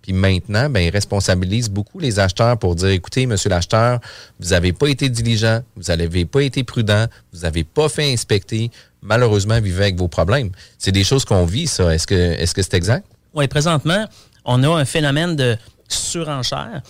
Puis 0.00 0.12
maintenant, 0.12 0.68
ben, 0.68 0.80
ils 0.80 0.90
responsabilisent 0.90 1.70
beaucoup 1.70 1.98
les 1.98 2.18
acheteurs 2.18 2.58
pour 2.58 2.74
dire, 2.74 2.88
écoutez, 2.88 3.26
monsieur 3.26 3.50
l'acheteur, 3.50 4.00
vous 4.38 4.50
n'avez 4.50 4.72
pas 4.72 4.88
été 4.88 5.08
diligent, 5.08 5.62
vous 5.76 5.84
n'avez 5.88 6.24
pas 6.24 6.42
été 6.42 6.62
prudent, 6.62 7.06
vous 7.32 7.40
n'avez 7.40 7.64
pas 7.64 7.88
fait 7.88 8.12
inspecter, 8.12 8.70
malheureusement, 9.02 9.60
vivez 9.60 9.84
avec 9.84 9.96
vos 9.96 10.08
problèmes. 10.08 10.50
C'est 10.78 10.92
des 10.92 11.04
choses 11.04 11.24
qu'on 11.24 11.46
vit, 11.46 11.66
ça. 11.66 11.94
Est-ce 11.94 12.06
que 12.06 12.14
est-ce 12.14 12.54
que 12.54 12.62
c'est 12.62 12.74
exact? 12.74 13.06
Oui, 13.34 13.48
présentement, 13.48 14.06
on 14.44 14.62
a 14.62 14.68
un 14.68 14.84
phénomène 14.84 15.36
de 15.36 15.56
surenchère. 15.88 16.82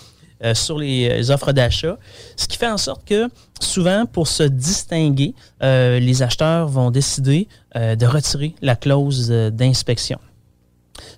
Euh, 0.42 0.53
sur 0.53 0.79
les, 0.79 1.31
offres 1.31 1.53
d'achat, 1.53 1.97
ce 2.37 2.49
qui 2.49 2.59
fait 2.59 2.68
en 2.68 2.77
sorte 2.77 3.05
que 3.07 3.29
souvent, 3.61 4.05
pour 4.05 4.27
se 4.27 4.42
distinguer, 4.42 5.33
euh, 5.62 6.01
les 6.01 6.23
acheteurs 6.23 6.66
vont 6.66 6.90
décider 6.90 7.47
euh, 7.77 7.94
de 7.94 8.05
retirer 8.05 8.55
la 8.61 8.75
clause 8.75 9.29
d'inspection. 9.29 10.18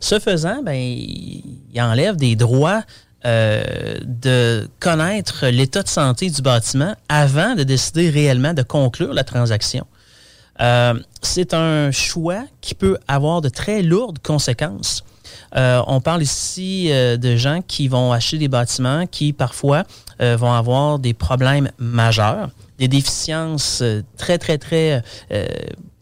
Ce 0.01 0.19
faisant, 0.19 0.63
ben, 0.63 0.75
il 0.75 1.81
enlève 1.81 2.17
des 2.17 2.37
droits 2.37 2.83
de 3.25 4.69
connaître 4.79 5.47
l'état 5.47 5.83
de 5.83 5.89
santé 5.89 6.31
du 6.31 6.43
bâtiment 6.43 6.95
avant 7.09 7.57
de 7.57 7.65
décider 7.65 8.09
réellement 8.09 8.55
de 8.55 8.63
conclure 8.63 9.13
la 9.13 9.25
transaction. 9.25 9.85
c'est 11.23 11.53
un 11.53 11.91
choix 11.91 12.45
qui 12.61 12.77
peut 12.77 12.99
avoir 13.09 13.41
de 13.41 13.49
très 13.49 13.83
lourdes 13.83 14.21
conséquences. 14.21 15.03
Euh, 15.57 15.83
on 15.87 16.01
parle 16.01 16.22
ici 16.22 16.88
euh, 16.90 17.16
de 17.16 17.37
gens 17.37 17.61
qui 17.66 17.88
vont 17.88 18.12
acheter 18.12 18.38
des 18.38 18.49
bâtiments 18.49 19.07
qui 19.07 19.33
parfois 19.33 19.85
euh, 20.20 20.37
vont 20.37 20.53
avoir 20.53 20.99
des 20.99 21.14
problèmes 21.14 21.70
majeurs, 21.79 22.51
des 22.79 22.88
déficiences 22.88 23.83
très, 24.16 24.38
très, 24.38 24.59
très 24.59 25.03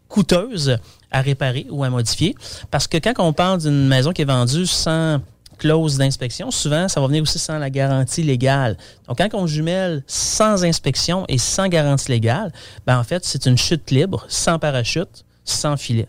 coûteuses 0.07 0.77
à 1.11 1.21
réparer 1.21 1.65
ou 1.69 1.83
à 1.83 1.89
modifier. 1.89 2.35
Parce 2.71 2.87
que 2.87 2.97
quand 2.97 3.13
on 3.19 3.33
parle 3.33 3.59
d'une 3.61 3.87
maison 3.87 4.11
qui 4.11 4.21
est 4.21 4.25
vendue 4.25 4.65
sans 4.65 5.19
clause 5.57 5.97
d'inspection, 5.97 6.51
souvent, 6.51 6.87
ça 6.87 6.99
va 6.99 7.07
venir 7.07 7.23
aussi 7.23 7.39
sans 7.39 7.57
la 7.57 7.69
garantie 7.69 8.23
légale. 8.23 8.77
Donc, 9.07 9.17
quand 9.17 9.29
on 9.33 9.47
jumelle 9.47 10.03
sans 10.05 10.65
inspection 10.65 11.25
et 11.29 11.37
sans 11.37 11.69
garantie 11.69 12.11
légale, 12.11 12.51
ben, 12.85 12.99
en 12.99 13.03
fait, 13.03 13.23
c'est 13.23 13.45
une 13.45 13.57
chute 13.57 13.89
libre, 13.91 14.25
sans 14.27 14.59
parachute, 14.59 15.23
sans 15.45 15.77
filet. 15.77 16.07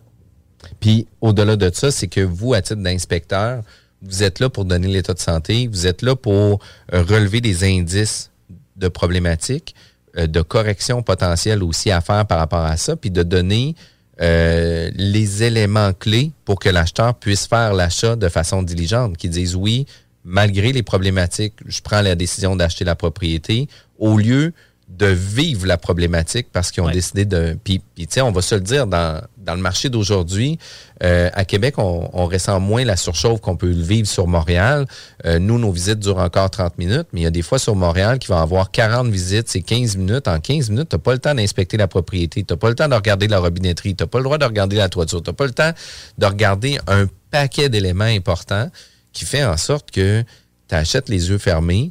Puis 0.81 1.07
au-delà 1.21 1.57
de 1.57 1.71
ça, 1.73 1.91
c'est 1.91 2.09
que 2.09 2.21
vous, 2.21 2.55
à 2.55 2.63
titre 2.63 2.83
d'inspecteur, 2.83 3.63
vous 4.03 4.23
êtes 4.23 4.41
là 4.41 4.49
pour 4.49 4.65
donner 4.65 4.89
l'état 4.89 5.15
de 5.15 5.19
santé, 5.19 5.69
vous 5.69 5.87
êtes 5.87 6.03
là 6.03 6.17
pour 6.17 6.61
euh, 6.93 7.03
relever 7.03 7.41
des 7.41 7.65
indices 7.65 8.31
de 8.77 8.89
problématiques, 8.89 9.75
euh, 10.17 10.27
de 10.27 10.43
corrections 10.43 11.03
potentielles 11.03 11.63
aussi 11.63 11.91
à 11.91 12.01
faire 12.01 12.27
par 12.27 12.39
rapport 12.39 12.65
à 12.65 12.77
ça, 12.77 12.97
puis 12.97 13.11
de 13.11 13.23
donner 13.23 13.75
euh, 14.21 14.91
les 14.95 15.43
éléments 15.43 15.93
clés 15.93 16.33
pour 16.45 16.59
que 16.59 16.69
l'acheteur 16.69 17.15
puisse 17.15 17.47
faire 17.47 17.75
l'achat 17.75 18.17
de 18.17 18.29
façon 18.29 18.63
diligente, 18.63 19.17
qui 19.17 19.29
disent 19.29 19.57
oui, 19.57 19.87
malgré 20.25 20.73
les 20.73 20.83
problématiques, 20.83 21.55
je 21.67 21.81
prends 21.81 22.01
la 22.01 22.15
décision 22.15 22.57
d'acheter 22.57 22.85
la 22.85 22.97
propriété, 22.97 23.69
au 23.99 24.19
lieu 24.19 24.53
de 24.89 25.07
vivre 25.07 25.67
la 25.67 25.77
problématique 25.77 26.47
parce 26.53 26.71
qu'ils 26.71 26.83
ont 26.83 26.91
décidé 26.91 27.25
de... 27.25 27.59
Puis, 27.65 27.83
puis 27.95 28.07
tu 28.07 28.15
sais, 28.15 28.21
on 28.21 28.31
va 28.31 28.41
se 28.41 28.55
le 28.55 28.61
dire, 28.61 28.87
dans, 28.87 29.21
dans 29.37 29.55
le 29.55 29.61
marché 29.61 29.89
d'aujourd'hui, 29.89 30.59
euh, 31.03 31.29
à 31.35 31.45
Québec, 31.45 31.75
on, 31.79 32.09
on, 32.13 32.27
ressent 32.27 32.61
moins 32.61 32.85
la 32.85 32.97
surchauffe 32.97 33.41
qu'on 33.41 33.57
peut 33.57 33.69
le 33.69 33.83
vivre 33.83 34.07
sur 34.07 34.27
Montréal. 34.29 34.87
Euh, 35.25 35.39
nous, 35.41 35.59
nos 35.59 35.73
visites 35.73 35.99
durent 35.99 36.19
encore 36.19 36.51
30 36.51 36.79
minutes, 36.79 37.09
mais 37.13 37.21
il 37.21 37.25
y 37.25 37.27
a 37.27 37.31
des 37.31 37.43
fois 37.43 37.59
sur 37.59 37.75
Montréal 37.75 38.19
qui 38.19 38.29
vont 38.29 38.39
avoir 38.39 38.71
40 38.71 39.09
visites, 39.09 39.49
c'est 39.49 39.61
15 39.61 39.97
minutes. 39.97 40.29
En 40.29 40.39
15 40.39 40.71
minutes, 40.71 40.89
tu 40.89 40.97
n'as 40.97 41.03
pas 41.03 41.13
le 41.13 41.19
temps 41.19 41.35
d'inspecter 41.35 41.77
la 41.77 41.89
propriété, 41.89 42.45
tu 42.45 42.53
n'as 42.53 42.57
pas 42.57 42.69
le 42.69 42.77
temps 42.77 42.89
de 42.89 42.95
regarder 42.95 43.27
la 43.27 43.41
robinetterie, 43.41 43.97
tu 43.97 44.05
n'as 44.05 44.09
pas 44.09 44.19
le 44.19 44.25
droit 44.25 44.39
de 44.39 44.45
regarder 44.45 44.77
la 44.77 44.89
toiture, 44.89 45.21
tu 45.21 45.31
n'as 45.31 45.35
pas 45.35 45.47
le 45.47 45.53
temps 45.53 45.73
de 46.17 46.27
regarder 46.27 46.79
un 46.87 47.07
paquet 47.31 47.69
d'éléments 47.69 48.05
importants 48.05 48.71
qui 49.13 49.25
fait 49.25 49.45
en 49.45 49.57
sorte 49.57 49.91
que 49.91 50.23
tu 50.69 50.75
achètes 50.75 51.09
les 51.09 51.29
yeux 51.29 51.39
fermés 51.39 51.91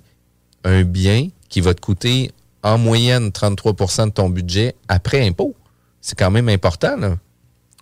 un 0.63 0.84
bien 0.84 1.29
qui 1.49 1.62
va 1.62 1.73
te 1.73 1.81
coûter 1.81 2.31
en 2.65 2.80
moyenne 2.80 3.30
33% 3.30 4.08
de 4.08 4.10
ton 4.10 4.28
budget 4.28 4.75
après 4.88 5.25
impôt. 5.25 5.56
C'est 6.01 6.17
quand 6.17 6.32
même 6.32 6.49
important. 6.49 6.97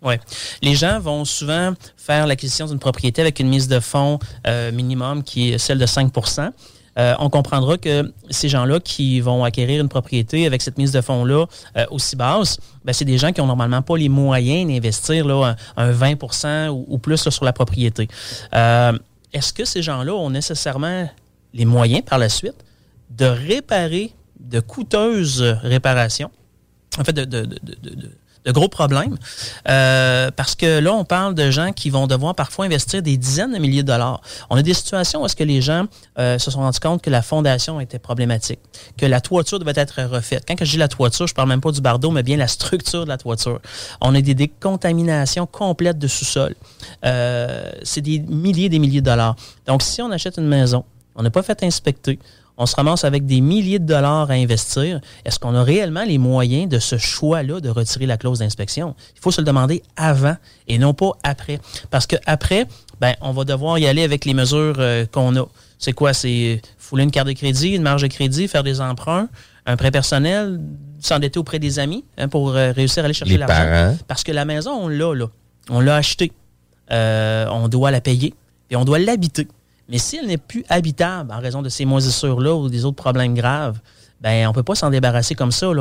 Oui. 0.01 0.15
Les 0.61 0.75
gens 0.75 0.99
vont 0.99 1.23
souvent 1.23 1.73
faire 1.95 2.27
l'acquisition 2.27 2.67
d'une 2.67 2.79
propriété 2.79 3.21
avec 3.21 3.39
une 3.39 3.47
mise 3.47 3.69
de 3.69 3.79
fonds 3.79 4.19
euh, 4.45 4.73
minimum 4.73 5.23
qui 5.23 5.53
est 5.53 5.57
celle 5.57 5.79
de 5.79 5.85
5% 5.85 6.51
euh, 6.99 7.15
on 7.17 7.31
comprendra 7.31 7.79
que 7.79 8.13
ces 8.29 8.49
gens-là 8.49 8.79
qui 8.79 9.19
vont 9.19 9.43
acquérir 9.43 9.81
une 9.81 9.89
propriété 9.89 10.45
avec 10.45 10.61
cette 10.61 10.77
mise 10.77 10.91
de 10.91 11.01
fonds-là 11.01 11.47
euh, 11.75 11.85
aussi 11.89 12.15
basse, 12.15 12.59
ben, 12.85 12.93
c'est 12.93 13.03
des 13.03 13.17
gens 13.17 13.31
qui 13.31 13.41
ont 13.41 13.47
normalement 13.47 13.81
pas 13.81 13.97
les 13.97 14.09
moyens 14.09 14.71
d'investir 14.71 15.27
un, 15.27 15.91
20% 15.91 16.69
ou, 16.69 16.99
plus 16.99 17.17
sur 17.17 17.45
la 17.45 17.51
propriété. 17.51 18.07
Est-ce 18.51 19.53
que 19.53 19.65
ces 19.65 19.81
gens-là 19.81 20.13
ont 20.13 20.29
nécessairement 20.29 21.09
les 21.55 21.65
moyens 21.65 22.03
par 22.05 22.19
la 22.19 22.29
suite 22.29 22.63
de 23.09 23.25
réparer 23.25 24.13
de 24.43 24.59
coûteuses 24.59 25.41
réparations, 25.41 26.31
en 26.99 27.03
fait, 27.03 27.13
de, 27.13 28.51
gros 28.51 28.67
problèmes. 28.67 29.17
Euh, 29.69 30.29
parce 30.35 30.55
que 30.55 30.79
là, 30.79 30.93
on 30.93 31.05
parle 31.05 31.33
de 31.33 31.49
gens 31.49 31.71
qui 31.71 31.89
vont 31.89 32.07
devoir 32.07 32.35
parfois 32.35 32.65
investir 32.65 33.01
des 33.01 33.15
dizaines 33.15 33.53
de 33.53 33.57
milliers 33.57 33.83
de 33.83 33.87
dollars. 33.87 34.21
On 34.49 34.57
a 34.57 34.61
des 34.61 34.73
situations 34.73 35.21
où 35.21 35.25
est-ce 35.25 35.35
que 35.35 35.43
les 35.43 35.61
gens 35.61 35.85
euh, 36.19 36.37
se 36.37 36.51
sont 36.51 36.59
rendus 36.59 36.79
compte 36.79 37.01
que 37.01 37.09
la 37.09 37.21
fondation 37.21 37.79
était 37.79 37.99
problématique, 37.99 38.59
que 38.97 39.05
la 39.05 39.21
toiture 39.21 39.59
devait 39.59 39.73
être 39.75 40.03
refaite. 40.03 40.43
Quand 40.47 40.55
je 40.59 40.71
dis 40.71 40.77
la 40.77 40.89
toiture, 40.89 41.27
je 41.27 41.33
parle 41.33 41.47
même 41.47 41.61
pas 41.61 41.71
du 41.71 41.81
bardeau, 41.81 42.11
mais 42.11 42.23
bien 42.23 42.37
la 42.37 42.47
structure 42.47 43.05
de 43.05 43.09
la 43.09 43.17
toiture. 43.17 43.61
On 44.01 44.13
a 44.13 44.21
des 44.21 44.35
décontaminations 44.35 45.45
complètes 45.45 45.99
de 45.99 46.07
sous-sol. 46.07 46.55
Euh, 47.05 47.71
c'est 47.83 48.01
des 48.01 48.19
milliers 48.19 48.65
et 48.65 48.69
des 48.69 48.79
milliers 48.79 49.01
de 49.01 49.05
dollars. 49.05 49.35
Donc, 49.65 49.81
si 49.83 50.01
on 50.01 50.11
achète 50.11 50.37
une 50.37 50.47
maison, 50.47 50.83
on 51.15 51.23
n'a 51.23 51.29
pas 51.29 51.43
fait 51.43 51.63
inspecter, 51.63 52.19
on 52.57 52.65
se 52.65 52.75
ramasse 52.75 53.03
avec 53.03 53.25
des 53.25 53.41
milliers 53.41 53.79
de 53.79 53.85
dollars 53.85 54.29
à 54.29 54.33
investir. 54.33 55.01
Est-ce 55.25 55.39
qu'on 55.39 55.55
a 55.55 55.63
réellement 55.63 56.03
les 56.03 56.17
moyens 56.17 56.69
de 56.69 56.79
ce 56.79 56.97
choix-là 56.97 57.59
de 57.59 57.69
retirer 57.69 58.05
la 58.05 58.17
clause 58.17 58.39
d'inspection? 58.39 58.95
Il 59.15 59.21
faut 59.21 59.31
se 59.31 59.41
le 59.41 59.45
demander 59.45 59.81
avant 59.95 60.35
et 60.67 60.77
non 60.77 60.93
pas 60.93 61.11
après. 61.23 61.59
Parce 61.89 62.05
qu'après, 62.05 62.67
ben, 63.01 63.15
on 63.21 63.31
va 63.31 63.43
devoir 63.43 63.79
y 63.79 63.87
aller 63.87 64.03
avec 64.03 64.25
les 64.25 64.33
mesures 64.33 64.75
euh, 64.79 65.05
qu'on 65.05 65.35
a. 65.35 65.45
C'est 65.79 65.93
quoi? 65.93 66.13
C'est 66.13 66.61
fouler 66.77 67.03
une 67.03 67.11
carte 67.11 67.27
de 67.27 67.33
crédit, 67.33 67.69
une 67.69 67.81
marge 67.81 68.03
de 68.03 68.07
crédit, 68.07 68.47
faire 68.47 68.63
des 68.63 68.81
emprunts, 68.81 69.29
un 69.65 69.75
prêt 69.75 69.91
personnel, 69.91 70.59
s'endetter 70.99 71.39
auprès 71.39 71.59
des 71.59 71.79
amis 71.79 72.05
hein, 72.17 72.27
pour 72.27 72.51
euh, 72.51 72.71
réussir 72.71 73.03
à 73.03 73.05
aller 73.05 73.13
chercher 73.13 73.37
l'argent. 73.37 73.97
Parce 74.07 74.23
que 74.23 74.31
la 74.31 74.45
maison, 74.45 74.71
on 74.71 74.87
l'a, 74.87 75.13
là. 75.13 75.27
On 75.69 75.79
l'a 75.79 75.95
achetée. 75.95 76.31
Euh, 76.91 77.47
on 77.49 77.67
doit 77.67 77.91
la 77.91 78.01
payer 78.01 78.33
et 78.69 78.75
on 78.75 78.85
doit 78.85 78.99
l'habiter. 78.99 79.47
Mais 79.93 79.99
si 79.99 80.17
elle 80.17 80.25
n'est 80.25 80.37
plus 80.37 80.65
habitable 80.69 81.31
en 81.31 81.39
raison 81.39 81.61
de 81.61 81.69
ces 81.69 81.85
moisissures-là 81.85 82.55
ou 82.55 82.67
des 82.67 82.83
autres 82.83 82.95
problèmes 82.95 83.35
graves, 83.35 83.79
ben 84.21 84.47
on 84.47 84.49
ne 84.49 84.55
peut 84.55 84.63
pas 84.63 84.73
s'en 84.73 84.89
débarrasser 84.89 85.35
comme 85.35 85.51
ça, 85.51 85.71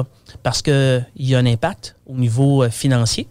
parce 0.43 0.61
qu'il 0.61 1.07
y 1.17 1.35
a 1.35 1.39
un 1.39 1.47
impact 1.47 1.97
au 2.07 2.17
niveau 2.17 2.63
euh, 2.63 2.69
financier. 2.69 3.27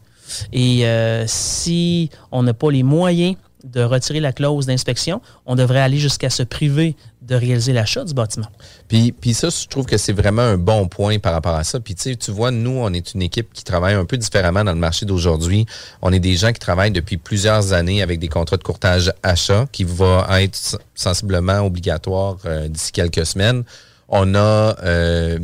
Et 0.51 0.87
euh, 0.87 1.25
si 1.27 2.09
on 2.31 2.41
n'a 2.41 2.55
pas 2.55 2.71
les 2.71 2.81
moyens 2.81 3.35
de 3.63 3.81
retirer 3.81 4.19
la 4.19 4.33
clause 4.33 4.65
d'inspection, 4.65 5.21
on 5.45 5.55
devrait 5.55 5.79
aller 5.79 5.97
jusqu'à 5.97 6.29
se 6.29 6.43
priver 6.43 6.95
de 7.21 7.35
réaliser 7.35 7.71
l'achat 7.71 8.03
du 8.03 8.13
bâtiment. 8.13 8.47
Puis, 8.87 9.11
puis 9.11 9.33
ça, 9.33 9.49
je 9.49 9.67
trouve 9.67 9.85
que 9.85 9.97
c'est 9.97 10.13
vraiment 10.13 10.41
un 10.41 10.57
bon 10.57 10.87
point 10.87 11.19
par 11.19 11.33
rapport 11.33 11.55
à 11.55 11.63
ça. 11.63 11.79
Puis 11.79 11.95
tu 11.95 12.31
vois, 12.31 12.51
nous, 12.51 12.71
on 12.71 12.91
est 12.93 13.13
une 13.13 13.21
équipe 13.21 13.53
qui 13.53 13.63
travaille 13.63 13.93
un 13.93 14.05
peu 14.05 14.17
différemment 14.17 14.63
dans 14.63 14.73
le 14.73 14.79
marché 14.79 15.05
d'aujourd'hui. 15.05 15.65
On 16.01 16.11
est 16.11 16.19
des 16.19 16.35
gens 16.35 16.51
qui 16.51 16.59
travaillent 16.59 16.91
depuis 16.91 17.17
plusieurs 17.17 17.73
années 17.73 18.01
avec 18.01 18.19
des 18.19 18.27
contrats 18.27 18.57
de 18.57 18.63
courtage 18.63 19.13
achat 19.21 19.67
qui 19.71 19.83
vont 19.83 20.23
être 20.31 20.79
sensiblement 20.95 21.59
obligatoires 21.59 22.37
euh, 22.45 22.67
d'ici 22.67 22.91
quelques 22.91 23.25
semaines. 23.25 23.63
On 24.09 24.35
a, 24.35 24.75
euh, 24.83 25.39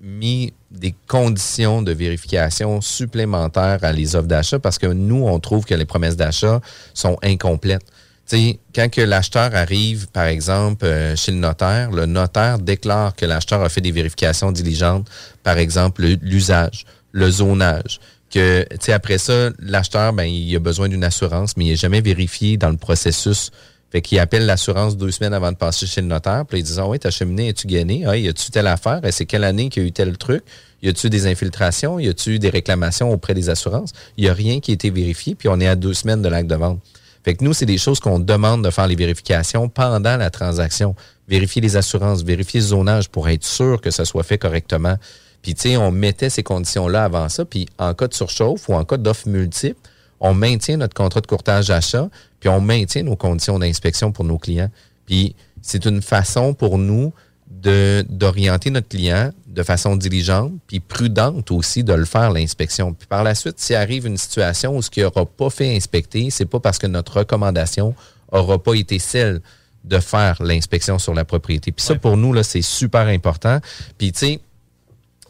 mis 0.00 0.52
des 0.74 0.94
conditions 1.06 1.82
de 1.82 1.92
vérification 1.92 2.80
supplémentaires 2.80 3.78
à 3.82 3.92
les 3.92 4.16
offres 4.16 4.28
d'achat 4.28 4.58
parce 4.58 4.78
que 4.78 4.86
nous, 4.86 5.26
on 5.26 5.38
trouve 5.40 5.64
que 5.64 5.74
les 5.74 5.84
promesses 5.84 6.16
d'achat 6.16 6.60
sont 6.92 7.16
incomplètes. 7.22 7.86
sais, 8.26 8.58
quand 8.74 8.90
que 8.90 9.00
l'acheteur 9.00 9.54
arrive, 9.54 10.08
par 10.08 10.24
exemple, 10.24 10.84
euh, 10.84 11.16
chez 11.16 11.32
le 11.32 11.38
notaire, 11.38 11.90
le 11.90 12.06
notaire 12.06 12.58
déclare 12.58 13.14
que 13.14 13.26
l'acheteur 13.26 13.62
a 13.62 13.68
fait 13.68 13.80
des 13.80 13.92
vérifications 13.92 14.52
diligentes, 14.52 15.08
par 15.42 15.58
exemple, 15.58 16.04
l'usage, 16.22 16.84
le 17.12 17.30
zonage, 17.30 18.00
que 18.30 18.66
après 18.90 19.18
ça, 19.18 19.50
l'acheteur, 19.60 20.12
ben, 20.12 20.24
il 20.24 20.54
a 20.56 20.58
besoin 20.58 20.88
d'une 20.88 21.04
assurance, 21.04 21.56
mais 21.56 21.66
il 21.66 21.70
n'est 21.70 21.76
jamais 21.76 22.00
vérifié 22.00 22.56
dans 22.56 22.70
le 22.70 22.76
processus 22.76 23.52
fait 23.94 24.02
qu'il 24.02 24.18
appelle 24.18 24.44
l'assurance 24.44 24.96
deux 24.96 25.12
semaines 25.12 25.34
avant 25.34 25.52
de 25.52 25.56
passer 25.56 25.86
chez 25.86 26.00
le 26.00 26.08
notaire. 26.08 26.44
Puis 26.48 26.58
ils 26.58 26.62
disent 26.64 26.80
Ah 26.80 26.88
oui, 26.88 26.98
ta 26.98 27.12
cheminée, 27.12 27.50
es-tu 27.50 27.68
gagné? 27.68 28.04
Ah, 28.04 28.16
y 28.16 28.26
a-tu 28.26 28.50
telle 28.50 28.66
affaire? 28.66 28.98
Et 29.04 29.12
c'est 29.12 29.24
quelle 29.24 29.44
année 29.44 29.68
qu'il 29.68 29.84
y 29.84 29.86
a 29.86 29.88
eu 29.88 29.92
tel 29.92 30.18
truc? 30.18 30.42
Y 30.82 30.88
a-tu 30.88 31.10
des 31.10 31.28
infiltrations? 31.28 32.00
Y 32.00 32.08
a-tu 32.08 32.40
des 32.40 32.50
réclamations 32.50 33.12
auprès 33.12 33.34
des 33.34 33.50
assurances? 33.50 33.92
Il 34.16 34.24
n'y 34.24 34.30
a 34.30 34.34
rien 34.34 34.58
qui 34.58 34.72
a 34.72 34.74
été 34.74 34.90
vérifié, 34.90 35.36
puis 35.36 35.48
on 35.48 35.60
est 35.60 35.68
à 35.68 35.76
deux 35.76 35.94
semaines 35.94 36.22
de 36.22 36.28
l'acte 36.28 36.50
de 36.50 36.56
vente. 36.56 36.80
Fait 37.24 37.34
que 37.34 37.44
nous, 37.44 37.52
c'est 37.52 37.66
des 37.66 37.78
choses 37.78 38.00
qu'on 38.00 38.18
demande 38.18 38.64
de 38.64 38.70
faire 38.70 38.88
les 38.88 38.96
vérifications 38.96 39.68
pendant 39.68 40.16
la 40.16 40.28
transaction. 40.28 40.96
Vérifier 41.28 41.62
les 41.62 41.76
assurances, 41.76 42.24
vérifier 42.24 42.58
le 42.58 42.66
zonage 42.66 43.08
pour 43.10 43.28
être 43.28 43.44
sûr 43.44 43.80
que 43.80 43.92
ça 43.92 44.04
soit 44.04 44.24
fait 44.24 44.38
correctement. 44.38 44.96
Puis, 45.40 45.54
tu 45.54 45.68
sais, 45.68 45.76
on 45.76 45.92
mettait 45.92 46.30
ces 46.30 46.42
conditions-là 46.42 47.04
avant 47.04 47.28
ça. 47.28 47.44
Puis, 47.44 47.68
en 47.78 47.94
cas 47.94 48.08
de 48.08 48.14
surchauffe 48.14 48.68
ou 48.68 48.74
en 48.74 48.84
cas 48.84 48.96
d'offre 48.96 49.28
multiple, 49.28 49.78
on 50.18 50.34
maintient 50.34 50.78
notre 50.78 50.94
contrat 50.94 51.20
de 51.20 51.26
courtage 51.26 51.68
d'achat, 51.68 52.08
puis 52.44 52.50
on 52.50 52.60
maintient 52.60 53.04
nos 53.04 53.16
conditions 53.16 53.58
d'inspection 53.58 54.12
pour 54.12 54.26
nos 54.26 54.36
clients. 54.36 54.68
Puis 55.06 55.34
c'est 55.62 55.86
une 55.86 56.02
façon 56.02 56.52
pour 56.52 56.76
nous 56.76 57.10
d'orienter 57.48 58.68
notre 58.68 58.88
client 58.88 59.32
de 59.46 59.62
façon 59.62 59.96
diligente, 59.96 60.52
puis 60.66 60.78
prudente 60.78 61.50
aussi 61.50 61.84
de 61.84 61.94
le 61.94 62.04
faire, 62.04 62.30
l'inspection. 62.32 62.92
Puis 62.92 63.06
par 63.06 63.24
la 63.24 63.34
suite, 63.34 63.58
s'il 63.58 63.76
arrive 63.76 64.06
une 64.06 64.18
situation 64.18 64.76
où 64.76 64.82
ce 64.82 64.90
qui 64.90 65.00
n'aura 65.00 65.24
pas 65.24 65.48
fait 65.48 65.74
inspecter, 65.74 66.28
c'est 66.28 66.44
pas 66.44 66.60
parce 66.60 66.76
que 66.76 66.86
notre 66.86 67.20
recommandation 67.20 67.94
n'aura 68.30 68.62
pas 68.62 68.74
été 68.74 68.98
celle 68.98 69.40
de 69.84 69.98
faire 69.98 70.42
l'inspection 70.42 70.98
sur 70.98 71.14
la 71.14 71.24
propriété. 71.24 71.72
Puis 71.72 71.82
ça, 71.82 71.94
pour 71.94 72.18
nous, 72.18 72.34
là, 72.34 72.42
c'est 72.42 72.60
super 72.60 73.06
important. 73.06 73.58
Puis, 73.96 74.12
tu 74.12 74.18
sais, 74.18 74.40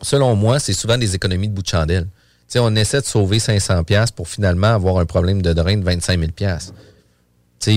selon 0.02 0.34
moi, 0.34 0.58
c'est 0.58 0.72
souvent 0.72 0.98
des 0.98 1.14
économies 1.14 1.48
de 1.48 1.54
bout 1.54 1.62
de 1.62 1.68
chandelle 1.68 2.08
on 2.60 2.76
essaie 2.76 3.00
de 3.00 3.06
sauver 3.06 3.38
500 3.38 3.84
pièces 3.84 4.10
pour 4.10 4.28
finalement 4.28 4.68
avoir 4.68 4.98
un 4.98 5.06
problème 5.06 5.42
de 5.42 5.52
drain 5.52 5.76
de 5.76 5.84
25 5.84 6.18
000 6.18 6.32
pièces. 6.32 6.72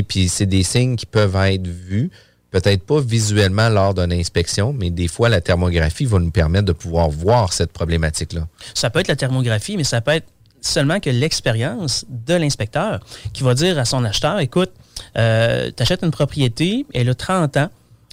Puis 0.08 0.30
c'est 0.30 0.46
des 0.46 0.64
signes 0.64 0.96
qui 0.96 1.06
peuvent 1.06 1.36
être 1.36 1.68
vus, 1.68 2.12
peut-être 2.52 2.84
pas 2.84 3.00
visuellement 3.00 3.70
lors 3.70 3.94
d'une 3.94 4.12
inspection, 4.14 4.74
mais 4.74 4.90
des 4.90 5.08
fois 5.08 5.30
la 5.30 5.42
thermographie 5.42 6.06
va 6.06 6.20
nous 6.20 6.32
permettre 6.32 6.66
de 6.66 6.74
pouvoir 6.74 7.10
voir 7.10 7.54
cette 7.54 7.72
problématique-là. 7.72 8.48
Ça 8.74 8.90
peut 8.90 9.00
être 9.00 9.08
la 9.08 9.16
thermographie, 9.16 9.78
mais 9.78 9.84
ça 9.84 10.02
peut 10.02 10.12
être 10.12 10.28
seulement 10.62 11.00
que 11.00 11.10
l'expérience 11.10 12.06
de 12.10 12.34
l'inspecteur 12.34 13.00
qui 13.34 13.44
va 13.44 13.54
dire 13.54 13.78
à 13.80 13.86
son 13.86 14.04
acheteur, 14.04 14.40
écoute, 14.40 14.72
euh, 15.18 15.72
tu 15.76 15.84
achètes 15.84 16.04
une 16.04 16.12
propriété, 16.12 16.86
elle 16.94 17.10
a 17.10 17.16
30 17.16 17.58
ans, 17.58 17.70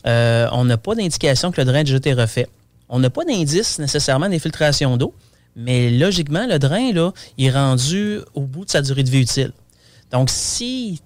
euh, 0.07 0.49
on 0.53 0.65
n'a 0.65 0.77
pas 0.77 0.95
d'indication 0.95 1.51
que 1.51 1.61
le 1.61 1.65
drain 1.65 1.81
a 1.81 1.85
déjà 1.85 1.97
été 1.97 2.13
refait. 2.13 2.47
On 2.89 2.99
n'a 2.99 3.11
pas 3.11 3.25
d'indice 3.25 3.79
nécessairement 3.79 4.29
d'infiltration 4.29 4.97
d'eau. 4.97 5.15
Mais 5.57 5.91
logiquement, 5.91 6.47
le 6.47 6.59
drain, 6.59 6.93
là, 6.93 7.13
il 7.39 7.47
est 7.47 7.51
rendu 7.51 8.19
au 8.35 8.43
bout 8.43 8.65
de 8.65 8.71
sa 8.71 8.83
durée 8.83 9.05
de 9.05 9.11
vie 9.11 9.21
utile. 9.21 9.53
Donc, 10.11 10.29
si 10.31 11.01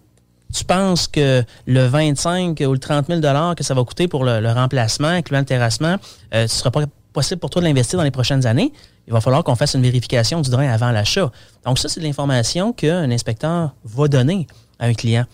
tu 0.53 0.65
penses 0.65 1.07
que 1.07 1.45
le 1.67 1.87
25 1.87 2.61
ou 2.67 2.73
le 2.73 2.79
30 2.79 3.07
000 3.09 3.21
que 3.55 3.65
ça 3.65 3.75
va 3.75 3.85
coûter 3.85 4.09
pour 4.09 4.25
le, 4.25 4.53
remplacement, 4.53 5.09
incluant 5.09 5.41
le 5.41 5.45
terrassement, 5.45 5.97
euh, 6.35 6.47
ce 6.47 6.55
ne 6.55 6.59
sera 6.59 6.71
pas 6.71 6.85
possible 7.13 7.41
pour 7.41 7.51
toi 7.51 7.61
de 7.61 7.67
l'investir 7.67 7.99
dans 7.99 8.05
les 8.05 8.11
prochaines 8.11 8.47
années, 8.47 8.73
il 9.07 9.13
va 9.13 9.21
falloir 9.21 9.43
qu'on 9.43 9.57
fasse 9.57 9.75
une 9.75 9.83
vérification 9.83 10.41
du 10.41 10.51
drain 10.51 10.69
avant 10.69 10.91
l'achat. 10.91 11.31
Donc, 11.65 11.79
ça, 11.79 11.89
c'est 11.89 12.01
de 12.01 12.05
l'information 12.05 12.73
qu'un 12.73 13.11
inspecteur 13.11 13.75
va 13.85 14.09
donner 14.09 14.47
à 14.79 14.87
un 14.87 14.95
client. 14.95 15.25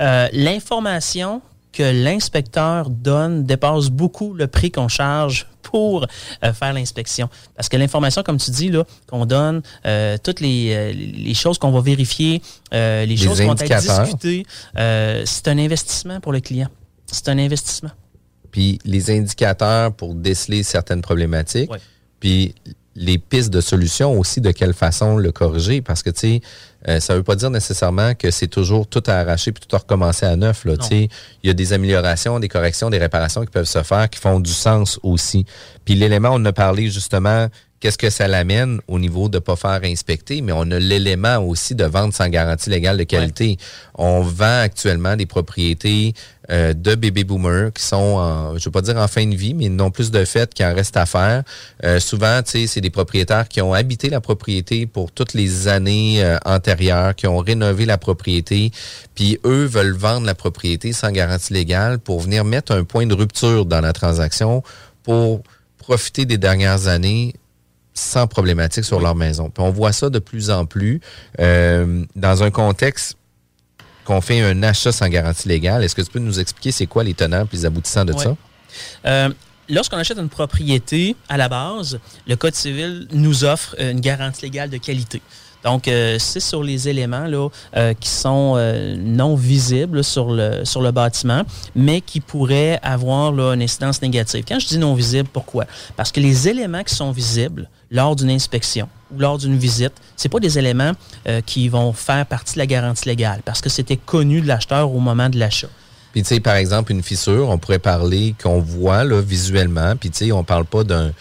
Euh, 0.00 0.28
l'information 0.32 1.42
que 1.76 1.82
l'inspecteur 1.82 2.88
donne 2.88 3.44
dépasse 3.44 3.90
beaucoup 3.90 4.32
le 4.32 4.46
prix 4.46 4.70
qu'on 4.70 4.88
charge 4.88 5.46
pour 5.60 6.06
euh, 6.42 6.52
faire 6.54 6.72
l'inspection. 6.72 7.28
Parce 7.54 7.68
que 7.68 7.76
l'information, 7.76 8.22
comme 8.22 8.38
tu 8.38 8.50
dis, 8.50 8.70
là, 8.70 8.84
qu'on 9.06 9.26
donne, 9.26 9.60
euh, 9.84 10.16
toutes 10.22 10.40
les, 10.40 10.72
euh, 10.72 10.92
les, 10.92 11.34
choses 11.34 11.58
qu'on 11.58 11.72
va 11.72 11.80
vérifier, 11.80 12.40
les, 12.72 13.16
choses 13.16 13.40
qui 13.40 13.46
vont 13.46 13.54
être 13.54 13.80
discutées, 13.80 14.46
c'est 14.74 15.48
un 15.48 15.58
investissement 15.58 16.20
pour 16.20 16.32
le 16.32 16.40
client. 16.40 16.68
C'est 17.06 17.28
un 17.28 17.38
investissement. 17.38 17.90
Puis 18.50 18.78
les 18.84 19.10
indicateurs 19.10 19.92
pour 19.92 20.14
déceler 20.14 20.62
certaines 20.62 21.02
problématiques. 21.02 21.70
Puis 22.20 22.54
les 22.96 23.18
pistes 23.18 23.50
de 23.50 23.60
solutions 23.60 24.18
aussi, 24.18 24.40
de 24.40 24.50
quelle 24.50 24.72
façon 24.74 25.18
le 25.18 25.30
corriger. 25.30 25.82
Parce 25.82 26.02
que, 26.02 26.10
tu 26.10 26.20
sais, 26.20 26.40
euh, 26.88 27.00
ça 27.00 27.12
ne 27.12 27.18
veut 27.18 27.24
pas 27.24 27.36
dire 27.36 27.50
nécessairement 27.50 28.14
que 28.14 28.30
c'est 28.30 28.46
toujours 28.46 28.86
tout 28.86 29.02
à 29.06 29.14
arracher 29.14 29.52
puis 29.52 29.62
tout 29.66 29.74
à 29.76 29.78
recommencer 29.78 30.24
à 30.26 30.36
neuf. 30.36 30.64
Là, 30.64 30.74
il 30.90 31.08
y 31.44 31.50
a 31.50 31.52
des 31.52 31.72
améliorations, 31.72 32.40
des 32.40 32.48
corrections, 32.48 32.90
des 32.90 32.98
réparations 32.98 33.42
qui 33.42 33.50
peuvent 33.50 33.64
se 33.64 33.82
faire, 33.82 34.08
qui 34.08 34.18
font 34.18 34.40
du 34.40 34.52
sens 34.52 34.98
aussi. 35.02 35.44
Puis 35.84 35.94
l'élément, 35.94 36.30
on 36.32 36.44
a 36.44 36.52
parlé 36.52 36.90
justement, 36.90 37.48
qu'est-ce 37.86 37.98
que 37.98 38.10
ça 38.10 38.26
l'amène 38.26 38.80
au 38.88 38.98
niveau 38.98 39.28
de 39.28 39.36
ne 39.36 39.38
pas 39.38 39.54
faire 39.54 39.78
inspecter, 39.84 40.42
mais 40.42 40.50
on 40.50 40.68
a 40.72 40.78
l'élément 40.80 41.36
aussi 41.36 41.76
de 41.76 41.84
vente 41.84 42.14
sans 42.14 42.28
garantie 42.28 42.68
légale 42.68 42.96
de 42.96 43.04
qualité. 43.04 43.58
On 43.94 44.22
vend 44.22 44.62
actuellement 44.62 45.14
des 45.14 45.26
propriétés 45.26 46.12
euh, 46.50 46.74
de 46.74 46.96
bébés 46.96 47.22
boomers 47.22 47.72
qui 47.72 47.84
sont, 47.84 47.94
en, 47.96 48.50
je 48.50 48.54
ne 48.54 48.64
veux 48.64 48.70
pas 48.72 48.80
dire 48.80 48.96
en 48.96 49.06
fin 49.06 49.24
de 49.24 49.36
vie, 49.36 49.54
mais 49.54 49.68
non 49.68 49.92
plus 49.92 50.10
de 50.10 50.24
fait 50.24 50.52
qu'il 50.52 50.66
en 50.66 50.74
reste 50.74 50.96
à 50.96 51.06
faire. 51.06 51.44
Euh, 51.84 52.00
souvent, 52.00 52.40
c'est 52.44 52.80
des 52.80 52.90
propriétaires 52.90 53.46
qui 53.46 53.60
ont 53.60 53.72
habité 53.72 54.10
la 54.10 54.20
propriété 54.20 54.86
pour 54.86 55.12
toutes 55.12 55.34
les 55.34 55.68
années 55.68 56.24
euh, 56.24 56.38
antérieures, 56.44 57.14
qui 57.14 57.28
ont 57.28 57.38
rénové 57.38 57.86
la 57.86 57.98
propriété, 57.98 58.72
puis 59.14 59.38
eux 59.44 59.64
veulent 59.64 59.96
vendre 59.96 60.26
la 60.26 60.34
propriété 60.34 60.92
sans 60.92 61.12
garantie 61.12 61.52
légale 61.52 62.00
pour 62.00 62.18
venir 62.18 62.44
mettre 62.44 62.72
un 62.72 62.82
point 62.82 63.06
de 63.06 63.14
rupture 63.14 63.64
dans 63.64 63.80
la 63.80 63.92
transaction 63.92 64.64
pour 65.04 65.44
profiter 65.78 66.24
des 66.24 66.36
dernières 66.36 66.88
années 66.88 67.34
sans 67.98 68.26
problématique 68.26 68.84
sur 68.84 69.00
leur 69.00 69.14
maison. 69.14 69.50
Puis 69.50 69.62
on 69.62 69.70
voit 69.70 69.92
ça 69.92 70.10
de 70.10 70.18
plus 70.18 70.50
en 70.50 70.66
plus 70.66 71.00
dans 71.38 72.42
un 72.42 72.50
contexte 72.50 73.16
qu'on 74.06 74.20
fait 74.20 74.40
un 74.40 74.62
achat 74.62 74.92
sans 74.92 75.08
garantie 75.08 75.48
légale. 75.48 75.84
Est-ce 75.84 75.94
que 75.94 76.02
tu 76.02 76.10
peux 76.10 76.20
nous 76.20 76.40
expliquer 76.40 76.70
c'est 76.72 76.86
quoi 76.86 77.04
les 77.04 77.14
tenants 77.14 77.42
et 77.42 77.48
les 77.52 77.66
aboutissants 77.66 78.04
de 78.04 78.12
ça? 78.12 78.36
Euh, 79.04 79.28
lorsqu'on 79.68 79.98
achète 79.98 80.18
une 80.18 80.28
propriété, 80.28 81.16
à 81.28 81.36
la 81.36 81.48
base, 81.48 81.98
le 82.26 82.36
Code 82.36 82.54
civil 82.54 83.08
nous 83.12 83.44
offre 83.44 83.74
une 83.80 84.00
garantie 84.00 84.42
légale 84.42 84.70
de 84.70 84.78
qualité. 84.78 85.20
Donc, 85.64 85.88
euh, 85.88 86.16
c'est 86.20 86.38
sur 86.38 86.62
les 86.62 86.88
éléments 86.88 87.24
là, 87.24 87.48
euh, 87.76 87.94
qui 87.94 88.08
sont 88.08 88.56
non 88.96 89.34
visibles 89.34 90.04
sur 90.04 90.30
le, 90.30 90.64
sur 90.64 90.80
le 90.80 90.92
bâtiment, 90.92 91.42
mais 91.74 92.00
qui 92.00 92.20
pourraient 92.20 92.78
avoir 92.82 93.32
là, 93.32 93.54
une 93.54 93.62
incidence 93.62 94.00
négative. 94.00 94.44
Quand 94.46 94.60
je 94.60 94.68
dis 94.68 94.78
non 94.78 94.94
visible, 94.94 95.28
pourquoi? 95.32 95.64
Parce 95.96 96.12
que 96.12 96.20
les 96.20 96.48
éléments 96.48 96.84
qui 96.84 96.94
sont 96.94 97.10
visibles 97.10 97.68
lors 97.90 98.16
d'une 98.16 98.30
inspection, 98.30 98.88
ou 99.14 99.20
lors 99.20 99.38
d'une 99.38 99.56
visite, 99.56 99.92
c'est 100.16 100.28
pas 100.28 100.40
des 100.40 100.58
éléments 100.58 100.92
euh, 101.28 101.40
qui 101.40 101.68
vont 101.68 101.92
faire 101.92 102.26
partie 102.26 102.54
de 102.54 102.58
la 102.58 102.66
garantie 102.66 103.08
légale 103.08 103.40
parce 103.44 103.60
que 103.60 103.68
c'était 103.68 103.96
connu 103.96 104.40
de 104.40 104.46
l'acheteur 104.46 104.90
au 104.92 105.00
moment 105.00 105.28
de 105.28 105.38
l'achat. 105.38 105.68
Puis 106.12 106.22
tu 106.22 106.28
sais, 106.28 106.40
par 106.40 106.54
exemple, 106.56 106.92
une 106.92 107.02
fissure, 107.02 107.48
on 107.50 107.58
pourrait 107.58 107.78
parler 107.78 108.34
qu'on 108.42 108.60
voit 108.60 109.04
là, 109.04 109.20
visuellement, 109.20 109.96
puis 109.96 110.10
tu 110.10 110.26
sais, 110.26 110.32
on 110.32 110.44
parle 110.44 110.64
pas 110.64 110.82
d'un 110.82 111.12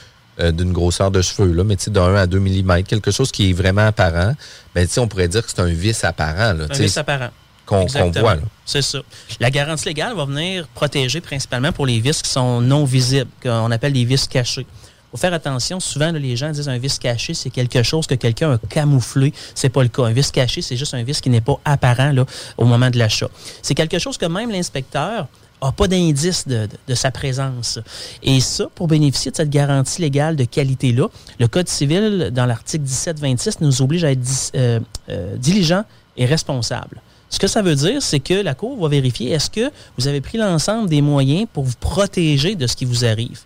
euh, 0.41 0.51
d'une 0.51 0.73
grosseur 0.73 1.11
de 1.11 1.21
cheveux, 1.21 1.53
là, 1.53 1.63
mais 1.63 1.77
d'un 1.87 2.13
à 2.15 2.27
2 2.27 2.39
mm, 2.39 2.83
quelque 2.83 3.09
chose 3.09 3.31
qui 3.31 3.51
est 3.51 3.53
vraiment 3.53 3.85
apparent, 3.85 4.33
ben, 4.73 4.85
on 4.97 5.07
pourrait 5.07 5.29
dire 5.29 5.45
que 5.45 5.49
c'est 5.49 5.61
un 5.61 5.67
vis 5.67 6.03
apparent. 6.03 6.51
Là, 6.51 6.65
un 6.69 6.77
vis 6.77 6.97
apparent. 6.97 7.29
Qu'on 7.65 7.85
voit. 7.85 8.35
C'est 8.65 8.81
ça. 8.81 8.99
La 9.39 9.49
garantie 9.49 9.85
légale 9.85 10.13
va 10.13 10.25
venir 10.25 10.67
protéger 10.75 11.21
principalement 11.21 11.71
pour 11.71 11.85
les 11.85 11.99
vis 12.01 12.21
qui 12.21 12.29
sont 12.29 12.59
non 12.59 12.83
visibles, 12.83 13.29
qu'on 13.41 13.71
appelle 13.71 13.93
les 13.93 14.03
vis 14.03 14.27
cachés 14.27 14.67
faut 15.15 15.21
faire 15.21 15.33
attention. 15.33 15.79
Souvent, 15.79 16.11
les 16.11 16.35
gens 16.35 16.51
disent 16.51 16.67
un 16.67 16.77
vice 16.77 16.99
caché, 16.99 17.33
c'est 17.33 17.49
quelque 17.49 17.83
chose 17.83 18.05
que 18.05 18.15
quelqu'un 18.15 18.53
a 18.53 18.57
camouflé. 18.57 19.33
C'est 19.53 19.69
pas 19.69 19.81
le 19.81 19.87
cas. 19.87 20.03
Un 20.03 20.11
vice 20.11 20.29
caché, 20.29 20.61
c'est 20.61 20.75
juste 20.75 20.93
un 20.93 21.03
vice 21.03 21.21
qui 21.21 21.29
n'est 21.29 21.41
pas 21.41 21.57
apparent 21.63 22.13
au 22.57 22.65
moment 22.65 22.89
de 22.89 22.97
l'achat. 22.97 23.29
C'est 23.61 23.75
quelque 23.75 23.97
chose 23.97 24.17
que 24.17 24.25
même 24.25 24.51
l'inspecteur 24.51 25.27
n'a 25.61 25.71
pas 25.71 25.87
d'indice 25.87 26.45
de, 26.47 26.67
sa 26.93 27.11
présence. 27.11 27.79
Et 28.23 28.41
ça, 28.41 28.67
pour 28.75 28.87
bénéficier 28.87 29.31
de 29.31 29.37
cette 29.37 29.49
garantie 29.49 30.01
légale 30.01 30.35
de 30.35 30.43
qualité-là, 30.43 31.07
le 31.39 31.47
Code 31.47 31.69
civil, 31.69 32.31
dans 32.33 32.45
l'article 32.45 32.83
1726, 32.83 33.61
nous 33.61 33.81
oblige 33.81 34.03
à 34.03 34.11
être 34.11 34.19
euh, 34.55 34.81
euh, 35.09 35.37
diligent 35.37 35.83
et 36.17 36.25
responsable. 36.25 37.01
Ce 37.29 37.39
que 37.39 37.47
ça 37.47 37.61
veut 37.61 37.75
dire, 37.75 38.01
c'est 38.01 38.19
que 38.19 38.33
la 38.33 38.53
Cour 38.53 38.77
va 38.77 38.89
vérifier 38.89 39.31
est-ce 39.31 39.49
que 39.49 39.71
vous 39.97 40.07
avez 40.07 40.19
pris 40.19 40.37
l'ensemble 40.37 40.89
des 40.89 41.01
moyens 41.01 41.47
pour 41.53 41.63
vous 41.63 41.73
protéger 41.79 42.55
de 42.55 42.67
ce 42.67 42.75
qui 42.75 42.85
vous 42.85 43.05
arrive? 43.05 43.41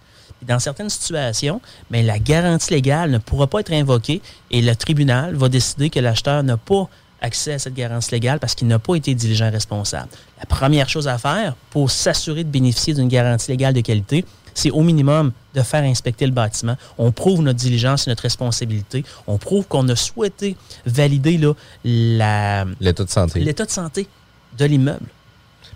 Dans 0.47 0.59
certaines 0.59 0.89
situations, 0.89 1.61
mais 1.89 2.03
la 2.03 2.19
garantie 2.19 2.73
légale 2.73 3.11
ne 3.11 3.17
pourra 3.17 3.47
pas 3.47 3.59
être 3.59 3.73
invoquée 3.73 4.21
et 4.51 4.61
le 4.61 4.75
tribunal 4.75 5.35
va 5.35 5.49
décider 5.49 5.89
que 5.89 5.99
l'acheteur 5.99 6.43
n'a 6.43 6.57
pas 6.57 6.89
accès 7.21 7.53
à 7.53 7.59
cette 7.59 7.73
garantie 7.73 8.11
légale 8.11 8.39
parce 8.39 8.55
qu'il 8.55 8.67
n'a 8.67 8.79
pas 8.79 8.95
été 8.95 9.13
diligent 9.13 9.51
responsable. 9.51 10.09
La 10.39 10.45
première 10.45 10.87
chose 10.87 11.07
à 11.07 11.17
faire 11.17 11.55
pour 11.69 11.91
s'assurer 11.91 12.43
de 12.43 12.49
bénéficier 12.49 12.93
d'une 12.93 13.09
garantie 13.09 13.51
légale 13.51 13.73
de 13.73 13.81
qualité, 13.81 14.25
c'est 14.53 14.71
au 14.71 14.81
minimum 14.81 15.31
de 15.53 15.61
faire 15.61 15.83
inspecter 15.83 16.25
le 16.25 16.31
bâtiment. 16.31 16.75
On 16.97 17.11
prouve 17.11 17.41
notre 17.41 17.59
diligence 17.59 18.07
et 18.07 18.09
notre 18.09 18.23
responsabilité. 18.23 19.03
On 19.27 19.37
prouve 19.37 19.65
qu'on 19.67 19.87
a 19.89 19.95
souhaité 19.95 20.55
valider 20.85 21.39
l'état 21.83 22.65
de 23.03 23.09
santé. 23.09 23.39
L'état 23.39 23.65
de 23.65 23.71
santé 23.71 24.07
de 24.57 24.65
l'immeuble. 24.65 25.05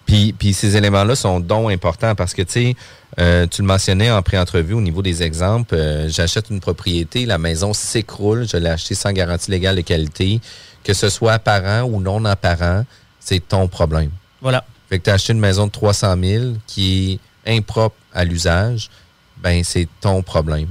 Puis, 0.05 0.33
puis 0.33 0.53
ces 0.53 0.75
éléments-là 0.75 1.15
sont 1.15 1.39
donc 1.39 1.71
importants 1.71 2.15
parce 2.15 2.33
que, 2.33 2.41
tu 2.41 2.51
sais, 2.51 2.75
euh, 3.19 3.47
tu 3.47 3.61
le 3.61 3.67
mentionnais 3.67 4.11
en 4.11 4.21
pré-entrevue 4.21 4.73
au 4.73 4.81
niveau 4.81 5.01
des 5.01 5.23
exemples. 5.23 5.75
Euh, 5.75 6.09
j'achète 6.09 6.49
une 6.49 6.59
propriété, 6.59 7.25
la 7.25 7.37
maison 7.37 7.73
s'écroule, 7.73 8.47
je 8.47 8.57
l'ai 8.57 8.69
acheté 8.69 8.95
sans 8.95 9.11
garantie 9.11 9.51
légale 9.51 9.75
de 9.75 9.81
qualité. 9.81 10.41
Que 10.83 10.93
ce 10.93 11.09
soit 11.09 11.33
apparent 11.33 11.83
ou 11.83 12.01
non 12.01 12.25
apparent, 12.25 12.83
c'est 13.19 13.47
ton 13.47 13.67
problème. 13.67 14.09
Voilà. 14.41 14.65
Fait 14.89 14.99
que 14.99 15.05
tu 15.05 15.09
as 15.09 15.13
acheté 15.13 15.33
une 15.33 15.39
maison 15.39 15.67
de 15.67 15.71
300 15.71 16.15
000 16.21 16.45
qui 16.67 17.19
est 17.45 17.57
impropre 17.57 17.95
à 18.13 18.25
l'usage, 18.25 18.89
ben 19.37 19.63
c'est 19.63 19.87
ton 20.01 20.21
problème. 20.21 20.67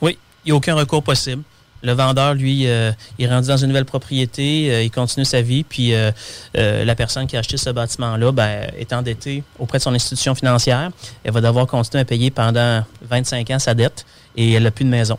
Oui, 0.00 0.18
il 0.44 0.48
n'y 0.48 0.52
a 0.52 0.56
aucun 0.56 0.74
recours 0.74 1.02
possible. 1.02 1.42
Le 1.82 1.92
vendeur, 1.92 2.34
lui, 2.34 2.66
euh, 2.66 2.92
il 3.18 3.24
est 3.24 3.28
rendu 3.28 3.48
dans 3.48 3.56
une 3.56 3.66
nouvelle 3.66 3.84
propriété, 3.84 4.72
euh, 4.72 4.82
il 4.82 4.90
continue 4.90 5.24
sa 5.24 5.42
vie, 5.42 5.64
puis 5.64 5.94
euh, 5.94 6.12
la 6.54 6.94
personne 6.94 7.26
qui 7.26 7.36
a 7.36 7.40
acheté 7.40 7.56
ce 7.56 7.70
bâtiment-là 7.70 8.30
ben, 8.30 8.70
est 8.78 8.92
endettée 8.92 9.42
auprès 9.58 9.78
de 9.78 9.82
son 9.82 9.92
institution 9.92 10.34
financière. 10.34 10.90
Elle 11.24 11.32
va 11.32 11.40
devoir 11.40 11.66
continuer 11.66 12.02
à 12.02 12.04
payer 12.04 12.30
pendant 12.30 12.84
25 13.02 13.50
ans 13.50 13.58
sa 13.58 13.74
dette 13.74 14.06
et 14.36 14.52
elle 14.52 14.62
n'a 14.62 14.70
plus 14.70 14.84
de 14.84 14.90
maison. 14.90 15.18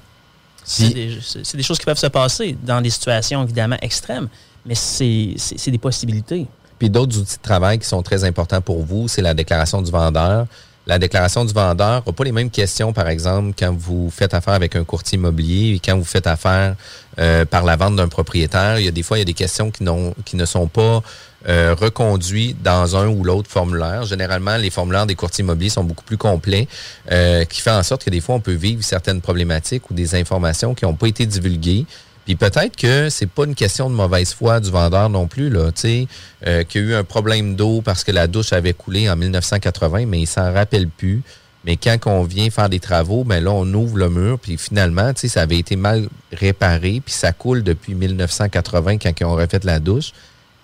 C'est 0.63 0.93
des, 0.93 1.19
des, 1.53 1.63
choses 1.63 1.77
qui 1.77 1.85
peuvent 1.85 1.97
se 1.97 2.07
passer 2.07 2.57
dans 2.63 2.79
des 2.79 2.89
situations 2.89 3.43
évidemment 3.43 3.75
extrêmes, 3.81 4.29
mais 4.65 4.75
c'est 4.75 5.35
des 5.67 5.77
possibilités. 5.77 6.47
Puis 6.79 6.89
d'autres 6.89 7.17
outils 7.17 7.37
de 7.37 7.41
travail 7.41 7.79
qui 7.79 7.85
sont 7.85 8.01
très 8.01 8.23
importants 8.23 8.61
pour 8.61 8.81
vous, 8.83 9.09
c'est 9.09 9.21
la 9.21 9.33
déclaration 9.33 9.81
du 9.81 9.91
vendeur 9.91 10.47
la 10.85 10.99
déclaration 10.99 11.45
du 11.45 11.53
vendeur 11.53 12.03
n'a 12.05 12.13
pas 12.13 12.23
les 12.23 12.31
mêmes 12.31 12.49
questions, 12.49 12.91
par 12.91 13.07
exemple, 13.07 13.53
quand 13.57 13.73
vous 13.75 14.09
faites 14.09 14.33
affaire 14.33 14.53
avec 14.53 14.75
un 14.75 14.83
courtier 14.83 15.17
immobilier 15.17 15.75
et 15.75 15.79
quand 15.79 15.97
vous 15.97 16.03
faites 16.03 16.27
affaire 16.27 16.75
euh, 17.19 17.45
par 17.45 17.63
la 17.63 17.75
vente 17.75 17.95
d'un 17.95 18.09
propriétaire. 18.09 18.79
Il 18.79 18.85
y 18.85 18.87
a 18.87 18.91
des 18.91 19.03
fois, 19.03 19.17
il 19.17 19.21
y 19.21 19.23
a 19.23 19.25
des 19.25 19.33
questions 19.33 19.71
qui, 19.71 19.83
ne 19.83 20.45
sont 20.45 20.67
pas 20.67 21.01
euh, 21.47 21.75
reconduites 21.79 22.61
dans 22.61 22.97
un 22.97 23.07
ou 23.07 23.23
l'autre 23.23 23.49
formulaire. 23.49 24.03
Généralement, 24.05 24.57
les 24.57 24.69
formulaires 24.69 25.05
des 25.05 25.15
courtiers 25.15 25.43
immobiliers 25.43 25.69
sont 25.69 25.85
beaucoup 25.85 26.03
plus 26.03 26.17
complets, 26.17 26.67
euh, 27.11 27.45
qui 27.45 27.61
fait 27.61 27.71
en 27.71 27.83
sorte 27.83 28.03
que 28.03 28.09
des 28.09 28.19
fois, 28.19 28.35
on 28.35 28.41
peut 28.41 28.51
vivre 28.51 28.83
certaines 28.83 29.21
problématiques 29.21 29.89
ou 29.89 29.93
des 29.93 30.15
informations 30.15 30.73
qui 30.73 30.83
n'ont 30.83 30.95
pas 30.95 31.07
été 31.07 31.25
divulguées. 31.25 31.85
Puis 32.25 32.35
peut-être 32.35 32.75
que 32.77 33.09
c'est 33.09 33.27
pas 33.27 33.43
une 33.43 33.55
question 33.55 33.89
de 33.89 33.95
mauvaise 33.95 34.33
foi 34.33 34.59
du 34.59 34.71
vendeur 34.71 35.09
non 35.09 35.27
plus, 35.27 35.49
là, 35.49 35.71
tu 35.71 35.81
sais, 35.81 36.07
euh, 36.47 36.63
qu'il 36.63 36.81
y 36.81 36.85
a 36.85 36.87
eu 36.89 36.93
un 36.95 37.03
problème 37.03 37.55
d'eau 37.55 37.81
parce 37.81 38.03
que 38.03 38.11
la 38.11 38.27
douche 38.27 38.53
avait 38.53 38.73
coulé 38.73 39.09
en 39.09 39.15
1980, 39.15 40.05
mais 40.05 40.21
il 40.21 40.27
s'en 40.27 40.53
rappelle 40.53 40.87
plus. 40.87 41.21
Mais 41.65 41.77
quand 41.77 41.97
on 42.05 42.23
vient 42.23 42.49
faire 42.49 42.69
des 42.69 42.79
travaux, 42.79 43.23
ben 43.23 43.41
là, 43.43 43.51
on 43.51 43.65
ouvre 43.73 43.97
le 43.97 44.09
mur, 44.09 44.37
puis 44.39 44.57
finalement, 44.57 45.13
tu 45.13 45.21
sais, 45.21 45.27
ça 45.29 45.41
avait 45.41 45.57
été 45.57 45.75
mal 45.75 46.07
réparé, 46.31 47.01
puis 47.03 47.13
ça 47.13 47.31
coule 47.31 47.63
depuis 47.63 47.95
1980 47.95 48.97
quand 48.97 49.11
ils 49.19 49.25
ont 49.25 49.35
refait 49.35 49.59
la 49.63 49.79
douche. 49.79 50.11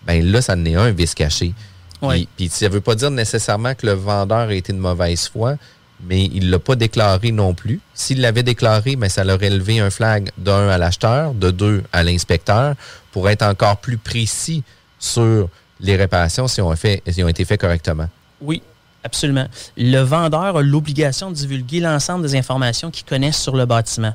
Ben 0.05 0.25
là, 0.25 0.41
ça 0.41 0.55
n'est 0.55 0.75
un 0.75 0.91
vice 0.91 1.15
caché. 1.15 1.53
Oui. 2.01 2.27
Puis, 2.37 2.47
puis 2.47 2.49
ça 2.49 2.69
veut 2.69 2.81
pas 2.81 2.95
dire 2.95 3.11
nécessairement 3.11 3.75
que 3.75 3.85
le 3.85 3.93
vendeur 3.93 4.49
a 4.49 4.53
été 4.53 4.73
de 4.73 4.77
mauvaise 4.77 5.27
foi, 5.27 5.55
mais 6.01 6.25
il 6.25 6.45
ne 6.45 6.51
l'a 6.51 6.59
pas 6.59 6.75
déclaré 6.75 7.31
non 7.31 7.53
plus. 7.53 7.81
S'il 7.93 8.21
l'avait 8.21 8.43
déclaré, 8.43 8.95
mais 8.95 9.09
ça 9.09 9.25
aurait 9.25 9.49
levé 9.49 9.79
un 9.79 9.89
flag 9.89 10.31
d'un 10.37 10.69
à 10.69 10.77
l'acheteur, 10.77 11.33
de 11.33 11.51
deux 11.51 11.83
à 11.91 12.03
l'inspecteur, 12.03 12.75
pour 13.11 13.29
être 13.29 13.43
encore 13.43 13.77
plus 13.77 13.97
précis 13.97 14.63
sur 14.97 15.49
les 15.79 15.95
réparations 15.95 16.47
si 16.47 16.61
ont, 16.61 16.75
fait, 16.75 17.01
si 17.07 17.23
ont 17.23 17.27
été 17.27 17.45
faites 17.45 17.59
correctement. 17.59 18.07
Oui, 18.41 18.61
absolument. 19.03 19.47
Le 19.77 19.99
vendeur 19.99 20.57
a 20.57 20.61
l'obligation 20.61 21.29
de 21.29 21.35
divulguer 21.35 21.79
l'ensemble 21.79 22.23
des 22.23 22.35
informations 22.35 22.91
qu'il 22.91 23.05
connaît 23.05 23.31
sur 23.31 23.55
le 23.55 23.65
bâtiment. 23.65 24.13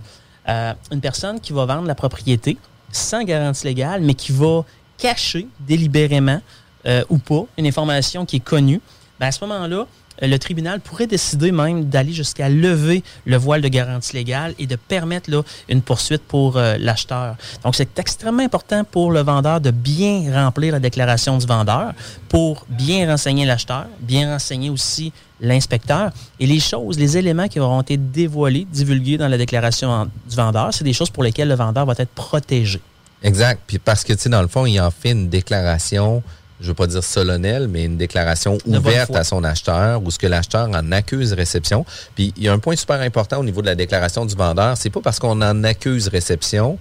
Euh, 0.48 0.74
une 0.92 1.00
personne 1.00 1.40
qui 1.40 1.52
va 1.52 1.64
vendre 1.64 1.86
la 1.86 1.94
propriété 1.94 2.58
sans 2.92 3.24
garantie 3.24 3.66
légale, 3.66 4.02
mais 4.02 4.14
qui 4.14 4.32
va 4.32 4.62
cacher 4.98 5.48
délibérément 5.60 6.40
euh, 6.86 7.02
ou 7.08 7.18
pas 7.18 7.44
une 7.58 7.66
information 7.66 8.26
qui 8.26 8.36
est 8.36 8.44
connue, 8.44 8.80
ben 9.18 9.26
à 9.26 9.32
ce 9.32 9.44
moment-là, 9.44 9.86
le 10.20 10.36
tribunal 10.38 10.80
pourrait 10.80 11.06
décider 11.06 11.52
même 11.52 11.84
d'aller 11.84 12.12
jusqu'à 12.12 12.48
lever 12.48 13.02
le 13.24 13.36
voile 13.36 13.60
de 13.60 13.68
garantie 13.68 14.16
légale 14.16 14.54
et 14.58 14.66
de 14.66 14.76
permettre 14.76 15.30
là, 15.30 15.42
une 15.68 15.82
poursuite 15.82 16.22
pour 16.22 16.56
euh, 16.56 16.76
l'acheteur. 16.78 17.36
Donc, 17.62 17.74
c'est 17.74 17.98
extrêmement 17.98 18.42
important 18.42 18.84
pour 18.84 19.10
le 19.10 19.20
vendeur 19.20 19.60
de 19.60 19.70
bien 19.70 20.32
remplir 20.32 20.72
la 20.72 20.80
déclaration 20.80 21.38
du 21.38 21.46
vendeur 21.46 21.92
pour 22.28 22.66
bien 22.68 23.08
renseigner 23.08 23.44
l'acheteur, 23.44 23.86
bien 24.00 24.32
renseigner 24.32 24.70
aussi 24.70 25.12
l'inspecteur. 25.40 26.10
Et 26.40 26.46
les 26.46 26.60
choses, 26.60 26.98
les 26.98 27.16
éléments 27.16 27.48
qui 27.48 27.60
auront 27.60 27.82
été 27.82 27.96
dévoilés, 27.96 28.66
divulgués 28.70 29.18
dans 29.18 29.28
la 29.28 29.38
déclaration 29.38 30.08
du 30.28 30.36
vendeur, 30.36 30.72
c'est 30.72 30.84
des 30.84 30.92
choses 30.92 31.10
pour 31.10 31.22
lesquelles 31.22 31.48
le 31.48 31.54
vendeur 31.54 31.86
va 31.86 31.94
être 31.96 32.14
protégé. 32.14 32.80
Exact. 33.22 33.60
Puis 33.66 33.78
parce 33.78 34.04
que, 34.04 34.12
tu 34.12 34.20
sais, 34.20 34.28
dans 34.28 34.42
le 34.42 34.48
fond, 34.48 34.66
il 34.66 34.78
en 34.80 34.90
fait 34.90 35.12
une 35.12 35.28
déclaration 35.28 36.22
je 36.60 36.68
veux 36.68 36.74
pas 36.74 36.86
dire 36.86 37.02
solennelle, 37.02 37.68
mais 37.68 37.84
une 37.84 37.96
déclaration 37.96 38.58
ouverte 38.66 39.14
à 39.16 39.24
son 39.24 39.42
acheteur 39.44 40.02
ou 40.02 40.10
ce 40.10 40.18
que 40.18 40.26
l'acheteur 40.26 40.68
en 40.68 40.92
accuse 40.92 41.32
réception. 41.32 41.84
Puis 42.14 42.32
il 42.36 42.44
y 42.44 42.48
a 42.48 42.52
un 42.52 42.58
point 42.58 42.76
super 42.76 43.00
important 43.00 43.38
au 43.38 43.44
niveau 43.44 43.60
de 43.60 43.66
la 43.66 43.74
déclaration 43.74 44.24
du 44.24 44.34
vendeur, 44.34 44.76
c'est 44.76 44.90
pas 44.90 45.00
parce 45.00 45.18
qu'on 45.18 45.42
en 45.42 45.64
accuse 45.64 46.08
réception 46.08 46.78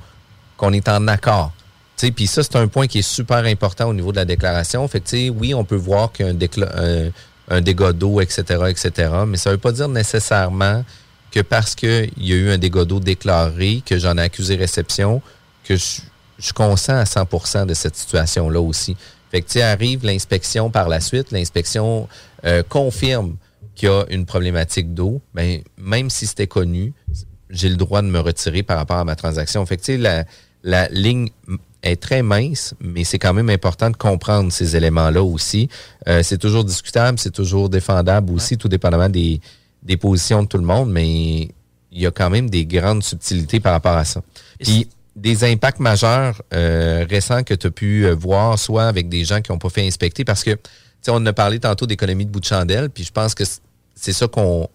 qu'on 0.58 0.74
est 0.74 0.88
en 0.88 1.08
accord. 1.08 1.52
Puis 1.98 2.28
ça, 2.28 2.44
c'est 2.44 2.56
un 2.56 2.68
point 2.68 2.88
qui 2.88 3.00
est 3.00 3.02
super 3.02 3.46
important 3.46 3.88
au 3.88 3.94
niveau 3.94 4.12
de 4.12 4.18
la 4.18 4.26
déclaration. 4.26 4.86
Fait 4.88 5.00
que, 5.00 5.30
oui, 5.30 5.54
on 5.54 5.64
peut 5.64 5.76
voir 5.76 6.12
qu'il 6.12 6.26
y 6.26 6.30
a 6.30 6.32
un, 6.32 7.12
un, 7.50 7.62
dégât 7.62 7.94
d'eau, 7.94 8.20
etc., 8.20 8.42
etc., 8.68 9.12
mais 9.26 9.38
ça 9.38 9.50
ne 9.50 9.56
veut 9.56 9.60
pas 9.60 9.72
dire 9.72 9.88
nécessairement 9.88 10.84
que 11.32 11.40
parce 11.40 11.76
qu'il 11.76 12.12
y 12.18 12.34
a 12.34 12.36
eu 12.36 12.50
un 12.50 12.58
dégât 12.58 12.86
d'eau 12.86 13.00
déclaré, 13.00 13.82
que 13.86 13.98
j'en 13.98 14.18
ai 14.18 14.22
accusé 14.22 14.56
réception, 14.56 15.22
que 15.64 15.76
je, 15.76 16.02
je 16.40 16.52
consens 16.52 16.98
à 16.98 17.04
100% 17.04 17.66
de 17.66 17.74
cette 17.74 17.96
situation-là 17.96 18.60
aussi. 18.60 18.98
Fait 19.34 19.42
que, 19.42 19.50
tu 19.50 19.62
arrive 19.62 20.06
l'inspection 20.06 20.70
par 20.70 20.88
la 20.88 21.00
suite, 21.00 21.32
l'inspection 21.32 22.08
euh, 22.46 22.62
confirme 22.62 23.38
qu'il 23.74 23.90
y 23.90 23.92
a 23.92 24.06
une 24.12 24.28
problématique 24.28 24.94
d'eau, 24.94 25.22
ben, 25.34 25.62
même 25.76 26.12
si 26.12 26.28
c'était 26.28 26.46
connu, 26.46 26.94
j'ai 27.50 27.70
le 27.70 27.76
droit 27.76 28.04
de 28.04 28.08
me 28.08 28.20
retirer 28.20 28.62
par 28.62 28.78
rapport 28.78 28.98
à 28.98 29.06
ma 29.06 29.16
transaction. 29.16 29.66
Fait 29.66 29.78
que, 29.78 29.82
tu 29.82 29.94
sais, 29.94 29.98
la, 29.98 30.26
la 30.62 30.88
ligne 30.90 31.30
est 31.82 32.00
très 32.00 32.22
mince, 32.22 32.76
mais 32.80 33.04
c'est 33.04 33.18
quand 33.18 33.34
même 33.34 33.50
important 33.50 33.90
de 33.90 33.98
comprendre 33.98 34.52
ces 34.52 34.76
éléments-là 34.76 35.24
aussi. 35.24 35.68
Euh, 36.08 36.22
c'est 36.22 36.38
toujours 36.38 36.64
discutable, 36.64 37.18
c'est 37.18 37.34
toujours 37.34 37.70
défendable 37.70 38.32
aussi, 38.34 38.60
tout 38.60 38.70
dépendamment 38.70 39.10
des, 39.10 39.42
des 39.82 39.98
positions 39.98 40.44
de 40.44 40.48
tout 40.48 40.60
le 40.60 40.66
monde, 40.66 40.92
mais 40.92 41.50
il 41.92 42.02
y 42.02 42.06
a 42.06 42.12
quand 42.12 42.30
même 42.30 42.52
des 42.52 42.68
grandes 42.68 43.04
subtilités 43.04 43.60
par 43.60 43.72
rapport 43.72 43.98
à 43.98 44.06
ça. 44.06 44.22
Puis, 44.60 44.88
des 45.16 45.44
impacts 45.44 45.80
majeurs 45.80 46.42
euh, 46.54 47.06
récents 47.10 47.44
que 47.44 47.54
tu 47.54 47.68
as 47.68 47.72
pu 47.72 48.06
euh, 48.06 48.16
voir, 48.16 48.58
soit 48.58 48.86
avec 48.86 49.10
des 49.10 49.24
gens 49.26 49.42
qui 49.42 49.52
n'ont 49.52 49.60
pas 49.60 49.70
fait 49.70 49.86
inspecter, 49.86 50.26
parce 50.26 50.44
que 50.44 50.58
on 51.10 51.26
a 51.26 51.34
parlé 51.34 51.60
tantôt 51.60 51.86
d'économie 51.86 52.26
de 52.26 52.32
bout 52.32 52.40
de 52.40 52.46
chandelle, 52.46 52.90
puis 52.90 53.04
je 53.04 53.12
pense 53.12 53.36
que 53.36 53.44
c'est 53.96 54.14
ça 54.14 54.28
qu'on 54.28 54.70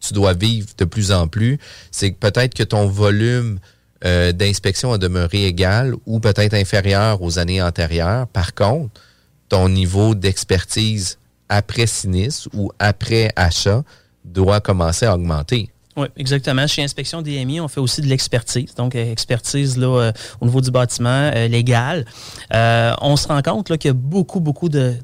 tu 0.00 0.14
dois 0.14 0.32
vivre 0.32 0.68
de 0.76 0.84
plus 0.84 1.12
en 1.12 1.28
plus. 1.28 1.58
C'est 1.90 2.10
peut-être 2.12 2.54
que 2.54 2.62
ton 2.62 2.86
volume 2.86 3.58
euh, 4.04 4.32
d'inspection 4.32 4.92
a 4.92 4.98
demeuré 4.98 5.44
égal 5.44 5.94
ou 6.06 6.20
peut-être 6.20 6.54
inférieur 6.54 7.22
aux 7.22 7.38
années 7.38 7.62
antérieures. 7.62 8.26
Par 8.28 8.54
contre, 8.54 9.00
ton 9.48 9.68
niveau 9.68 10.14
d'expertise 10.14 11.18
après 11.48 11.86
sinistre 11.86 12.48
ou 12.54 12.72
après 12.78 13.30
achat 13.36 13.84
doit 14.24 14.60
commencer 14.60 15.06
à 15.06 15.14
augmenter. 15.14 15.70
Oui, 16.00 16.06
exactement. 16.16 16.66
Chez 16.66 16.82
Inspection 16.82 17.20
DMI, 17.20 17.60
on 17.60 17.68
fait 17.68 17.80
aussi 17.80 18.00
de 18.00 18.06
l'expertise. 18.06 18.74
Donc, 18.74 18.94
euh, 18.94 19.12
expertise 19.12 19.76
là, 19.76 19.86
euh, 19.86 20.12
au 20.40 20.46
niveau 20.46 20.62
du 20.62 20.70
bâtiment 20.70 21.30
euh, 21.34 21.46
légal. 21.46 22.06
on 22.50 23.16
se 23.16 23.28
rend 23.28 23.42
compte 23.42 23.76
qu'il 23.76 23.88
y 23.88 23.90
a 23.90 23.94
beaucoup, 23.94 24.40
beaucoup 24.40 24.70
de, 24.70 24.94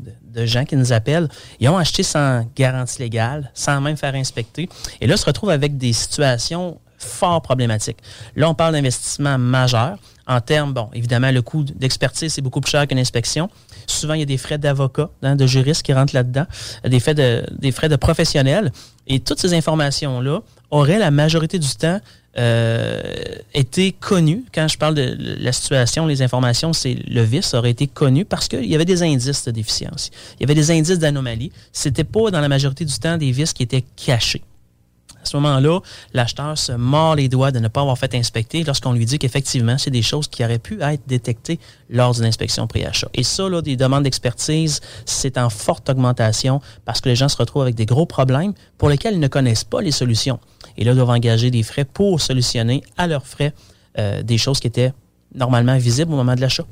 gens 0.44 0.64
qui 0.64 0.76
nous 0.76 0.92
appellent. 0.92 1.28
Ils 1.60 1.68
ont 1.68 1.76
acheté 1.76 2.02
sans 2.02 2.46
garantie 2.56 3.02
légale, 3.02 3.50
sans 3.52 3.80
même 3.80 3.96
faire 3.96 4.14
inspecter. 4.14 4.68
Et 5.00 5.06
là, 5.06 5.16
se 5.16 5.26
retrouvent 5.26 5.50
avec 5.50 5.76
des 5.76 5.92
situations 5.92 6.78
fort 7.06 7.42
problématiques. 7.42 7.98
Là, 8.34 8.48
on 8.50 8.54
parle 8.54 8.72
d'investissement 8.72 9.38
majeur. 9.38 9.98
En 10.26 10.40
termes, 10.40 10.72
bon, 10.72 10.88
évidemment, 10.92 11.30
le 11.30 11.40
coût 11.40 11.62
d'expertise, 11.62 12.32
c'est 12.32 12.42
beaucoup 12.42 12.60
plus 12.60 12.70
cher 12.70 12.86
qu'une 12.88 12.98
inspection. 12.98 13.48
Souvent, 13.86 14.14
il 14.14 14.20
y 14.20 14.22
a 14.24 14.26
des 14.26 14.38
frais 14.38 14.58
d'avocat, 14.58 15.10
hein, 15.22 15.36
de 15.36 15.46
juriste 15.46 15.82
qui 15.84 15.92
rentrent 15.92 16.14
là-dedans, 16.14 16.46
des 16.84 16.98
frais 16.98 17.14
de, 17.14 17.46
des 17.58 17.70
frais 17.70 17.88
de 17.88 17.96
professionnels. 17.96 18.72
Et 19.06 19.20
toutes 19.20 19.40
ces 19.40 19.54
informations-là 19.54 20.40
auraient 20.70 20.98
la 20.98 21.12
majorité 21.12 21.60
du 21.60 21.68
temps 21.68 22.00
euh, 22.38 23.00
été 23.54 23.92
connues. 23.92 24.44
Quand 24.52 24.68
je 24.68 24.76
parle 24.76 24.94
de 24.94 25.16
la 25.18 25.52
situation, 25.52 26.06
les 26.06 26.20
informations, 26.20 26.74
c'est 26.74 26.94
le 27.08 27.22
vice 27.22 27.54
aurait 27.54 27.70
été 27.70 27.86
connu 27.86 28.26
parce 28.26 28.46
qu'il 28.48 28.66
y 28.66 28.74
avait 28.74 28.84
des 28.84 29.02
indices 29.02 29.44
de 29.44 29.52
déficience. 29.52 30.10
Il 30.38 30.42
y 30.42 30.44
avait 30.44 30.54
des 30.54 30.70
indices 30.70 30.98
d'anomalie. 30.98 31.50
C'était 31.72 32.04
pas 32.04 32.30
dans 32.30 32.40
la 32.40 32.48
majorité 32.48 32.84
du 32.84 32.98
temps 32.98 33.16
des 33.16 33.30
vices 33.30 33.54
qui 33.54 33.62
étaient 33.62 33.84
cachés. 33.96 34.42
À 35.26 35.28
ce 35.28 35.36
moment-là, 35.38 35.80
l'acheteur 36.14 36.56
se 36.56 36.70
mord 36.70 37.16
les 37.16 37.28
doigts 37.28 37.50
de 37.50 37.58
ne 37.58 37.66
pas 37.66 37.80
avoir 37.80 37.98
fait 37.98 38.14
inspecter 38.14 38.62
lorsqu'on 38.62 38.92
lui 38.92 39.04
dit 39.06 39.18
qu'effectivement, 39.18 39.76
c'est 39.76 39.90
des 39.90 40.02
choses 40.02 40.28
qui 40.28 40.44
auraient 40.44 40.60
pu 40.60 40.80
être 40.80 41.02
détectées 41.08 41.58
lors 41.90 42.14
d'une 42.14 42.26
inspection 42.26 42.68
pré-achat. 42.68 43.08
Et 43.12 43.24
ça, 43.24 43.48
là, 43.48 43.60
des 43.60 43.74
demandes 43.74 44.04
d'expertise, 44.04 44.80
c'est 45.04 45.36
en 45.36 45.50
forte 45.50 45.90
augmentation 45.90 46.60
parce 46.84 47.00
que 47.00 47.08
les 47.08 47.16
gens 47.16 47.28
se 47.28 47.36
retrouvent 47.36 47.62
avec 47.62 47.74
des 47.74 47.86
gros 47.86 48.06
problèmes 48.06 48.52
pour 48.78 48.88
lesquels 48.88 49.14
ils 49.14 49.20
ne 49.20 49.26
connaissent 49.26 49.64
pas 49.64 49.82
les 49.82 49.90
solutions. 49.90 50.38
Et 50.76 50.84
là, 50.84 50.92
ils 50.92 50.96
doivent 50.96 51.10
engager 51.10 51.50
des 51.50 51.64
frais 51.64 51.84
pour 51.84 52.20
solutionner 52.20 52.84
à 52.96 53.08
leurs 53.08 53.26
frais 53.26 53.52
euh, 53.98 54.22
des 54.22 54.38
choses 54.38 54.60
qui 54.60 54.68
étaient 54.68 54.92
normalement 55.34 55.76
visibles 55.76 56.12
au 56.12 56.16
moment 56.16 56.36
de 56.36 56.40
l'achat. 56.40 56.66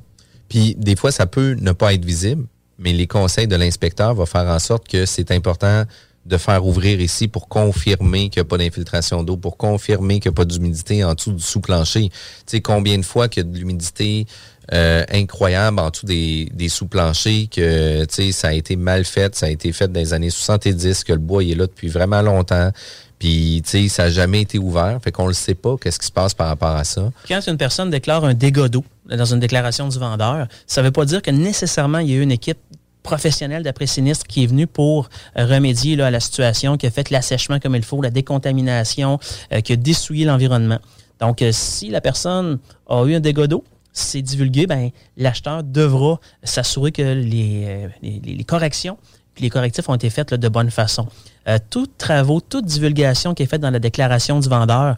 Puis 0.49 0.77
des 0.79 0.95
fois, 0.95 1.11
ça 1.11 1.27
peut 1.27 1.57
ne 1.61 1.73
pas 1.73 1.93
être 1.93 2.05
visible, 2.05 2.47
mais 2.79 2.93
les 2.93 3.09
conseils 3.09 3.49
de 3.49 3.57
l'inspecteur 3.57 4.14
vont 4.14 4.27
faire 4.27 4.47
en 4.47 4.61
sorte 4.61 4.87
que 4.87 5.07
c'est 5.07 5.33
important 5.33 5.87
de 6.26 6.37
faire 6.37 6.64
ouvrir 6.64 7.00
ici 7.00 7.28
pour 7.28 7.48
confirmer 7.48 8.30
qu'il 8.30 8.40
n'y 8.40 8.46
a 8.46 8.48
pas 8.48 8.58
d'infiltration 8.58 9.22
d'eau, 9.22 9.37
pour 9.37 9.56
confirmer 9.56 10.20
qu'il 10.20 10.30
n'y 10.30 10.34
a 10.34 10.37
pas 10.37 10.44
d'humidité 10.44 11.04
en 11.04 11.14
dessous 11.14 11.32
du 11.32 11.42
sous-plancher. 11.42 12.08
Tu 12.08 12.14
sais, 12.46 12.60
combien 12.60 12.98
de 12.98 13.04
fois 13.04 13.28
qu'il 13.28 13.44
y 13.44 13.46
a 13.46 13.50
de 13.50 13.56
l'humidité 13.56 14.26
euh, 14.72 15.04
incroyable 15.12 15.78
en 15.78 15.90
dessous 15.90 16.06
des, 16.06 16.68
sous-planchers, 16.68 17.48
que 17.50 18.04
tu 18.06 18.14
sais, 18.14 18.32
ça 18.32 18.48
a 18.48 18.52
été 18.54 18.76
mal 18.76 19.04
fait, 19.04 19.34
ça 19.34 19.46
a 19.46 19.50
été 19.50 19.72
fait 19.72 19.88
dans 19.92 20.00
les 20.00 20.14
années 20.14 20.30
70, 20.30 21.04
que 21.04 21.12
le 21.12 21.18
bois 21.18 21.44
est 21.44 21.54
là 21.54 21.66
depuis 21.66 21.88
vraiment 21.88 22.22
longtemps. 22.22 22.70
Puis, 23.18 23.62
tu 23.64 23.70
sais, 23.70 23.88
ça 23.88 24.04
n'a 24.04 24.10
jamais 24.10 24.42
été 24.42 24.58
ouvert. 24.58 24.98
Fait 25.02 25.12
qu'on 25.12 25.24
ne 25.24 25.28
le 25.28 25.34
sait 25.34 25.54
pas, 25.54 25.76
qu'est-ce 25.80 25.98
qui 25.98 26.06
se 26.06 26.12
passe 26.12 26.34
par 26.34 26.48
rapport 26.48 26.76
à 26.76 26.84
ça. 26.84 27.10
Quand 27.28 27.40
une 27.46 27.56
personne 27.58 27.90
déclare 27.90 28.24
un 28.24 28.34
dégât 28.34 28.68
d'eau 28.68 28.84
dans 29.06 29.24
une 29.24 29.40
déclaration 29.40 29.88
du 29.88 29.98
vendeur, 29.98 30.46
ça 30.66 30.80
ne 30.80 30.87
veut 30.87 30.92
pas 30.92 31.04
dire 31.04 31.20
que 31.20 31.30
nécessairement 31.30 31.98
il 31.98 32.10
y 32.10 32.12
a 32.14 32.16
eu 32.16 32.22
une 32.22 32.32
équipe 32.32 32.58
professionnel 33.05 33.62
d'après-sinistre 33.62 34.27
qui 34.27 34.43
est 34.43 34.47
venu 34.47 34.67
pour 34.67 35.09
euh, 35.38 35.47
remédier 35.47 35.95
là, 35.95 36.09
à 36.09 36.11
la 36.11 36.19
situation, 36.19 36.77
qui 36.77 36.87
a 36.88 36.90
fait 36.90 37.11
l'assèchement 37.11 37.61
comme 37.61 37.77
il 37.77 37.85
faut, 37.85 38.03
la 38.03 38.11
décontamination, 38.11 39.21
euh, 39.53 39.61
qui 39.61 39.75
a 39.75 39.77
dessouillé 39.77 40.25
l'environnement. 40.25 40.81
Donc, 41.21 41.43
euh, 41.43 41.51
si 41.53 41.90
la 41.90 42.01
personne 42.01 42.59
a 42.88 43.05
eu 43.05 43.14
un 43.14 43.21
dégât 43.21 43.47
d'eau, 43.47 43.62
c'est 43.93 44.23
divulgué, 44.23 44.67
ben, 44.67 44.90
l'acheteur 45.17 45.62
devra 45.62 46.19
s'assurer 46.43 46.90
que 46.90 47.03
les, 47.03 47.88
les, 48.03 48.45
corrections 48.45 48.99
puis 49.35 49.45
les 49.45 49.51
correctifs 49.51 49.88
ont 49.88 49.95
été 49.95 50.11
faits 50.11 50.35
de 50.35 50.49
bonne 50.49 50.71
façon. 50.71 51.09
Euh, 51.49 51.59
tout 51.71 51.88
travaux, 51.99 52.40
toute 52.40 52.64
divulgation 52.64 53.35
qui 53.35 53.43
est 53.43 53.47
faite 53.47 53.61
dans 53.61 53.71
la 53.71 53.81
déclaration 53.81 54.38
du 54.40 54.49
vendeur, 54.49 54.97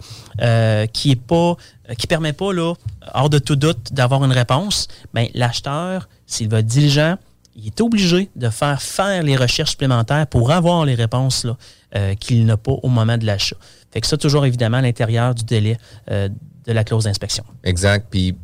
qui 0.92 1.11
est 1.11 1.21
pas, 1.21 1.57
qui 1.99 2.07
permet 2.07 2.35
pas 2.35 2.53
là, 2.53 2.75
hors 3.14 3.31
de 3.31 3.38
tout 3.38 3.57
doute, 3.57 3.92
d'avoir 3.92 4.25
une 4.25 4.33
réponse, 4.33 4.88
ben 5.12 5.29
l'acheteur, 5.35 6.09
s'il 6.27 6.49
va 6.49 6.61
être 6.61 6.66
diligent, 6.66 7.16
il 7.57 7.66
est 7.66 7.81
obligé 7.81 8.29
de 8.37 8.51
faire 8.51 8.83
faire 8.83 9.23
les 9.23 9.37
recherches 9.37 9.71
supplémentaires 9.71 10.27
pour 10.27 10.51
avoir 10.51 10.85
les 10.85 10.95
réponses 10.95 11.47
euh, 11.95 12.14
qu'il 12.14 12.45
n'a 12.45 12.57
pas 12.57 12.73
au 12.83 12.88
moment 12.88 13.16
de 13.16 13.25
l'achat. 13.25 13.57
Fait 13.90 14.01
que 14.01 14.07
ça, 14.07 14.16
toujours 14.16 14.45
évidemment 14.45 14.77
à 14.77 14.83
l'intérieur 14.83 15.35
du 15.35 15.45
délai 15.45 15.79
euh, 16.11 16.29
de 16.66 16.73
la 16.73 16.85
clause 16.85 17.05
d'inspection. 17.05 17.45
Exact. 17.64 18.09
Puis, 18.11 18.37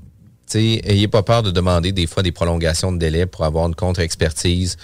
ayez 0.55 1.09
pas 1.09 1.23
peur 1.23 1.43
de 1.43 1.51
demander 1.51 1.93
des 1.93 2.07
fois 2.07 2.23
des 2.23 2.33
prolongations 2.33 2.93
de 2.93 2.99
délai 2.99 3.27
pour 3.27 3.45
avoir 3.45 3.67
une 3.67 3.75
contre-expertise. 3.75 4.77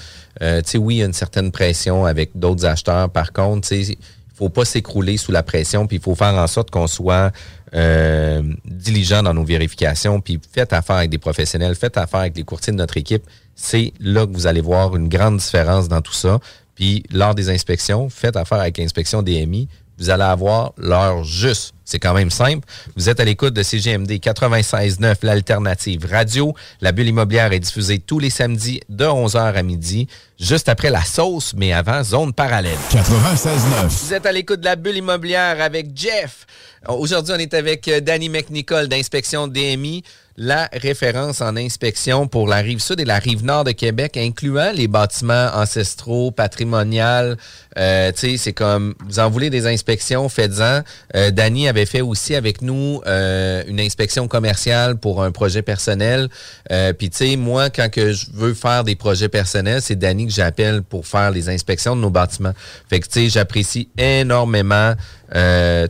Euh, 0.42 0.60
oui, 0.76 0.96
il 0.96 0.98
y 0.98 1.02
a 1.02 1.06
une 1.06 1.12
certaine 1.12 1.50
pression 1.50 2.04
avec 2.04 2.30
d'autres 2.34 2.66
acheteurs. 2.66 3.10
Par 3.10 3.32
contre, 3.32 3.72
il 3.72 3.96
faut 4.34 4.50
pas 4.50 4.64
s'écrouler 4.64 5.16
sous 5.16 5.32
la 5.32 5.42
pression, 5.42 5.86
puis 5.86 5.96
il 5.96 6.02
faut 6.02 6.14
faire 6.14 6.34
en 6.34 6.46
sorte 6.46 6.70
qu'on 6.70 6.86
soit 6.86 7.32
euh, 7.74 8.42
diligent 8.64 9.22
dans 9.22 9.34
nos 9.34 9.44
vérifications, 9.44 10.20
puis 10.20 10.40
faites 10.52 10.72
affaire 10.72 10.96
avec 10.96 11.10
des 11.10 11.18
professionnels, 11.18 11.74
faites 11.74 11.96
affaire 11.96 12.20
avec 12.20 12.36
les 12.36 12.44
courtiers 12.44 12.72
de 12.72 12.78
notre 12.78 12.96
équipe 12.96 13.24
c'est 13.58 13.92
là 14.00 14.24
que 14.24 14.32
vous 14.32 14.46
allez 14.46 14.60
voir 14.60 14.96
une 14.96 15.08
grande 15.08 15.38
différence 15.38 15.88
dans 15.88 16.00
tout 16.00 16.12
ça. 16.14 16.38
Puis 16.76 17.02
lors 17.10 17.34
des 17.34 17.50
inspections, 17.50 18.08
faites 18.08 18.36
affaire 18.36 18.60
avec 18.60 18.78
l'inspection 18.78 19.20
DMI, 19.20 19.68
vous 19.98 20.10
allez 20.10 20.22
avoir 20.22 20.72
l'heure 20.76 21.24
juste. 21.24 21.74
C'est 21.84 21.98
quand 21.98 22.14
même 22.14 22.30
simple. 22.30 22.68
Vous 22.96 23.08
êtes 23.08 23.18
à 23.18 23.24
l'écoute 23.24 23.52
de 23.54 23.64
CGMD 23.64 24.12
96.9, 24.12 25.16
l'alternative 25.22 26.06
radio. 26.08 26.54
La 26.80 26.92
bulle 26.92 27.08
immobilière 27.08 27.52
est 27.52 27.58
diffusée 27.58 27.98
tous 27.98 28.20
les 28.20 28.30
samedis 28.30 28.80
de 28.88 29.06
11h 29.06 29.54
à 29.54 29.62
midi, 29.64 30.06
juste 30.38 30.68
après 30.68 30.90
la 30.90 31.02
sauce, 31.02 31.52
mais 31.56 31.72
avant 31.72 32.04
zone 32.04 32.32
parallèle. 32.32 32.78
96.9. 32.92 34.06
Vous 34.06 34.14
êtes 34.14 34.26
à 34.26 34.30
l'écoute 34.30 34.60
de 34.60 34.66
la 34.66 34.76
bulle 34.76 34.98
immobilière 34.98 35.60
avec 35.60 35.88
Jeff. 35.96 36.46
Aujourd'hui, 36.86 37.34
on 37.36 37.38
est 37.40 37.54
avec 37.54 37.88
euh, 37.88 38.00
Danny 38.00 38.28
McNicol 38.28 38.86
d'Inspection 38.86 39.48
DMI 39.48 40.04
la 40.40 40.68
référence 40.72 41.40
en 41.40 41.56
inspection 41.56 42.28
pour 42.28 42.46
la 42.46 42.58
rive 42.58 42.78
sud 42.78 43.00
et 43.00 43.04
la 43.04 43.18
rive 43.18 43.44
nord 43.44 43.64
de 43.64 43.72
Québec, 43.72 44.16
incluant 44.16 44.70
les 44.72 44.86
bâtiments 44.86 45.50
ancestraux, 45.52 46.30
patrimoniaux. 46.30 47.34
Euh, 47.78 48.10
tu 48.12 48.30
sais, 48.30 48.36
c'est 48.36 48.52
comme, 48.52 48.94
vous 49.06 49.18
en 49.18 49.30
voulez 49.30 49.50
des 49.50 49.66
inspections, 49.66 50.28
faites-en. 50.28 50.82
Euh, 51.14 51.30
Danny 51.30 51.68
avait 51.68 51.86
fait 51.86 52.00
aussi 52.00 52.34
avec 52.34 52.62
nous 52.62 53.00
euh, 53.06 53.62
une 53.66 53.80
inspection 53.80 54.28
commerciale 54.28 54.96
pour 54.96 55.22
un 55.22 55.30
projet 55.30 55.62
personnel. 55.62 56.28
Euh, 56.72 56.92
Puis, 56.92 57.10
tu 57.10 57.18
sais, 57.18 57.36
moi, 57.36 57.70
quand 57.70 57.88
que 57.90 58.12
je 58.12 58.26
veux 58.32 58.54
faire 58.54 58.84
des 58.84 58.96
projets 58.96 59.28
personnels, 59.28 59.80
c'est 59.82 59.96
Danny 59.96 60.26
que 60.26 60.32
j'appelle 60.32 60.82
pour 60.82 61.06
faire 61.06 61.30
les 61.30 61.48
inspections 61.48 61.94
de 61.94 62.00
nos 62.00 62.10
bâtiments. 62.10 62.52
Fait 62.90 63.00
que, 63.00 63.06
tu 63.06 63.20
sais, 63.20 63.28
j'apprécie 63.28 63.88
énormément 63.96 64.94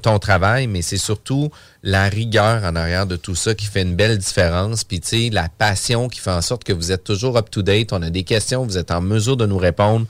ton 0.02 0.18
travail, 0.18 0.66
mais 0.66 0.82
c'est 0.82 0.96
surtout 0.96 1.48
la 1.84 2.08
rigueur 2.08 2.64
en 2.64 2.74
arrière 2.74 3.06
de 3.06 3.14
tout 3.14 3.36
ça 3.36 3.54
qui 3.54 3.66
fait 3.66 3.82
une 3.82 3.94
belle 3.94 4.18
différence. 4.18 4.82
Puis, 4.82 5.00
tu 5.00 5.08
sais, 5.08 5.30
la 5.32 5.48
passion 5.48 6.08
qui 6.08 6.18
fait 6.20 6.32
en 6.32 6.42
sorte 6.42 6.64
que 6.64 6.72
vous 6.72 6.90
êtes 6.90 7.04
toujours 7.04 7.36
up-to-date. 7.38 7.92
On 7.92 8.02
a 8.02 8.10
des 8.10 8.24
questions, 8.24 8.64
vous 8.64 8.78
êtes 8.78 8.90
en 8.90 9.00
mesure 9.00 9.36
de 9.36 9.46
nous 9.46 9.58
répondre. 9.58 10.06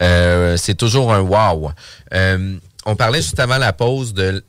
Euh, 0.00 0.56
c'est 0.56 0.74
toujours 0.74 1.12
un 1.12 1.20
wow. 1.20 1.70
Euh, 2.14 2.56
on 2.86 2.96
parlait 2.96 3.20
juste 3.20 3.38
avant 3.38 3.58
la 3.58 3.72
pause 3.72 4.14
de 4.14 4.42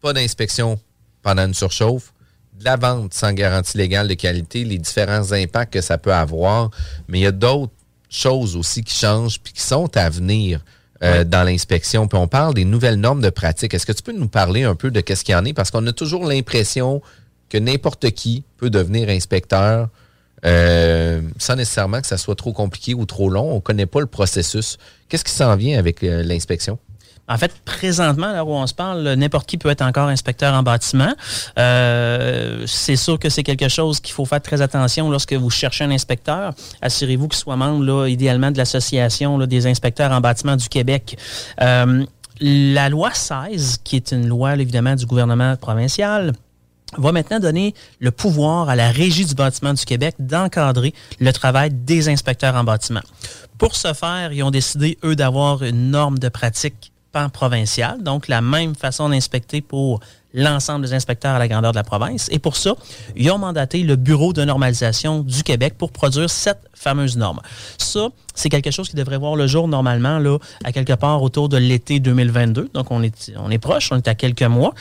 pas 0.00 0.12
d'inspection 0.12 0.78
pendant 1.22 1.46
une 1.46 1.54
surchauffe, 1.54 2.12
de 2.58 2.64
la 2.64 2.76
vente 2.76 3.12
sans 3.12 3.32
garantie 3.32 3.76
légale 3.76 4.08
de 4.08 4.14
qualité, 4.14 4.64
les 4.64 4.78
différents 4.78 5.32
impacts 5.32 5.72
que 5.72 5.80
ça 5.80 5.98
peut 5.98 6.14
avoir. 6.14 6.70
Mais 7.08 7.18
il 7.20 7.22
y 7.22 7.26
a 7.26 7.32
d'autres 7.32 7.72
choses 8.08 8.56
aussi 8.56 8.84
qui 8.84 8.94
changent 8.94 9.40
puis 9.40 9.52
qui 9.52 9.62
sont 9.62 9.94
à 9.96 10.08
venir. 10.08 10.60
Euh, 11.02 11.24
dans 11.24 11.42
l'inspection. 11.42 12.08
Puis 12.08 12.16
on 12.16 12.26
parle 12.26 12.54
des 12.54 12.64
nouvelles 12.64 12.98
normes 12.98 13.20
de 13.20 13.28
pratique. 13.28 13.74
Est-ce 13.74 13.84
que 13.84 13.92
tu 13.92 14.02
peux 14.02 14.16
nous 14.16 14.28
parler 14.28 14.62
un 14.62 14.74
peu 14.74 14.90
de 14.90 15.02
qu'est-ce 15.02 15.24
qu'il 15.24 15.34
y 15.34 15.36
en 15.36 15.44
est? 15.44 15.52
Parce 15.52 15.70
qu'on 15.70 15.86
a 15.86 15.92
toujours 15.92 16.24
l'impression 16.24 17.02
que 17.50 17.58
n'importe 17.58 18.10
qui 18.12 18.44
peut 18.56 18.70
devenir 18.70 19.10
inspecteur 19.10 19.90
euh, 20.46 21.20
sans 21.38 21.56
nécessairement 21.56 22.00
que 22.00 22.06
ça 22.06 22.18
soit 22.18 22.36
trop 22.36 22.52
compliqué 22.52 22.94
ou 22.94 23.04
trop 23.04 23.28
long. 23.28 23.50
On 23.50 23.56
ne 23.56 23.60
connaît 23.60 23.86
pas 23.86 24.00
le 24.00 24.06
processus. 24.06 24.78
Qu'est-ce 25.08 25.24
qui 25.24 25.32
s'en 25.32 25.56
vient 25.56 25.78
avec 25.78 26.02
euh, 26.02 26.22
l'inspection? 26.22 26.78
En 27.28 27.36
fait, 27.38 27.52
présentement, 27.64 28.30
là 28.30 28.44
où 28.44 28.50
on 28.50 28.68
se 28.68 28.74
parle, 28.74 29.14
n'importe 29.14 29.48
qui 29.48 29.58
peut 29.58 29.68
être 29.68 29.82
encore 29.82 30.06
inspecteur 30.06 30.54
en 30.54 30.62
bâtiment. 30.62 31.12
Euh, 31.58 32.62
c'est 32.68 32.94
sûr 32.94 33.18
que 33.18 33.28
c'est 33.28 33.42
quelque 33.42 33.68
chose 33.68 33.98
qu'il 33.98 34.14
faut 34.14 34.24
faire 34.24 34.40
très 34.40 34.62
attention 34.62 35.10
lorsque 35.10 35.32
vous 35.32 35.50
cherchez 35.50 35.82
un 35.82 35.90
inspecteur. 35.90 36.54
Assurez-vous 36.82 37.26
qu'il 37.26 37.38
soit 37.38 37.56
membre, 37.56 37.84
là, 37.84 38.06
idéalement, 38.06 38.52
de 38.52 38.58
l'Association 38.58 39.38
des 39.38 39.66
inspecteurs 39.66 40.12
en 40.12 40.20
bâtiment 40.20 40.54
du 40.54 40.68
Québec. 40.68 41.18
La 42.40 42.90
loi 42.90 43.12
16, 43.12 43.78
qui 43.82 43.96
est 43.96 44.12
une 44.12 44.28
loi, 44.28 44.54
évidemment, 44.54 44.94
du 44.94 45.06
gouvernement 45.06 45.56
provincial, 45.56 46.32
va 46.96 47.12
maintenant 47.12 47.40
donner 47.40 47.74
le 48.00 48.10
pouvoir 48.10 48.68
à 48.68 48.76
la 48.76 48.90
Régie 48.90 49.24
du 49.24 49.34
bâtiment 49.34 49.74
du 49.74 49.84
Québec 49.84 50.14
d'encadrer 50.18 50.94
le 51.20 51.32
travail 51.32 51.70
des 51.70 52.08
inspecteurs 52.08 52.54
en 52.54 52.64
bâtiment. 52.64 53.02
Pour 53.58 53.74
ce 53.74 53.92
faire, 53.92 54.32
ils 54.32 54.42
ont 54.42 54.50
décidé, 54.50 54.98
eux, 55.04 55.16
d'avoir 55.16 55.62
une 55.62 55.90
norme 55.90 56.18
de 56.18 56.28
pratique 56.28 56.92
provincial, 57.32 58.02
donc 58.02 58.28
la 58.28 58.40
même 58.40 58.74
façon 58.74 59.08
d'inspecter 59.08 59.60
pour 59.60 60.00
l'ensemble 60.36 60.84
des 60.84 60.94
inspecteurs 60.94 61.34
à 61.34 61.38
la 61.38 61.48
grandeur 61.48 61.72
de 61.72 61.76
la 61.76 61.82
province. 61.82 62.28
Et 62.30 62.38
pour 62.38 62.56
ça, 62.56 62.74
ils 63.16 63.30
ont 63.30 63.38
mandaté 63.38 63.82
le 63.82 63.96
Bureau 63.96 64.32
de 64.32 64.44
normalisation 64.44 65.20
du 65.20 65.42
Québec 65.42 65.74
pour 65.76 65.90
produire 65.90 66.30
cette 66.30 66.60
fameuse 66.74 67.16
norme. 67.16 67.40
Ça, 67.78 68.10
c'est 68.34 68.50
quelque 68.50 68.70
chose 68.70 68.88
qui 68.88 68.96
devrait 68.96 69.16
voir 69.16 69.34
le 69.34 69.46
jour 69.46 69.66
normalement 69.66 70.20
à 70.62 70.72
quelque 70.72 70.92
part 70.92 71.22
autour 71.22 71.48
de 71.48 71.56
l'été 71.56 71.98
2022. 72.00 72.70
Donc, 72.74 72.90
on 72.90 73.02
est, 73.02 73.58
proche, 73.58 73.90
on 73.90 73.96
est 73.96 74.08
à 74.08 74.14
quelques 74.14 74.42
mois. 74.42 74.74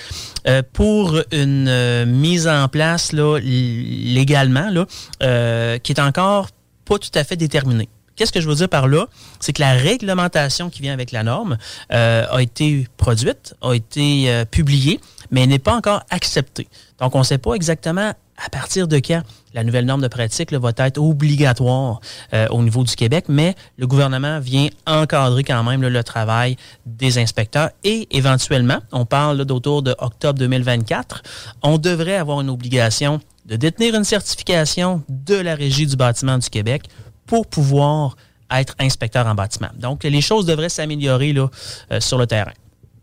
Euh, 0.47 0.61
pour 0.73 1.17
une 1.31 1.67
euh, 1.69 2.05
mise 2.05 2.47
en 2.47 2.67
place 2.67 3.13
là, 3.13 3.39
légalement, 3.39 4.69
euh, 5.23 5.77
qui 5.79 5.93
est 5.93 6.01
encore 6.01 6.49
pas 6.83 6.99
tout 6.99 7.09
à 7.15 7.23
fait 7.23 7.37
déterminée. 7.37 7.89
Qu'est-ce 8.15 8.31
que 8.31 8.41
je 8.41 8.47
veux 8.47 8.55
dire 8.55 8.69
par 8.69 8.87
là? 8.87 9.07
C'est 9.39 9.53
que 9.53 9.61
la 9.61 9.73
réglementation 9.73 10.69
qui 10.69 10.81
vient 10.81 10.93
avec 10.93 11.11
la 11.11 11.23
norme 11.23 11.57
euh, 11.91 12.25
a 12.29 12.41
été 12.41 12.87
produite, 12.97 13.55
a 13.61 13.73
été 13.73 14.29
euh, 14.29 14.45
publiée, 14.45 14.99
mais 15.31 15.45
n'est 15.47 15.59
pas 15.59 15.75
encore 15.75 16.03
acceptée. 16.09 16.67
Donc, 16.99 17.15
on 17.15 17.19
ne 17.19 17.23
sait 17.23 17.37
pas 17.37 17.53
exactement 17.53 18.13
à 18.37 18.49
partir 18.49 18.87
de 18.87 18.97
quand 18.97 19.21
la 19.53 19.63
nouvelle 19.63 19.85
norme 19.85 20.01
de 20.01 20.07
pratique 20.07 20.51
va 20.53 20.71
être 20.77 20.97
obligatoire 20.97 22.01
euh, 22.33 22.47
au 22.49 22.61
niveau 22.61 22.83
du 22.83 22.95
Québec, 22.95 23.25
mais 23.29 23.55
le 23.77 23.87
gouvernement 23.87 24.39
vient 24.39 24.67
encadrer 24.85 25.43
quand 25.43 25.63
même 25.63 25.81
le 25.81 26.03
travail 26.03 26.57
des 26.85 27.17
inspecteurs 27.17 27.69
et 27.83 28.07
éventuellement, 28.11 28.79
on 28.91 29.05
parle 29.05 29.45
d'autour 29.45 29.81
de 29.81 29.95
octobre 29.99 30.37
2024, 30.39 31.23
on 31.63 31.77
devrait 31.77 32.15
avoir 32.15 32.41
une 32.41 32.49
obligation 32.49 33.21
de 33.45 33.55
détenir 33.55 33.95
une 33.95 34.03
certification 34.03 35.03
de 35.07 35.35
la 35.35 35.55
Régie 35.55 35.85
du 35.85 35.95
bâtiment 35.95 36.37
du 36.37 36.49
Québec 36.49 36.83
pour 37.25 37.47
pouvoir 37.47 38.15
être 38.51 38.75
inspecteur 38.79 39.25
en 39.25 39.35
bâtiment. 39.35 39.69
Donc, 39.77 40.03
les 40.03 40.21
choses 40.21 40.45
devraient 40.45 40.69
s'améliorer 40.69 41.33
là, 41.33 41.49
euh, 41.91 41.99
sur 41.99 42.17
le 42.17 42.27
terrain. 42.27 42.53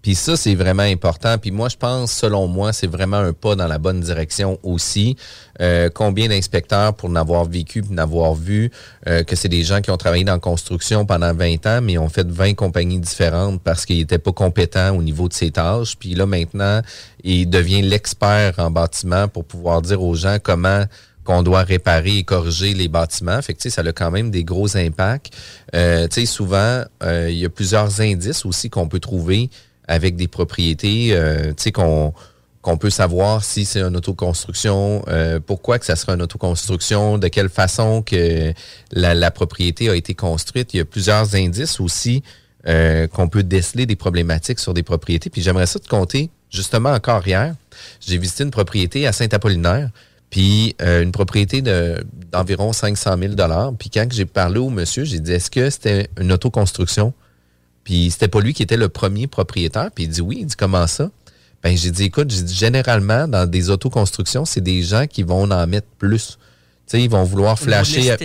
Puis 0.03 0.17
ça, 0.17 0.37
c'est 0.37 0.57
vraiment 0.57 0.83
important. 0.83 1.39
Puis 1.39 1.53
moi, 1.53 1.69
je 1.69 1.77
pense, 1.77 2.13
selon 2.13 2.49
moi, 2.49 2.73
c'est 2.73 2.89
vraiment 2.89 3.19
un 3.19 3.33
pas 3.33 3.55
dans 3.55 3.69
la 3.69 3.79
bonne 3.79 4.01
direction 4.01 4.59
aussi. 4.65 5.17
Euh, 5.61 5.89
combien 5.95 6.29
d'inspecteurs, 6.29 6.95
pour 6.95 7.09
n'avoir 7.09 7.45
vécu, 7.45 7.83
pour 7.83 7.93
n'avoir 7.93 8.35
vu, 8.35 8.73
euh, 9.07 9.23
que 9.23 9.37
c'est 9.37 9.49
des 9.49 9.63
gens 9.63 9.81
qui 9.81 9.93
ont 9.93 9.97
travaillé 9.97 10.25
dans 10.25 10.41
construction 10.41 11.07
pendant 11.07 11.33
20 11.33 11.67
ans, 11.67 11.81
mais 11.81 11.99
ont 11.99 12.09
fait 12.09 12.29
20 12.29 12.55
compagnies 12.55 12.99
différentes 12.99 13.63
parce 13.63 13.87
qu'ils 13.87 13.99
n'étaient 13.99 14.19
pas 14.19 14.33
compétents 14.33 14.97
au 14.97 15.03
niveau 15.03 15.29
de 15.29 15.35
ces 15.35 15.53
tâches. 15.53 15.97
Puis 15.97 16.17
là, 16.17 16.27
maintenant, 16.27 16.83
il 17.23 17.49
devient 17.49 17.83
l'expert 17.83 18.55
en 18.59 18.73
bâtiment 18.73 19.29
pour 19.29 19.45
pouvoir 19.45 19.83
dire 19.83 20.03
aux 20.03 20.17
gens 20.17 20.39
comment 20.43 20.85
qu'on 21.25 21.43
doit 21.43 21.63
réparer 21.63 22.19
et 22.19 22.25
corriger 22.25 22.75
les 22.75 22.89
bâtiments. 22.89 23.41
Fait 23.43 23.55
que, 23.55 23.71
ça 23.71 23.83
a 23.83 23.93
quand 23.93 24.11
même 24.11 24.31
des 24.31 24.45
gros 24.45 24.77
impacts. 24.77 25.33
Euh, 25.75 26.09
souvent, 26.27 26.83
euh, 27.03 27.29
il 27.31 27.39
y 27.39 27.45
a 27.45 27.49
plusieurs 27.49 28.01
indices 28.01 28.45
aussi 28.45 28.71
qu'on 28.71 28.89
peut 28.89 29.01
trouver 29.01 29.51
avec 29.87 30.17
des 30.17 30.29
propriétés, 30.29 31.09
euh, 31.13 31.53
qu'on 31.73 32.13
qu'on 32.63 32.77
peut 32.77 32.91
savoir 32.91 33.43
si 33.43 33.65
c'est 33.65 33.83
une 33.83 33.97
autoconstruction, 33.97 35.05
euh, 35.09 35.41
pourquoi 35.45 35.81
que 35.81 35.85
ça 35.85 35.97
sera 35.97 36.15
une 36.15 36.23
autoconstruction, 36.23 37.19
de 37.19 37.27
quelle 37.27 37.49
façon 37.49 38.03
que 38.03 38.53
la, 38.93 39.31
propriété 39.33 39.91
a 39.91 39.97
été 39.97 40.15
construite. 40.15 40.73
Il 40.73 40.77
y 40.77 40.81
a 40.81 40.85
plusieurs 40.85 41.35
indices 41.35 41.81
aussi 41.81 42.23
euh, 42.69 43.09
qu'on 43.09 43.29
peut 43.29 43.43
déceler 43.43 43.85
des 43.85 43.97
problématiques 43.97 44.61
sur 44.61 44.75
des 44.75 44.85
propriétés. 44.85 45.29
Puis 45.29 45.43
j'aimerais 45.43 45.67
ça 45.67 45.81
te 45.81 45.89
compter, 45.89 46.31
justement 46.51 46.91
encore 46.91 47.27
hier, 47.27 47.57
j'ai 48.01 48.17
visité 48.17 48.45
une 48.45 48.53
propriété 48.53 49.09
à 49.09 49.13
Saint-Apollinaire 49.13 49.91
puis 50.33 50.75
euh, 50.81 51.03
une 51.03 51.13
propriété 51.13 51.61
d'environ 52.33 52.73
500 52.73 53.19
000 53.19 53.35
Puis 53.79 53.91
quand 53.91 54.07
j'ai 54.11 54.25
parlé 54.25 54.59
au 54.59 54.71
monsieur, 54.71 55.05
j'ai 55.05 55.21
dit, 55.21 55.31
est-ce 55.31 55.51
que 55.51 55.69
c'était 55.69 56.09
une 56.19 56.33
autoconstruction? 56.33 57.13
Puis 57.85 58.11
c'était 58.11 58.29
pas 58.29 58.41
lui 58.41 58.55
qui 58.55 58.63
était 58.63 58.79
le 58.79 58.89
premier 58.89 59.27
propriétaire. 59.27 59.91
Puis 59.95 60.05
il 60.05 60.09
dit, 60.09 60.23
oui. 60.23 60.39
Il 60.41 60.47
dit, 60.47 60.57
comment 60.57 60.87
ça? 60.87 61.11
Ben 61.63 61.77
j'ai 61.77 61.91
dit, 61.91 62.05
écoute, 62.05 62.31
j'ai 62.31 62.41
dit, 62.41 62.55
généralement, 62.55 63.29
dans 63.29 63.47
des 63.47 63.69
autoconstructions, 63.69 64.47
c'est 64.47 64.63
des 64.63 64.83
gens 64.83 65.07
qui 65.07 65.23
vont 65.23 65.51
en 65.51 65.67
mettre 65.67 65.89
plus. 65.99 66.39
Tu 66.87 66.97
sais, 66.97 67.03
ils 67.03 67.11
vont 67.11 67.25
vouloir 67.25 67.59
flasher. 67.59 68.17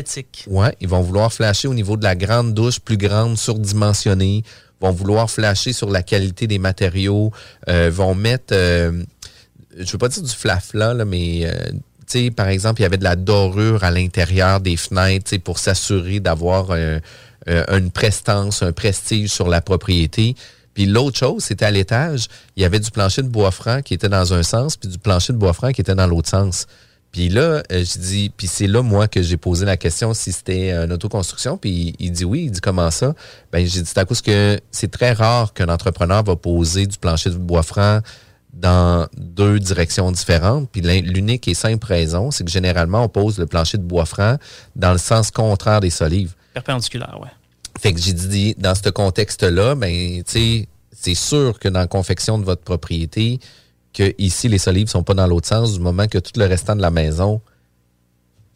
Ouais, 0.47 0.73
ils 0.79 0.87
vont 0.87 1.01
vouloir 1.01 1.33
flasher 1.33 1.67
au 1.67 1.73
niveau 1.73 1.97
de 1.97 2.03
la 2.03 2.15
grande 2.15 2.53
douche, 2.53 2.79
plus 2.79 2.97
grande, 2.97 3.37
surdimensionnée. 3.37 4.43
Vont 4.79 4.91
vouloir 4.91 5.29
flasher 5.29 5.73
sur 5.73 5.89
la 5.89 6.03
qualité 6.03 6.47
des 6.47 6.57
matériaux. 6.57 7.33
Euh, 7.67 7.91
vont 7.93 8.15
mettre, 8.15 8.53
euh, 8.53 9.03
je 9.77 9.91
veux 9.91 9.97
pas 9.97 10.07
dire 10.07 10.23
du 10.23 10.31
flafla, 10.31 10.93
là, 10.93 11.03
mais 11.03 11.41
euh, 11.43 11.53
par 12.35 12.47
exemple, 12.47 12.81
il 12.81 12.83
y 12.83 12.85
avait 12.85 12.97
de 12.97 13.03
la 13.03 13.15
dorure 13.15 13.83
à 13.83 13.91
l'intérieur 13.91 14.59
des 14.59 14.77
fenêtres 14.77 15.37
pour 15.37 15.59
s'assurer 15.59 16.19
d'avoir 16.19 16.67
euh, 16.71 16.99
une 17.47 17.91
prestance, 17.91 18.63
un 18.63 18.71
prestige 18.71 19.31
sur 19.31 19.47
la 19.47 19.61
propriété. 19.61 20.35
Puis 20.73 20.85
l'autre 20.85 21.17
chose, 21.17 21.43
c'était 21.43 21.65
à 21.65 21.71
l'étage, 21.71 22.27
il 22.55 22.61
y 22.61 22.65
avait 22.65 22.79
du 22.79 22.91
plancher 22.91 23.23
de 23.23 23.27
bois 23.27 23.51
franc 23.51 23.81
qui 23.81 23.93
était 23.93 24.09
dans 24.09 24.33
un 24.33 24.43
sens, 24.43 24.77
puis 24.77 24.89
du 24.89 24.99
plancher 24.99 25.33
de 25.33 25.37
bois 25.37 25.53
franc 25.53 25.71
qui 25.71 25.81
était 25.81 25.95
dans 25.95 26.07
l'autre 26.07 26.29
sens. 26.29 26.67
Puis 27.11 27.29
là, 27.29 27.63
euh, 27.71 27.83
je 27.83 27.99
dis, 27.99 28.31
puis 28.35 28.47
c'est 28.47 28.67
là, 28.67 28.83
moi, 28.83 29.07
que 29.07 29.21
j'ai 29.21 29.37
posé 29.37 29.65
la 29.65 29.77
question 29.77 30.13
si 30.13 30.31
c'était 30.31 30.71
une 30.71 30.93
autoconstruction. 30.93 31.57
Puis 31.57 31.95
il, 31.99 32.11
dit 32.11 32.25
oui, 32.25 32.43
il 32.45 32.51
dit 32.51 32.61
comment 32.61 32.91
ça? 32.91 33.15
Ben, 33.51 33.65
j'ai 33.65 33.81
dit, 33.81 33.87
c'est 33.87 33.97
à 33.97 34.05
cause 34.05 34.21
que 34.21 34.59
c'est 34.71 34.91
très 34.91 35.13
rare 35.13 35.53
qu'un 35.53 35.69
entrepreneur 35.69 36.23
va 36.23 36.35
poser 36.35 36.85
du 36.85 36.97
plancher 36.97 37.31
de 37.31 37.35
bois 37.37 37.63
franc 37.63 38.01
dans 38.53 39.07
deux 39.15 39.59
directions 39.59 40.11
différentes. 40.11 40.69
Puis 40.71 40.81
l'unique 40.81 41.47
et 41.47 41.53
simple 41.53 41.85
raison, 41.85 42.31
c'est 42.31 42.43
que 42.43 42.51
généralement, 42.51 43.03
on 43.03 43.09
pose 43.09 43.37
le 43.37 43.45
plancher 43.45 43.77
de 43.77 43.83
bois 43.83 44.05
franc 44.05 44.37
dans 44.75 44.91
le 44.91 44.97
sens 44.97 45.31
contraire 45.31 45.79
des 45.79 45.89
solives. 45.89 46.33
Perpendiculaire, 46.53 47.17
ouais. 47.21 47.29
Fait 47.79 47.93
que 47.93 47.99
j'ai 47.99 48.13
dit, 48.13 48.55
dans 48.57 48.73
ce 48.73 48.89
contexte-là, 48.89 49.75
ben, 49.75 50.23
tu 50.23 50.31
sais, 50.31 50.67
c'est 50.91 51.15
sûr 51.15 51.59
que 51.59 51.67
dans 51.67 51.81
la 51.81 51.87
confection 51.87 52.39
de 52.39 52.43
votre 52.43 52.63
propriété, 52.63 53.39
que 53.93 54.13
ici, 54.17 54.47
les 54.47 54.57
solives 54.57 54.87
sont 54.87 55.03
pas 55.03 55.13
dans 55.13 55.27
l'autre 55.27 55.47
sens, 55.47 55.73
du 55.73 55.79
moment 55.79 56.07
que 56.07 56.17
tout 56.17 56.31
le 56.37 56.45
restant 56.45 56.75
de 56.75 56.81
la 56.81 56.91
maison 56.91 57.41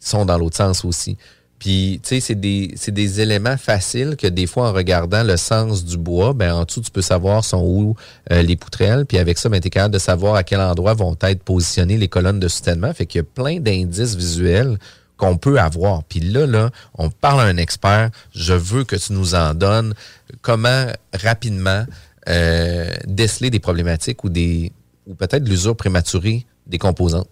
sont 0.00 0.24
dans 0.24 0.38
l'autre 0.38 0.56
sens 0.56 0.84
aussi. 0.84 1.16
Puis, 1.62 2.00
tu 2.02 2.08
sais, 2.08 2.20
c'est 2.20 2.34
des, 2.34 2.74
des, 2.88 3.20
éléments 3.20 3.56
faciles 3.56 4.16
que 4.16 4.26
des 4.26 4.48
fois, 4.48 4.70
en 4.70 4.72
regardant 4.72 5.22
le 5.22 5.36
sens 5.36 5.84
du 5.84 5.96
bois, 5.96 6.32
ben 6.32 6.52
en 6.52 6.64
dessous, 6.64 6.80
tu 6.80 6.90
peux 6.90 7.02
savoir 7.02 7.44
sont 7.44 7.62
où 7.64 7.94
euh, 8.32 8.42
les 8.42 8.56
poutrelles. 8.56 9.06
Puis 9.06 9.16
avec 9.16 9.38
ça, 9.38 9.48
ben, 9.48 9.60
tu 9.60 9.68
es 9.68 9.70
capable 9.70 9.94
de 9.94 10.00
savoir 10.00 10.34
à 10.34 10.42
quel 10.42 10.60
endroit 10.60 10.94
vont 10.94 11.16
être 11.20 11.44
positionnées 11.44 11.98
les 11.98 12.08
colonnes 12.08 12.40
de 12.40 12.48
soutènement. 12.48 12.92
Fait 12.92 13.06
qu'il 13.06 13.20
y 13.20 13.22
a 13.22 13.24
plein 13.24 13.60
d'indices 13.60 14.16
visuels 14.16 14.76
qu'on 15.16 15.36
peut 15.36 15.60
avoir. 15.60 16.02
Puis 16.02 16.18
là, 16.18 16.48
là, 16.48 16.70
on 16.98 17.10
parle 17.10 17.42
à 17.42 17.44
un 17.44 17.58
expert. 17.58 18.10
Je 18.34 18.54
veux 18.54 18.82
que 18.82 18.96
tu 18.96 19.12
nous 19.12 19.36
en 19.36 19.54
donnes 19.54 19.94
comment 20.40 20.86
rapidement 21.14 21.86
euh, 22.28 22.90
déceler 23.06 23.50
des 23.50 23.60
problématiques 23.60 24.24
ou 24.24 24.30
des 24.30 24.72
ou 25.06 25.14
peut-être 25.14 25.48
l'usure 25.48 25.76
prématurée 25.76 26.44
des 26.66 26.78
composants. 26.78 27.28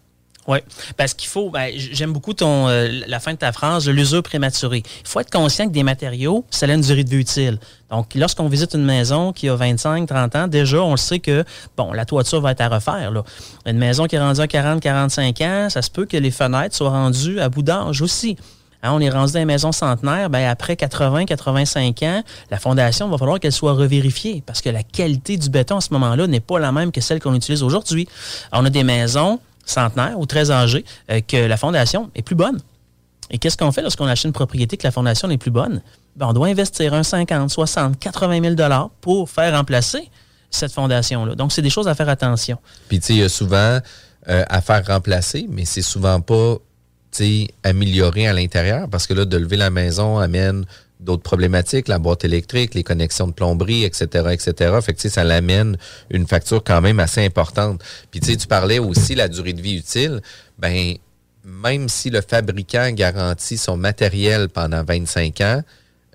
Oui, 0.51 0.59
parce 0.97 1.15
qu'il 1.15 1.29
faut, 1.29 1.49
ben, 1.49 1.71
j'aime 1.77 2.13
beaucoup 2.13 2.35
euh, 2.43 3.03
la 3.07 3.21
fin 3.21 3.35
de 3.35 3.39
ta 3.39 3.53
phrase, 3.53 3.89
l'usure 3.89 4.25
prématurée. 4.25 4.83
Il 4.85 5.07
faut 5.07 5.21
être 5.21 5.31
conscient 5.31 5.69
que 5.69 5.73
des 5.73 5.85
matériaux, 5.85 6.45
ça 6.51 6.67
a 6.67 6.73
une 6.73 6.81
durée 6.81 7.05
de 7.05 7.09
vie 7.09 7.19
utile. 7.19 7.61
Donc, 7.89 8.17
lorsqu'on 8.17 8.49
visite 8.49 8.75
une 8.75 8.85
maison 8.85 9.33
qui 9.33 9.49
a 9.49 9.55
25, 9.55 10.09
30 10.09 10.35
ans, 10.35 10.49
déjà, 10.49 10.83
on 10.83 10.91
le 10.91 10.97
sait 10.97 11.21
que, 11.21 11.45
bon, 11.77 11.93
la 11.93 12.05
toiture 12.05 12.41
va 12.41 12.51
être 12.51 12.63
à 12.63 12.69
refaire. 12.69 13.13
Une 13.65 13.79
maison 13.79 14.07
qui 14.07 14.17
est 14.17 14.21
rendue 14.21 14.41
à 14.41 14.49
40, 14.49 14.81
45 14.81 15.41
ans, 15.43 15.69
ça 15.71 15.83
se 15.83 15.91
peut 15.91 16.05
que 16.05 16.17
les 16.17 16.33
fenêtres 16.33 16.75
soient 16.75 16.91
rendues 16.91 17.39
à 17.39 17.49
bout 17.49 17.63
d'âge 17.63 18.03
aussi. 18.03 18.37
Hein, 18.83 18.91
on 18.93 18.99
est 18.99 19.11
rendu 19.11 19.35
dans 19.35 19.39
une 19.39 19.45
maison 19.45 19.71
centenaire, 19.71 20.31
ben 20.31 20.49
après 20.49 20.75
80, 20.75 21.27
85 21.27 22.03
ans, 22.03 22.23
la 22.51 22.59
fondation 22.59 23.09
va 23.09 23.19
falloir 23.19 23.39
qu'elle 23.39 23.53
soit 23.53 23.75
revérifiée 23.75 24.43
parce 24.45 24.63
que 24.63 24.71
la 24.71 24.83
qualité 24.83 25.37
du 25.37 25.49
béton 25.49 25.77
à 25.77 25.81
ce 25.81 25.93
moment-là 25.93 26.27
n'est 26.27 26.41
pas 26.41 26.59
la 26.59 26.73
même 26.73 26.91
que 26.91 27.01
celle 27.01 27.21
qu'on 27.21 27.35
utilise 27.35 27.63
aujourd'hui. 27.63 28.09
On 28.53 28.65
a 28.65 28.71
des 28.71 28.83
maisons 28.83 29.39
centenaires 29.71 30.19
ou 30.19 30.27
très 30.27 30.51
âgées 30.51 30.85
euh, 31.11 31.21
que 31.27 31.37
la 31.37 31.57
fondation 31.57 32.11
est 32.15 32.23
plus 32.23 32.35
bonne. 32.35 32.59
Et 33.31 33.39
qu'est-ce 33.39 33.57
qu'on 33.57 33.73
fait 33.73 33.83
lorsqu'on 33.83 34.07
achète 34.07 34.25
une 34.25 34.33
propriété 34.33 34.77
que 34.77 34.85
la 34.85 34.91
fondation 34.91 35.29
n'est 35.29 35.39
plus 35.39 35.53
bonne? 35.53 35.83
Ben, 36.17 36.27
on 36.29 36.33
doit 36.33 36.49
investir 36.49 36.95
un 36.95 37.03
50, 37.03 37.51
60, 37.51 37.99
80 37.99 38.57
000 38.57 38.71
pour 39.01 39.31
faire 39.31 39.57
remplacer 39.57 40.11
cette 40.51 40.73
fondation-là. 40.73 41.37
Donc, 41.37 41.53
c'est 41.53 41.63
des 41.63 41.71
choses 41.71 41.87
à 41.87 41.95
faire 41.95 42.09
attention. 42.09 42.59
Puis, 42.89 42.99
tu 42.99 43.07
sais, 43.07 43.13
il 43.15 43.21
y 43.21 43.23
a 43.23 43.29
souvent 43.29 43.79
euh, 44.29 44.45
à 44.49 44.61
faire 44.61 44.85
remplacer, 44.85 45.47
mais 45.49 45.65
c'est 45.65 45.83
souvent 45.83 46.21
pas 46.21 46.57
améliorer 47.63 48.29
à 48.29 48.33
l'intérieur 48.33 48.89
parce 48.89 49.07
que 49.07 49.15
là, 49.15 49.25
de 49.25 49.37
lever 49.37 49.57
la 49.57 49.71
maison 49.71 50.19
amène 50.19 50.65
d'autres 51.01 51.23
problématiques, 51.23 51.89
la 51.89 51.99
boîte 51.99 52.25
électrique, 52.25 52.75
les 52.75 52.83
connexions 52.85 53.27
de 53.27 53.33
plomberie, 53.33 53.85
etc., 53.85 54.29
etc. 54.33 54.79
Fait 54.83 54.95
que, 54.95 55.09
ça 55.09 55.25
l'amène 55.25 55.77
une 56.11 56.27
facture 56.27 56.63
quand 56.63 56.81
même 56.81 57.01
assez 57.01 57.25
importante. 57.25 57.83
Puis, 58.11 58.21
tu 58.21 58.47
parlais 58.47 58.79
aussi 58.79 59.15
la 59.15 59.29
durée 59.29 59.53
de 59.53 59.63
vie 59.63 59.77
utile. 59.77 60.21
Ben, 60.59 60.95
même 61.45 61.89
si 61.89 62.11
le 62.11 62.21
fabricant 62.21 62.91
garantit 62.93 63.57
son 63.57 63.77
matériel 63.77 64.49
pendant 64.49 64.85
25 64.85 65.41
ans, 65.41 65.63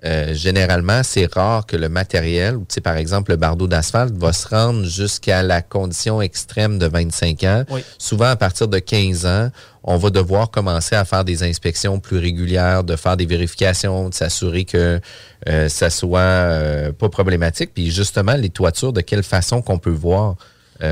euh, 0.06 0.34
généralement, 0.34 1.02
c'est 1.02 1.32
rare 1.32 1.66
que 1.66 1.76
le 1.76 1.88
matériel, 1.88 2.58
tu 2.68 2.80
par 2.80 2.96
exemple, 2.96 3.32
le 3.32 3.36
bardeau 3.36 3.66
d'asphalte 3.66 4.14
va 4.14 4.32
se 4.32 4.46
rendre 4.46 4.84
jusqu'à 4.84 5.42
la 5.42 5.62
condition 5.62 6.22
extrême 6.22 6.78
de 6.78 6.86
25 6.86 7.42
ans. 7.44 7.64
Souvent, 7.98 8.26
à 8.26 8.36
partir 8.36 8.68
de 8.68 8.78
15 8.78 9.26
ans, 9.26 9.50
on 9.82 9.96
va 9.96 10.10
devoir 10.10 10.50
commencer 10.50 10.94
à 10.94 11.04
faire 11.04 11.24
des 11.24 11.42
inspections 11.42 11.98
plus 11.98 12.18
régulières, 12.18 12.84
de 12.84 12.94
faire 12.94 13.16
des 13.16 13.26
vérifications, 13.26 14.08
de 14.08 14.14
s'assurer 14.14 14.64
que 14.64 15.00
euh, 15.48 15.68
ça 15.68 15.90
soit 15.90 16.20
euh, 16.20 16.92
pas 16.92 17.08
problématique. 17.08 17.72
Puis 17.74 17.90
justement, 17.90 18.34
les 18.34 18.50
toitures, 18.50 18.92
de 18.92 19.00
quelle 19.00 19.24
façon 19.24 19.60
qu'on 19.60 19.78
peut 19.78 19.90
voir 19.90 20.36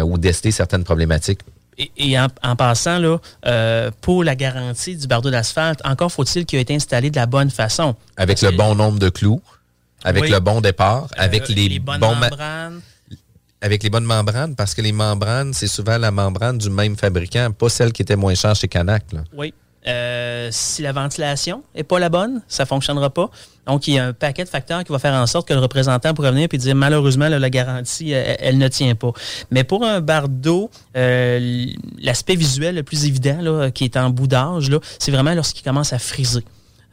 ou 0.02 0.16
tester 0.16 0.50
certaines 0.50 0.82
problématiques. 0.82 1.40
Et, 1.79 2.18
en, 2.18 2.57
passant, 2.57 2.99
là, 2.99 3.91
pour 4.01 4.25
la 4.25 4.35
garantie 4.35 4.97
du 4.97 5.07
bardeau 5.07 5.31
d'asphalte, 5.31 5.81
encore 5.85 6.12
faut-il 6.12 6.47
qu'il 6.47 6.59
ait 6.59 6.62
été 6.62 6.75
installé 6.75 7.11
de 7.11 7.16
la 7.16 7.27
bonne 7.27 7.51
façon. 7.51 7.97
Avec 8.16 8.41
le 8.43 8.51
bon 8.51 8.75
nombre 8.75 8.99
de 8.99 9.09
clous, 9.09 9.43
avec 10.05 10.29
le 10.29 10.39
bon 10.41 10.61
départ, 10.61 11.09
avec 11.16 11.49
les, 11.49 11.79
bonnes 11.79 12.01
membranes 12.01 12.81
avec 13.64 13.83
les 13.83 13.89
bonnes 13.89 14.05
membranes, 14.05 14.55
parce 14.55 14.75
que 14.75 14.83
les 14.83 14.93
membranes, 14.93 15.55
c'est 15.55 15.68
souvent 15.68 15.97
la 15.97 16.11
membrane 16.11 16.59
du 16.59 16.68
même 16.68 16.97
fabricant, 16.97 17.51
pas 17.51 17.70
celle 17.70 17.95
qui 17.95 18.03
était 18.03 18.14
moins 18.14 18.35
chère 18.35 18.55
chez 18.55 18.68
Canac. 18.68 19.05
Oui. 19.33 19.55
Euh, 19.87 20.49
si 20.51 20.82
la 20.82 20.93
ventilation 20.93 21.62
n'est 21.74 21.85
pas 21.85 21.99
la 21.99 22.09
bonne, 22.09 22.43
ça 22.49 22.62
ne 22.62 22.68
fonctionnera 22.68 23.11
pas. 23.11 23.30
Donc, 23.66 23.87
il 23.87 23.95
y 23.95 23.99
a 23.99 24.07
un 24.07 24.12
paquet 24.12 24.45
de 24.45 24.49
facteurs 24.49 24.82
qui 24.85 24.93
va 24.93 24.99
faire 24.99 25.14
en 25.14 25.26
sorte 25.26 25.47
que 25.49 25.55
le 25.55 25.61
représentant 25.61 26.14
pourrait 26.14 26.32
venir 26.32 26.49
et 26.51 26.59
dire 26.59 26.74
malheureusement, 26.74 27.28
la 27.28 27.51
garantie, 27.51 28.12
elle, 28.12 28.59
ne 28.59 28.68
tient 28.68 28.95
pas. 28.95 29.12
Mais 29.51 29.64
pour 29.64 29.85
un 29.85 30.01
bardeau, 30.01 30.70
euh, 30.97 31.66
l'aspect 32.01 32.37
visuel 32.37 32.76
le 32.76 32.82
plus 32.82 33.05
évident, 33.05 33.70
qui 33.72 33.85
est 33.85 33.97
en 33.97 34.11
bout 34.11 34.26
d'âge, 34.26 34.70
c'est 34.99 35.11
vraiment 35.11 35.35
lorsqu'il 35.35 35.64
commence 35.64 35.93
à 35.93 35.99
friser. 35.99 36.45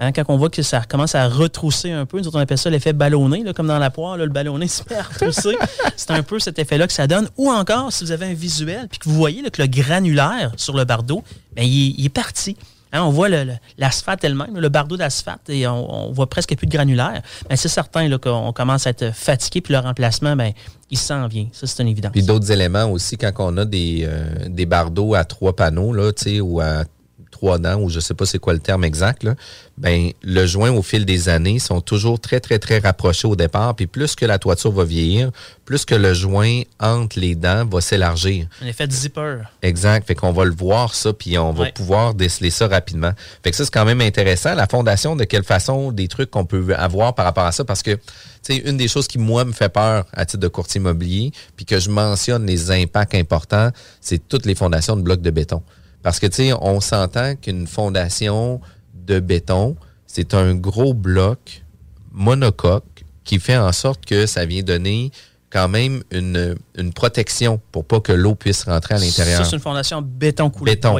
Hein, 0.03 0.13
quand 0.13 0.23
on 0.29 0.37
voit 0.37 0.49
que 0.49 0.63
ça 0.63 0.81
commence 0.81 1.13
à 1.13 1.27
retrousser 1.27 1.91
un 1.91 2.07
peu, 2.07 2.19
nous 2.19 2.35
on 2.35 2.39
appelle 2.39 2.57
ça 2.57 2.71
l'effet 2.71 2.91
ballonné, 2.91 3.43
comme 3.53 3.67
dans 3.67 3.77
la 3.77 3.91
poire, 3.91 4.17
le 4.17 4.27
ballonné 4.27 4.67
se 4.67 4.81
met 4.89 4.95
à 4.95 5.03
retrousser. 5.03 5.55
c'est 5.95 6.09
un 6.09 6.23
peu 6.23 6.39
cet 6.39 6.57
effet-là 6.57 6.87
que 6.87 6.93
ça 6.93 7.05
donne. 7.05 7.29
Ou 7.37 7.51
encore, 7.51 7.93
si 7.93 8.03
vous 8.03 8.11
avez 8.11 8.25
un 8.25 8.33
visuel, 8.33 8.87
puis 8.89 8.97
que 8.97 9.07
vous 9.07 9.13
voyez 9.13 9.43
que 9.51 9.61
le 9.61 9.67
granulaire 9.67 10.53
sur 10.57 10.75
le 10.75 10.85
bardeau, 10.85 11.23
bien, 11.55 11.65
il, 11.65 12.03
est 12.03 12.09
parti. 12.09 12.57
Hein, 12.93 13.03
on 13.03 13.09
voit 13.09 13.29
l'asphalte 13.77 14.23
elle-même, 14.23 14.57
le 14.57 14.69
bardeau 14.69 14.97
d'asphalte, 14.97 15.49
et 15.49 15.65
on, 15.67 16.11
voit 16.11 16.27
presque 16.27 16.55
plus 16.55 16.67
de 16.67 16.71
granulaire. 16.71 17.21
Mais 17.49 17.55
c'est 17.55 17.69
certain 17.69 18.17
qu'on 18.17 18.51
commence 18.53 18.87
à 18.87 18.89
être 18.89 19.13
fatigué, 19.13 19.61
puis 19.61 19.73
le 19.73 19.79
remplacement, 19.79 20.35
ben, 20.35 20.51
il 20.89 20.97
s'en 20.97 21.27
vient. 21.27 21.47
Ça, 21.53 21.67
c'est 21.67 21.81
une 21.81 21.89
évidence. 21.89 22.11
Puis 22.11 22.23
d'autres 22.23 22.51
éléments 22.51 22.85
aussi, 22.85 23.17
quand 23.17 23.31
on 23.39 23.57
a 23.57 23.65
des, 23.65 24.03
euh, 24.03 24.65
bardeaux 24.65 25.15
à 25.15 25.23
trois 25.23 25.55
panneaux, 25.55 25.93
là, 25.93 26.11
ou 26.41 26.59
à 26.59 26.83
trois 27.31 27.57
dents, 27.57 27.79
ou 27.79 27.89
je 27.89 27.99
sais 27.99 28.13
pas 28.13 28.25
c'est 28.25 28.39
quoi 28.39 28.53
le 28.53 28.59
terme 28.59 28.83
exact, 28.83 29.23
là, 29.23 29.35
ben, 29.77 30.11
le 30.21 30.45
joint 30.45 30.69
au 30.69 30.83
fil 30.83 31.05
des 31.05 31.27
années 31.27 31.57
sont 31.57 31.81
toujours 31.81 32.19
très, 32.19 32.39
très, 32.39 32.59
très 32.59 32.77
rapprochés 32.77 33.27
au 33.27 33.35
départ. 33.35 33.75
Puis 33.75 33.87
plus 33.87 34.15
que 34.15 34.25
la 34.25 34.37
toiture 34.37 34.71
va 34.71 34.83
vieillir, 34.83 35.31
plus 35.65 35.85
que 35.85 35.95
le 35.95 36.13
joint 36.13 36.61
entre 36.79 37.19
les 37.19 37.33
dents 37.33 37.65
va 37.65 37.81
s'élargir. 37.81 38.45
Un 38.61 38.67
effet 38.67 38.85
de 38.85 38.91
zipper. 38.91 39.37
Exact. 39.63 40.05
Fait 40.05 40.13
qu'on 40.13 40.33
va 40.33 40.45
le 40.45 40.53
voir, 40.53 40.93
ça, 40.93 41.13
puis 41.13 41.35
on 41.39 41.51
va 41.51 41.71
pouvoir 41.71 42.13
déceler 42.13 42.51
ça 42.51 42.67
rapidement. 42.67 43.11
Fait 43.43 43.49
que 43.49 43.57
ça, 43.57 43.65
c'est 43.65 43.73
quand 43.73 43.85
même 43.85 44.01
intéressant. 44.01 44.53
La 44.53 44.67
fondation, 44.67 45.15
de 45.15 45.23
quelle 45.23 45.43
façon, 45.43 45.91
des 45.91 46.07
trucs 46.07 46.29
qu'on 46.29 46.45
peut 46.45 46.75
avoir 46.75 47.15
par 47.15 47.25
rapport 47.25 47.45
à 47.45 47.51
ça, 47.51 47.65
parce 47.65 47.81
que, 47.81 47.91
tu 47.91 48.01
sais, 48.43 48.57
une 48.57 48.77
des 48.77 48.87
choses 48.87 49.07
qui, 49.07 49.17
moi, 49.17 49.45
me 49.45 49.51
fait 49.51 49.69
peur 49.69 50.05
à 50.13 50.25
titre 50.25 50.41
de 50.41 50.47
courtier 50.47 50.79
immobilier, 50.79 51.31
puis 51.55 51.65
que 51.65 51.79
je 51.79 51.89
mentionne 51.89 52.45
les 52.45 52.69
impacts 52.69 53.15
importants, 53.15 53.71
c'est 53.99 54.27
toutes 54.27 54.45
les 54.45 54.53
fondations 54.53 54.95
de 54.95 55.01
blocs 55.01 55.21
de 55.21 55.31
béton. 55.31 55.63
Parce 56.03 56.19
que, 56.19 56.27
tu 56.27 56.35
sais, 56.35 56.53
on 56.59 56.81
s'entend 56.81 57.35
qu'une 57.35 57.67
fondation 57.67 58.59
de 58.93 59.19
béton, 59.19 59.75
c'est 60.07 60.33
un 60.33 60.55
gros 60.55 60.93
bloc 60.93 61.63
monocoque 62.11 63.03
qui 63.23 63.39
fait 63.39 63.57
en 63.57 63.71
sorte 63.71 64.05
que 64.05 64.25
ça 64.25 64.45
vient 64.45 64.63
donner 64.63 65.11
quand 65.49 65.67
même 65.67 66.03
une, 66.11 66.55
protection 66.95 67.59
pour 67.71 67.85
pas 67.85 67.99
que 67.99 68.11
l'eau 68.11 68.35
puisse 68.35 68.63
rentrer 68.63 68.95
à 68.95 68.97
l'intérieur. 68.97 69.45
C'est 69.45 69.55
une 69.55 69.61
fondation 69.61 70.01
béton 70.01 70.49
coulé. 70.49 70.75
Béton. 70.75 70.97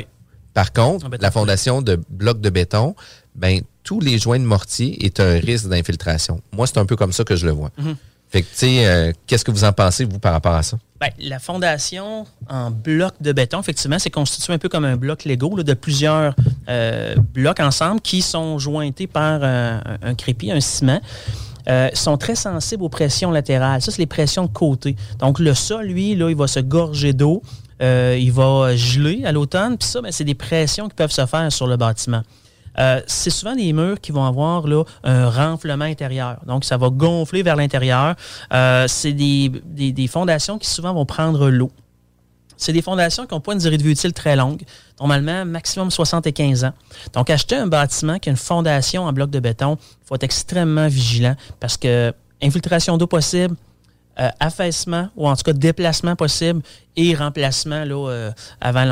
Par 0.54 0.74
contre, 0.74 1.10
la 1.20 1.32
fondation 1.32 1.82
de 1.82 1.99
bloc 2.10 2.41
de 2.41 2.49
béton, 2.49 2.95
ben 3.36 3.62
tous 3.84 4.02
les 4.02 4.20
joints 4.20 4.39
de 4.39 4.45
mortier 4.45 5.06
est 5.06 5.20
un 5.20 5.39
risque 5.39 5.68
d'infiltration. 5.70 6.41
Moi, 6.52 6.68
c'est 6.68 6.78
un 6.78 6.86
peu 6.86 6.95
comme 6.97 7.14
ça 7.14 7.24
que 7.24 7.36
je 7.36 7.45
le 7.45 7.54
vois. 7.54 7.72
Mhm. 7.78 7.95
Fait 8.32 8.44
que, 8.44 8.48
tu 8.48 8.56
sais, 8.56 8.86
euh, 8.86 9.12
qu'est-ce 9.28 9.44
que 9.44 9.52
vous 9.52 9.66
en 9.66 9.74
pensez, 9.74 10.06
vous, 10.06 10.18
par 10.18 10.32
rapport 10.32 10.54
à 10.54 10.64
ça? 10.64 10.78
Bien, 11.02 11.10
la 11.20 11.38
fondation 11.38 12.26
en 12.50 12.72
bloc 12.72 13.14
de 13.20 13.34
béton, 13.34 13.60
effectivement, 13.60 14.00
c'est 14.00 14.10
constitué 14.10 14.54
un 14.54 14.58
peu 14.58 14.70
comme 14.70 14.86
un 14.86 14.96
bloc 14.96 15.26
Lego 15.26 15.62
de 15.62 15.74
plusieurs 15.74 16.34
euh, 16.70 17.16
blocs 17.34 17.60
ensemble 17.60 18.00
qui 18.00 18.22
sont 18.22 18.58
jointés 18.58 19.08
par 19.08 19.44
un 19.44 20.16
crépi, 20.16 20.52
un 20.52 20.62
ciment. 20.62 21.02
Euh, 21.70 21.90
sont 21.94 22.18
très 22.18 22.36
sensibles 22.36 22.84
aux 22.84 22.90
pressions 22.90 23.30
latérales. 23.30 23.82
Ça, 23.84 23.92
c'est 23.92 24.00
les 24.02 24.08
pressions 24.08 24.46
de 24.46 24.52
côté. 24.52 24.96
Donc, 25.20 25.38
le 25.38 25.54
sol, 25.54 25.86
lui, 25.86 26.16
là, 26.16 26.30
il 26.30 26.36
va 26.36 26.48
se 26.48 26.60
gorger 26.60 27.14
d'eau. 27.14 27.44
il 27.82 28.32
va 28.32 28.76
geler 28.76 29.26
à 29.26 29.34
l'automne. 29.34 29.78
Puis 29.78 29.90
ça, 29.90 30.02
ben, 30.02 30.12
c'est 30.12 30.24
des 30.24 30.36
pressions 30.36 30.88
qui 30.88 30.96
peuvent 30.96 31.12
se 31.12 31.26
faire 31.26 31.52
sur 31.52 31.68
le 31.68 31.76
bâtiment. 31.76 32.24
Euh, 32.80 33.01
c'est 33.07 33.30
souvent 33.30 33.55
des 33.55 33.74
murs 33.74 33.99
qui 33.99 34.11
vont 34.11 34.26
avoir 34.26 34.65
un 35.03 35.30
renflement 35.30 35.86
intérieur. 35.86 36.38
Donc, 36.45 36.65
ça 36.65 36.78
va 36.78 36.89
gonfler 36.89 37.43
vers 37.43 37.55
l'intérieur. 37.55 38.15
Euh, 38.53 38.88
c'est 38.88 39.13
des, 39.13 39.49
des, 39.49 40.07
fondations 40.07 40.57
qui 40.57 40.69
souvent 40.69 40.93
vont 40.93 41.05
prendre 41.05 41.49
l'eau. 41.49 41.72
C'est 42.57 42.74
des 42.74 42.82
fondations 42.82 43.26
qui 43.26 43.34
n'ont 43.34 43.41
pas 43.41 43.53
une 43.53 43.59
durée 43.59 43.78
de 43.78 43.84
vie 43.84 43.91
utile 43.91 44.13
très 44.13 44.36
longue, 44.36 44.61
normalement 44.99 45.45
maximum 45.45 45.89
75 45.89 46.65
ans. 46.65 46.74
Donc, 47.13 47.30
acheter 47.30 47.55
un 47.55 47.67
bâtiment 47.67 48.19
qui 48.19 48.30
a 48.30 48.32
une 48.32 48.38
fondation 48.38 49.05
en 49.05 49.13
bloc 49.13 49.32
de 49.32 49.39
béton, 49.39 49.78
il 49.82 50.07
faut 50.07 50.15
être 50.15 50.24
extrêmement 50.24 50.88
vigilant 50.88 51.36
parce 51.59 51.78
que 51.78 52.13
infiltration 52.41 52.97
d'eau 52.97 53.07
possible, 53.07 53.55
euh, 54.22 54.30
affaissement 54.39 55.09
ou 55.15 55.28
en 55.28 55.36
tout 55.36 55.41
cas 55.41 55.53
déplacement 55.53 56.15
possible 56.15 56.61
et 56.95 57.15
remplacement 57.15 57.86
là, 57.86 58.09
euh, 58.09 58.32
avant, 58.59 58.86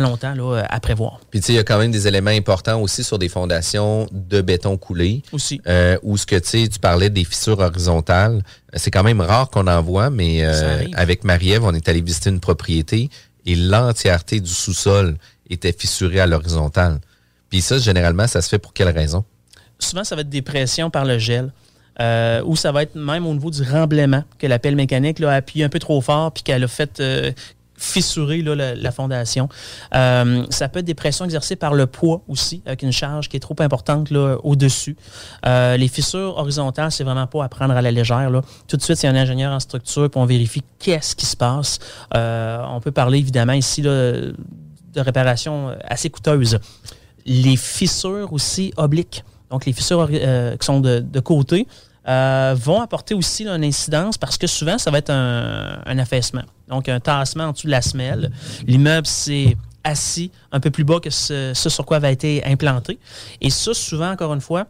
longtemps 0.00 0.34
là, 0.34 0.42
euh, 0.42 0.62
à 0.66 0.80
prévoir. 0.80 1.20
Puis 1.30 1.40
tu 1.40 1.46
sais, 1.46 1.52
il 1.52 1.56
y 1.56 1.58
a 1.58 1.64
quand 1.64 1.78
même 1.78 1.90
des 1.90 2.08
éléments 2.08 2.30
importants 2.30 2.80
aussi 2.80 3.04
sur 3.04 3.18
des 3.18 3.28
fondations 3.28 4.08
de 4.12 4.40
béton 4.40 4.78
coulé. 4.78 5.22
Aussi. 5.32 5.60
où 6.02 6.16
ce 6.16 6.24
que 6.24 6.36
tu 6.36 6.48
sais, 6.48 6.68
tu 6.68 6.78
parlais 6.78 7.10
des 7.10 7.24
fissures 7.24 7.58
horizontales. 7.58 8.42
C'est 8.74 8.90
quand 8.90 9.02
même 9.02 9.20
rare 9.20 9.50
qu'on 9.50 9.66
en 9.66 9.82
voit, 9.82 10.08
mais 10.08 10.42
avec 10.94 11.24
Marie-Ève, 11.24 11.64
on 11.64 11.74
est 11.74 11.88
allé 11.88 12.00
visiter 12.00 12.30
une 12.30 12.40
propriété 12.40 13.10
et 13.44 13.54
l'entièreté 13.54 14.40
du 14.40 14.50
sous-sol 14.50 15.16
était 15.50 15.72
fissurée 15.72 16.20
à 16.20 16.26
l'horizontale. 16.26 17.00
Puis 17.50 17.60
ça, 17.60 17.76
généralement, 17.76 18.26
ça 18.26 18.40
se 18.40 18.48
fait 18.48 18.58
pour 18.58 18.72
quelle 18.72 18.88
raison? 18.88 19.24
Souvent, 19.78 20.04
ça 20.04 20.14
va 20.14 20.22
être 20.22 20.30
des 20.30 20.40
pressions 20.42 20.88
par 20.88 21.04
le 21.04 21.18
gel. 21.18 21.52
Euh, 22.00 22.42
ou 22.44 22.56
ça 22.56 22.72
va 22.72 22.82
être 22.82 22.94
même 22.94 23.26
au 23.26 23.32
niveau 23.32 23.50
du 23.50 23.62
remblaiement, 23.62 24.24
que 24.38 24.46
la 24.46 24.58
pelle 24.58 24.76
mécanique 24.76 25.18
là, 25.18 25.32
a 25.32 25.34
appuyé 25.34 25.64
un 25.64 25.68
peu 25.68 25.78
trop 25.78 26.00
fort 26.00 26.32
puis 26.32 26.42
qu'elle 26.42 26.64
a 26.64 26.68
fait 26.68 27.00
euh, 27.00 27.32
fissurer 27.76 28.42
la, 28.42 28.92
fondation. 28.92 29.48
Euh, 29.94 30.44
ça 30.50 30.68
peut 30.68 30.78
être 30.78 30.84
des 30.84 30.94
pressions 30.94 31.24
exercées 31.24 31.56
par 31.56 31.74
le 31.74 31.86
poids 31.86 32.22
aussi, 32.28 32.62
avec 32.64 32.82
une 32.82 32.92
charge 32.92 33.28
qui 33.28 33.36
est 33.36 33.40
trop 33.40 33.56
importante 33.58 34.12
au-dessus. 34.12 34.96
les 35.44 35.88
fissures 35.88 36.38
horizontales, 36.38 36.92
c'est 36.92 37.04
vraiment 37.04 37.26
pas 37.26 37.44
à 37.44 37.48
prendre 37.48 37.74
à 37.74 37.82
la 37.82 37.90
légère. 37.90 38.30
Là. 38.30 38.42
Tout 38.68 38.76
de 38.76 38.82
suite, 38.82 38.96
c'est 38.96 39.08
un 39.08 39.16
ingénieur 39.16 39.52
en 39.52 39.58
structure, 39.58 40.08
puis 40.08 40.20
on 40.20 40.26
vérifie 40.26 40.62
qu'est-ce 40.78 41.16
qui 41.16 41.26
se 41.26 41.36
passe. 41.36 41.80
on 42.14 42.80
peut 42.80 42.92
parler 42.92 43.18
évidemment 43.18 43.54
ici 43.54 43.82
de 43.82 44.34
réparation 44.96 45.76
assez 45.84 46.08
coûteuses. 46.08 46.60
Les 47.26 47.56
fissures 47.56 48.32
aussi 48.32 48.72
obliques, 48.76 49.24
donc 49.52 49.66
les 49.66 49.72
fissures 49.72 50.08
qui 50.10 50.66
sont 50.66 50.80
de, 50.80 51.20
côté, 51.20 51.68
vont 52.06 52.80
apporter 52.80 53.14
aussi 53.14 53.44
une 53.44 53.62
incidence 53.62 54.18
parce 54.18 54.36
que 54.36 54.48
souvent, 54.48 54.78
ça 54.78 54.90
va 54.90 54.98
être 54.98 55.10
un, 55.10 55.98
affaissement. 55.98 56.42
Donc, 56.68 56.88
un 56.88 56.98
tassement 56.98 57.44
en 57.44 57.52
dessous 57.52 57.66
de 57.66 57.72
la 57.72 57.82
semelle. 57.82 58.32
L'immeuble, 58.66 59.06
c'est 59.06 59.56
assis 59.84 60.30
un 60.52 60.60
peu 60.60 60.70
plus 60.70 60.84
bas 60.84 61.00
que 61.00 61.10
ce, 61.10 61.52
sur 61.54 61.84
quoi 61.84 61.98
va 61.98 62.10
été 62.10 62.42
implanté. 62.44 62.98
Et 63.40 63.50
ça, 63.50 63.74
souvent, 63.74 64.10
encore 64.10 64.32
une 64.34 64.40
fois, 64.40 64.66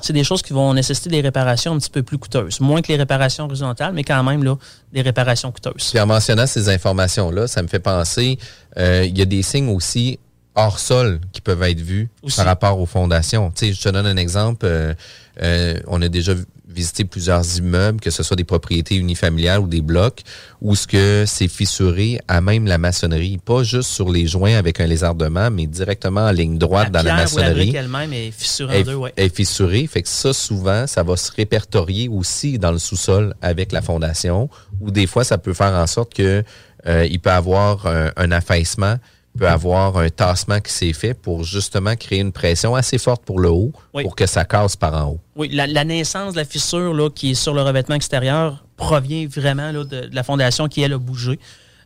c'est 0.00 0.12
des 0.12 0.24
choses 0.24 0.42
qui 0.42 0.52
vont 0.52 0.72
nécessiter 0.72 1.10
des 1.10 1.20
réparations 1.20 1.74
un 1.74 1.78
petit 1.78 1.90
peu 1.90 2.02
plus 2.02 2.18
coûteuses. 2.18 2.60
Moins 2.60 2.80
que 2.80 2.88
les 2.88 2.96
réparations 2.96 3.44
horizontales, 3.44 3.92
mais 3.92 4.04
quand 4.04 4.22
même 4.22 4.42
là, 4.42 4.56
des 4.92 5.02
réparations 5.02 5.52
coûteuses. 5.52 5.90
Puis 5.90 6.00
en 6.00 6.06
mentionnant 6.06 6.46
ces 6.46 6.68
informations-là, 6.68 7.46
ça 7.46 7.62
me 7.62 7.68
fait 7.68 7.78
penser, 7.78 8.38
euh, 8.78 9.04
il 9.06 9.16
y 9.16 9.22
a 9.22 9.26
des 9.26 9.42
signes 9.42 9.68
aussi 9.68 10.18
hors 10.54 10.78
sol 10.78 11.20
qui 11.32 11.40
peuvent 11.40 11.62
être 11.62 11.80
vus 11.80 12.08
par 12.36 12.46
rapport 12.46 12.78
aux 12.78 12.86
fondations. 12.86 13.50
Tu 13.50 13.66
sais, 13.66 13.72
je 13.72 13.82
te 13.82 13.88
donne 13.88 14.06
un 14.06 14.16
exemple. 14.16 14.66
Euh, 14.66 14.94
euh, 15.42 15.78
on 15.86 16.02
a 16.02 16.08
déjà 16.08 16.34
visiter 16.68 17.04
plusieurs 17.04 17.58
immeubles, 17.58 18.00
que 18.00 18.10
ce 18.10 18.22
soit 18.22 18.36
des 18.36 18.44
propriétés 18.44 18.96
unifamiliales 18.96 19.60
ou 19.60 19.66
des 19.66 19.82
blocs, 19.82 20.22
où 20.62 20.74
ce 20.74 20.86
que 20.86 21.24
c'est 21.26 21.48
fissuré 21.48 22.18
à 22.28 22.40
même 22.40 22.66
la 22.66 22.78
maçonnerie, 22.78 23.38
pas 23.38 23.62
juste 23.62 23.90
sur 23.90 24.10
les 24.10 24.26
joints 24.26 24.56
avec 24.56 24.80
un 24.80 24.86
lézardement, 24.86 25.50
mais 25.50 25.66
directement 25.66 26.22
en 26.22 26.30
ligne 26.30 26.56
droite 26.56 26.90
dans 26.90 27.02
la 27.02 27.14
maçonnerie. 27.14 27.74
elle-même 27.76 28.12
est 28.14 28.30
fissurée 28.30 28.80
en 28.80 28.84
deux, 28.84 28.94
ouais. 28.94 29.12
est 29.18 29.34
fissurée, 29.34 29.86
fait 29.86 30.02
que 30.02 30.08
ça 30.08 30.32
souvent, 30.32 30.86
ça 30.86 31.02
va 31.02 31.16
se 31.16 31.30
répertorier 31.32 32.08
aussi 32.08 32.58
dans 32.58 32.72
le 32.72 32.78
sous-sol 32.78 33.34
avec 33.42 33.70
la 33.72 33.82
fondation, 33.82 34.48
ou 34.80 34.90
des 34.90 35.06
fois 35.06 35.24
ça 35.24 35.36
peut 35.36 35.54
faire 35.54 35.74
en 35.74 35.86
sorte 35.86 36.14
que 36.14 36.42
euh, 36.86 37.06
il 37.06 37.20
peut 37.20 37.30
avoir 37.30 37.86
un 37.86 38.32
affaissement 38.32 38.96
peut 39.38 39.48
avoir 39.48 39.96
un 39.96 40.08
tassement 40.08 40.60
qui 40.60 40.72
s'est 40.72 40.92
fait 40.92 41.14
pour 41.14 41.44
justement 41.44 41.96
créer 41.96 42.20
une 42.20 42.32
pression 42.32 42.74
assez 42.74 42.98
forte 42.98 43.24
pour 43.24 43.40
le 43.40 43.50
haut 43.50 43.72
pour 43.92 44.14
que 44.14 44.26
ça 44.26 44.44
casse 44.44 44.76
par 44.76 44.94
en 44.94 45.10
haut. 45.12 45.20
Oui, 45.36 45.48
la, 45.52 45.84
naissance 45.84 46.34
de 46.34 46.38
la 46.38 46.44
fissure 46.44 46.94
là, 46.94 47.08
qui 47.10 47.30
est 47.32 47.34
sur 47.34 47.54
le 47.54 47.62
revêtement 47.62 47.94
extérieur 47.94 48.64
provient 48.76 49.26
vraiment 49.26 49.72
de, 49.72 50.10
la 50.12 50.22
fondation 50.22 50.68
qui, 50.68 50.82
elle, 50.82 50.92
a 50.92 50.98
bougé. 50.98 51.38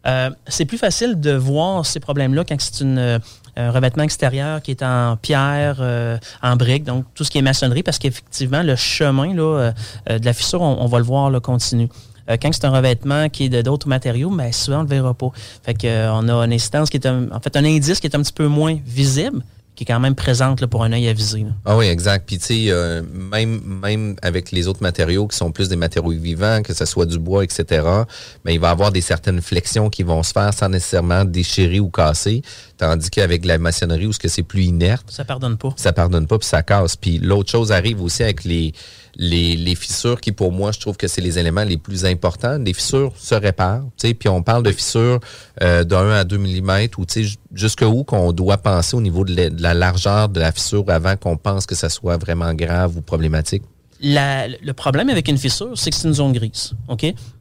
Euh, 0.06 0.30
c'est 0.46 0.66
plus 0.66 0.78
facile 0.78 1.18
de 1.20 1.32
voir 1.32 1.84
ces 1.84 1.98
problèmes-là 1.98 2.44
quand 2.44 2.60
c'est 2.60 2.84
euh, 2.84 3.18
un 3.56 3.70
revêtement 3.72 4.04
extérieur 4.04 4.62
qui 4.62 4.70
est 4.70 4.82
en 4.82 5.16
pierre, 5.16 5.78
euh, 5.80 6.16
en 6.42 6.54
briques, 6.56 6.84
donc 6.84 7.06
tout 7.14 7.24
ce 7.24 7.30
qui 7.30 7.38
est 7.38 7.42
maçonnerie, 7.42 7.82
parce 7.82 7.98
qu'effectivement, 7.98 8.62
le 8.62 8.76
chemin 8.76 9.34
là, 9.34 9.72
de 10.08 10.24
la 10.24 10.32
fissure, 10.32 10.62
on, 10.62 10.86
va 10.86 10.98
le 10.98 11.04
voir, 11.04 11.30
le 11.30 11.40
continue. 11.40 11.88
Euh, 12.30 12.36
quand 12.40 12.52
c'est 12.52 12.64
un 12.64 12.70
revêtement 12.70 13.28
qui 13.28 13.44
est 13.44 13.62
d'autres 13.62 13.88
matériaux, 13.88 14.30
mais 14.30 14.52
souvent 14.52 14.80
on 14.80 14.82
le 14.82 14.88
verra 14.88 15.14
pas. 15.14 15.30
Fait 15.62 15.74
que, 15.74 15.86
euh, 15.86 16.12
on 16.12 16.28
a 16.28 16.44
une 16.44 16.52
incidence 16.52 16.90
qui 16.90 16.96
est 16.96 17.06
un 17.06 17.28
indice 17.54 18.00
qui 18.00 18.06
est 18.06 18.16
un 18.16 18.22
petit 18.22 18.32
peu 18.32 18.46
moins 18.46 18.76
visible, 18.84 19.42
qui 19.76 19.84
est 19.84 19.86
quand 19.86 20.00
même 20.00 20.14
présente 20.14 20.64
pour 20.66 20.82
un 20.82 20.92
œil 20.92 21.06
avisé. 21.06 21.44
Ah 21.64 21.76
oui, 21.76 21.86
exact. 21.86 22.26
Puis 22.26 22.38
tu 22.38 22.44
sais, 22.46 22.64
euh, 22.70 23.02
même, 23.12 23.60
même 23.82 24.16
avec 24.22 24.50
les 24.50 24.66
autres 24.66 24.82
matériaux 24.82 25.26
qui 25.28 25.36
sont 25.36 25.52
plus 25.52 25.68
des 25.68 25.76
matériaux 25.76 26.18
vivants, 26.18 26.62
que 26.62 26.72
ce 26.72 26.86
soit 26.86 27.04
du 27.04 27.18
bois, 27.18 27.44
etc., 27.44 27.64
mais 27.70 27.82
ben, 28.44 28.52
il 28.52 28.60
va 28.60 28.68
y 28.68 28.70
avoir 28.70 28.90
des 28.90 29.02
certaines 29.02 29.42
flexions 29.42 29.90
qui 29.90 30.02
vont 30.02 30.22
se 30.22 30.32
faire 30.32 30.52
sans 30.54 30.70
nécessairement 30.70 31.24
déchirer 31.24 31.78
ou 31.78 31.90
casser. 31.90 32.42
Tandis 32.76 33.10
qu'avec 33.10 33.44
la 33.44 33.58
maçonnerie, 33.58 34.06
où 34.06 34.12
ce 34.12 34.18
que 34.18 34.28
c'est 34.28 34.42
plus 34.42 34.64
inerte. 34.64 35.06
Ça 35.08 35.24
pardonne 35.24 35.56
pas. 35.56 35.72
Ça 35.76 35.92
pardonne 35.92 36.26
pas, 36.26 36.38
puis 36.38 36.48
ça 36.48 36.62
casse. 36.62 36.96
Puis 36.96 37.18
l'autre 37.18 37.50
chose 37.50 37.72
arrive 37.72 38.02
aussi 38.02 38.22
avec 38.22 38.44
les 38.44 38.74
les, 39.18 39.74
fissures 39.74 40.20
qui, 40.20 40.32
pour 40.32 40.52
moi, 40.52 40.72
je 40.72 40.80
trouve 40.80 40.96
que 40.96 41.08
c'est 41.08 41.20
les 41.20 41.38
éléments 41.38 41.64
les 41.64 41.78
plus 41.78 42.04
importants. 42.04 42.58
Les 42.58 42.72
fissures 42.72 43.12
se 43.16 43.34
réparent, 43.34 43.84
puis 43.98 44.28
on 44.28 44.42
parle 44.42 44.62
de 44.62 44.72
fissures 44.72 45.20
euh, 45.62 45.84
de 45.84 45.94
1 45.94 46.10
à 46.10 46.24
2 46.24 46.38
mm 46.38 46.88
ou 46.98 47.04
jusqu'où 47.52 48.04
qu'on 48.04 48.32
doit 48.32 48.58
penser 48.58 48.96
au 48.96 49.00
niveau 49.00 49.24
de 49.24 49.50
la, 49.60 49.74
largeur 49.74 50.28
de 50.28 50.40
la 50.40 50.52
fissure 50.52 50.84
avant 50.88 51.16
qu'on 51.16 51.36
pense 51.36 51.66
que 51.66 51.74
ça 51.74 51.88
soit 51.88 52.16
vraiment 52.16 52.52
grave 52.54 52.96
ou 52.96 53.00
problématique. 53.00 53.62
Le 54.00 54.72
problème 54.72 55.08
avec 55.08 55.28
une 55.28 55.38
fissure, 55.38 55.76
c'est 55.76 55.90
que 55.90 55.96
c'est 55.96 56.08
une 56.08 56.14
zone 56.14 56.32
grise? 56.32 56.74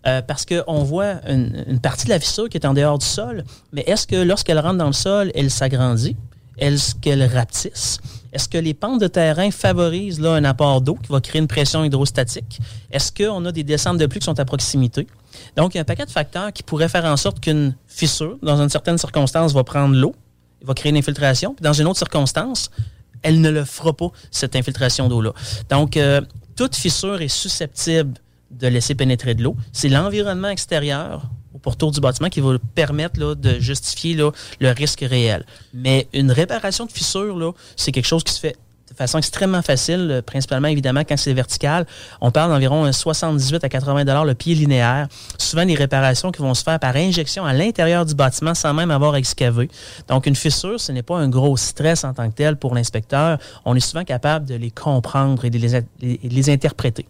Euh, 0.07 0.21
parce 0.21 0.45
qu'on 0.45 0.83
voit 0.83 1.15
une, 1.27 1.65
une, 1.67 1.79
partie 1.79 2.05
de 2.05 2.11
la 2.11 2.19
fissure 2.19 2.49
qui 2.49 2.57
est 2.57 2.65
en 2.65 2.73
dehors 2.73 2.97
du 2.97 3.05
sol, 3.05 3.43
mais 3.73 3.83
est-ce 3.87 4.07
que 4.07 4.15
lorsqu'elle 4.15 4.59
rentre 4.59 4.77
dans 4.77 4.87
le 4.87 4.93
sol, 4.93 5.31
elle 5.35 5.49
s'agrandit? 5.49 6.15
Est-ce 6.57 6.95
qu'elle 6.95 7.23
rapetisse? 7.23 7.99
Est-ce 8.31 8.49
que 8.49 8.57
les 8.57 8.73
pentes 8.73 8.99
de 8.99 9.07
terrain 9.07 9.49
favorisent 9.51 10.19
là, 10.19 10.33
un 10.33 10.43
apport 10.43 10.81
d'eau 10.81 10.95
qui 10.95 11.11
va 11.11 11.21
créer 11.21 11.41
une 11.41 11.47
pression 11.47 11.83
hydrostatique? 11.83 12.59
Est-ce 12.91 13.11
qu'on 13.11 13.45
a 13.45 13.51
des 13.51 13.63
descentes 13.63 13.97
de 13.97 14.05
pluie 14.05 14.19
qui 14.19 14.25
sont 14.25 14.39
à 14.39 14.45
proximité? 14.45 15.07
Donc, 15.55 15.73
il 15.73 15.77
y 15.77 15.79
a 15.79 15.81
un 15.81 15.85
paquet 15.85 16.05
de 16.05 16.11
facteurs 16.11 16.51
qui 16.51 16.63
pourraient 16.63 16.89
faire 16.89 17.05
en 17.05 17.17
sorte 17.17 17.39
qu'une 17.39 17.75
fissure, 17.87 18.37
dans 18.41 18.61
une 18.61 18.69
certaine 18.69 18.97
circonstance, 18.97 19.53
va 19.53 19.63
prendre 19.63 19.95
l'eau, 19.95 20.15
va 20.63 20.73
créer 20.73 20.89
une 20.89 20.97
infiltration, 20.97 21.53
puis 21.53 21.63
dans 21.63 21.73
une 21.73 21.87
autre 21.87 21.97
circonstance, 21.97 22.69
elle 23.25 23.41
ne 23.41 23.49
le 23.49 23.65
fera 23.65 23.91
pas, 23.91 24.11
cette 24.29 24.55
infiltration 24.55 25.09
d'eau-là. 25.09 25.33
Donc, 25.69 25.97
euh, 25.97 26.21
toute 26.55 26.75
fissure 26.75 27.21
est 27.21 27.27
susceptible 27.27 28.13
de 28.51 28.67
laisser 28.67 28.93
pénétrer 28.93 29.33
de 29.33 29.43
l'eau. 29.43 29.55
C'est 29.73 29.89
l'environnement 29.89 30.49
extérieur 30.49 31.27
au 31.53 31.57
pourtour 31.57 31.91
du 31.91 31.99
bâtiment 31.99 32.29
qui 32.29 32.39
va 32.39 32.57
permettre 32.75 33.33
de 33.33 33.59
justifier 33.59 34.13
le 34.13 34.69
risque 34.69 35.01
réel. 35.01 35.43
Mais 35.73 36.07
une 36.13 36.31
réparation 36.31 36.85
de 36.85 36.91
fissure, 36.91 37.55
c'est 37.75 37.91
quelque 37.91 38.05
chose 38.05 38.23
qui 38.23 38.33
se 38.33 38.39
fait 38.39 38.55
façon 38.97 39.17
extrêmement 39.17 39.61
facile, 39.61 40.07
euh, 40.11 40.21
principalement 40.21 40.67
évidemment 40.67 41.01
quand 41.01 41.17
c'est 41.17 41.33
vertical. 41.33 41.85
On 42.21 42.31
parle 42.31 42.51
d'environ 42.51 42.91
78 42.91 43.63
à 43.63 43.69
80 43.69 44.05
dollars 44.05 44.25
le 44.25 44.35
pied 44.35 44.55
linéaire. 44.55 45.07
Souvent 45.37 45.65
des 45.65 45.75
réparations 45.75 46.31
qui 46.31 46.41
vont 46.41 46.53
se 46.53 46.63
faire 46.63 46.79
par 46.79 46.95
injection 46.95 47.45
à 47.45 47.53
l'intérieur 47.53 48.05
du 48.05 48.15
bâtiment 48.15 48.53
sans 48.53 48.73
même 48.73 48.91
avoir 48.91 49.15
excavé. 49.15 49.69
Donc 50.07 50.25
une 50.25 50.35
fissure, 50.35 50.79
ce 50.79 50.91
n'est 50.91 51.03
pas 51.03 51.17
un 51.17 51.29
gros 51.29 51.57
stress 51.57 52.03
en 52.03 52.13
tant 52.13 52.29
que 52.29 52.35
tel 52.35 52.57
pour 52.57 52.75
l'inspecteur. 52.75 53.37
On 53.65 53.75
est 53.75 53.79
souvent 53.79 54.03
capable 54.03 54.45
de 54.45 54.55
les 54.55 54.71
comprendre 54.71 55.45
et 55.45 55.49
de 55.49 55.59
les 56.23 56.49
interpréter. 56.49 57.05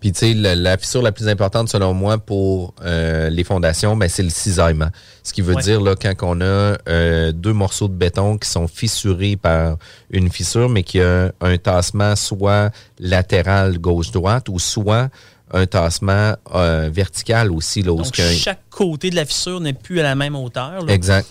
Puis, 0.00 0.12
tu 0.12 0.18
sais, 0.20 0.34
la, 0.34 0.78
fissure 0.78 1.02
la 1.02 1.12
plus 1.12 1.28
importante, 1.28 1.68
selon 1.68 1.92
moi, 1.92 2.18
pour 2.18 2.74
euh, 2.84 3.30
les 3.30 3.42
fondations, 3.42 3.96
ben, 3.96 4.08
c'est 4.08 4.22
le 4.22 4.30
cisaillement. 4.30 4.88
Ce 5.24 5.32
qui 5.32 5.42
veut 5.42 5.56
dire, 5.56 5.80
là, 5.80 5.94
quand 5.96 6.14
on 6.22 6.40
a 6.40 6.76
euh, 6.88 7.32
deux 7.32 7.52
morceaux 7.52 7.88
de 7.88 7.94
béton 7.94 8.38
qui 8.38 8.48
sont 8.48 8.68
fissurés 8.68 9.36
par 9.36 9.76
une 10.10 10.30
fissure, 10.30 10.68
mais 10.68 10.84
qui 10.84 11.00
a 11.00 11.27
un 11.40 11.56
tassement 11.58 12.16
soit 12.16 12.70
latéral 12.98 13.78
gauche-droite 13.78 14.48
ou 14.48 14.58
soit 14.58 15.08
un 15.50 15.64
tassement 15.64 16.34
euh, 16.54 16.90
vertical 16.92 17.50
aussi. 17.50 17.82
Là, 17.82 17.94
Donc, 17.94 18.14
chaque 18.14 18.68
côté 18.68 19.08
de 19.08 19.16
la 19.16 19.24
fissure 19.24 19.60
n'est 19.60 19.72
plus 19.72 20.00
à 20.00 20.02
la 20.02 20.14
même 20.14 20.36
hauteur. 20.36 20.84
Exact. 20.88 21.26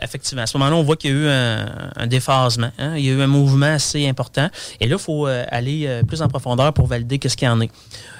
effectivement. 0.00 0.42
À 0.42 0.46
ce 0.46 0.56
moment-là, 0.58 0.76
on 0.76 0.84
voit 0.84 0.96
qu'il 0.96 1.10
y 1.10 1.14
a 1.14 1.16
eu 1.16 1.28
un, 1.28 2.06
déphasement. 2.06 2.70
Hein. 2.78 2.96
Il 2.96 3.04
y 3.04 3.10
a 3.10 3.14
eu 3.14 3.20
un 3.20 3.26
mouvement 3.26 3.66
assez 3.66 4.08
important. 4.08 4.48
Et 4.80 4.86
là, 4.86 4.94
il 4.94 5.02
faut 5.02 5.26
aller 5.26 6.02
plus 6.06 6.22
en 6.22 6.28
profondeur 6.28 6.72
pour 6.72 6.86
valider 6.86 7.18
qu'est-ce 7.18 7.36
qu'il 7.36 7.46
y 7.46 7.50
en 7.50 7.60
est. 7.60 7.70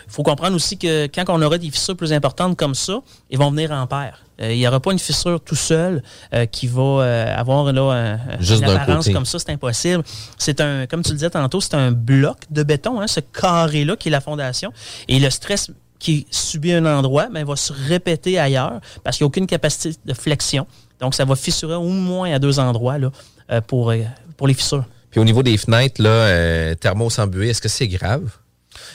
Il 0.09 0.15
faut 0.15 0.23
comprendre 0.23 0.57
aussi 0.57 0.79
que 0.79 1.07
quand 1.07 1.25
on 1.29 1.43
aura 1.43 1.59
des 1.59 1.71
fissures 1.71 1.97
plus 1.97 2.13
importantes 2.13 2.57
comme 2.57 2.75
ça, 2.75 3.01
ils 3.31 3.39
vont 3.39 3.51
venir 3.51 3.71
en 3.73 3.87
paire. 3.87 4.25
Euh, 4.41 4.53
il 4.53 4.59
n'y 4.59 4.67
aura 4.67 4.81
pas 4.81 4.93
une 4.93 4.99
fissure 4.99 5.41
tout 5.41 5.57
seul 5.57 6.03
euh, 6.33 6.47
qui 6.47 6.67
va 6.67 6.83
euh, 6.83 7.37
avoir 7.37 7.73
là, 7.73 8.19
une 8.41 8.65
apparence 8.65 9.09
comme 9.09 9.27
ça, 9.27 9.39
c'est 9.39 9.51
impossible. 9.51 10.03
C'est 10.39 10.61
un, 10.61 10.87
comme 10.87 11.03
tu 11.03 11.11
le 11.11 11.17
disais 11.17 11.31
tantôt, 11.31 11.61
c'est 11.61 11.75
un 11.75 11.91
bloc 11.91 12.39
de 12.51 12.63
béton, 12.63 13.01
hein, 13.01 13.07
ce 13.07 13.21
carré-là 13.21 13.97
qui 13.97 14.09
est 14.09 14.13
la 14.13 14.21
fondation. 14.21 14.73
Et 15.09 15.19
le 15.19 15.31
stress 15.31 15.71
qui 15.99 16.27
subit 16.31 16.73
un 16.73 16.87
endroit, 16.87 17.29
ben, 17.33 17.45
va 17.45 17.57
se 17.57 17.73
répéter 17.73 18.39
ailleurs 18.39 18.81
parce 19.03 19.17
qu'il 19.17 19.25
n'y 19.25 19.27
a 19.27 19.29
aucune 19.29 19.49
capacité 19.49 19.99
de 20.05 20.15
flexion. 20.15 20.67
Donc, 21.01 21.15
ça 21.15 21.25
va 21.25 21.35
fissurer 21.35 21.75
au 21.75 21.89
moins 21.89 22.33
à 22.33 22.39
deux 22.39 22.61
endroits 22.61 22.99
là, 22.99 23.11
pour, 23.63 23.93
pour 24.37 24.47
les 24.47 24.55
fissures. 24.55 24.85
Puis 25.11 25.21
au 25.21 25.25
niveau 25.25 25.43
des 25.43 25.57
fenêtres, 25.57 26.01
là, 26.01 26.75
thermos 26.77 27.19
embué, 27.19 27.49
est-ce 27.51 27.61
que 27.61 27.69
c'est 27.69 27.89
grave? 27.89 28.31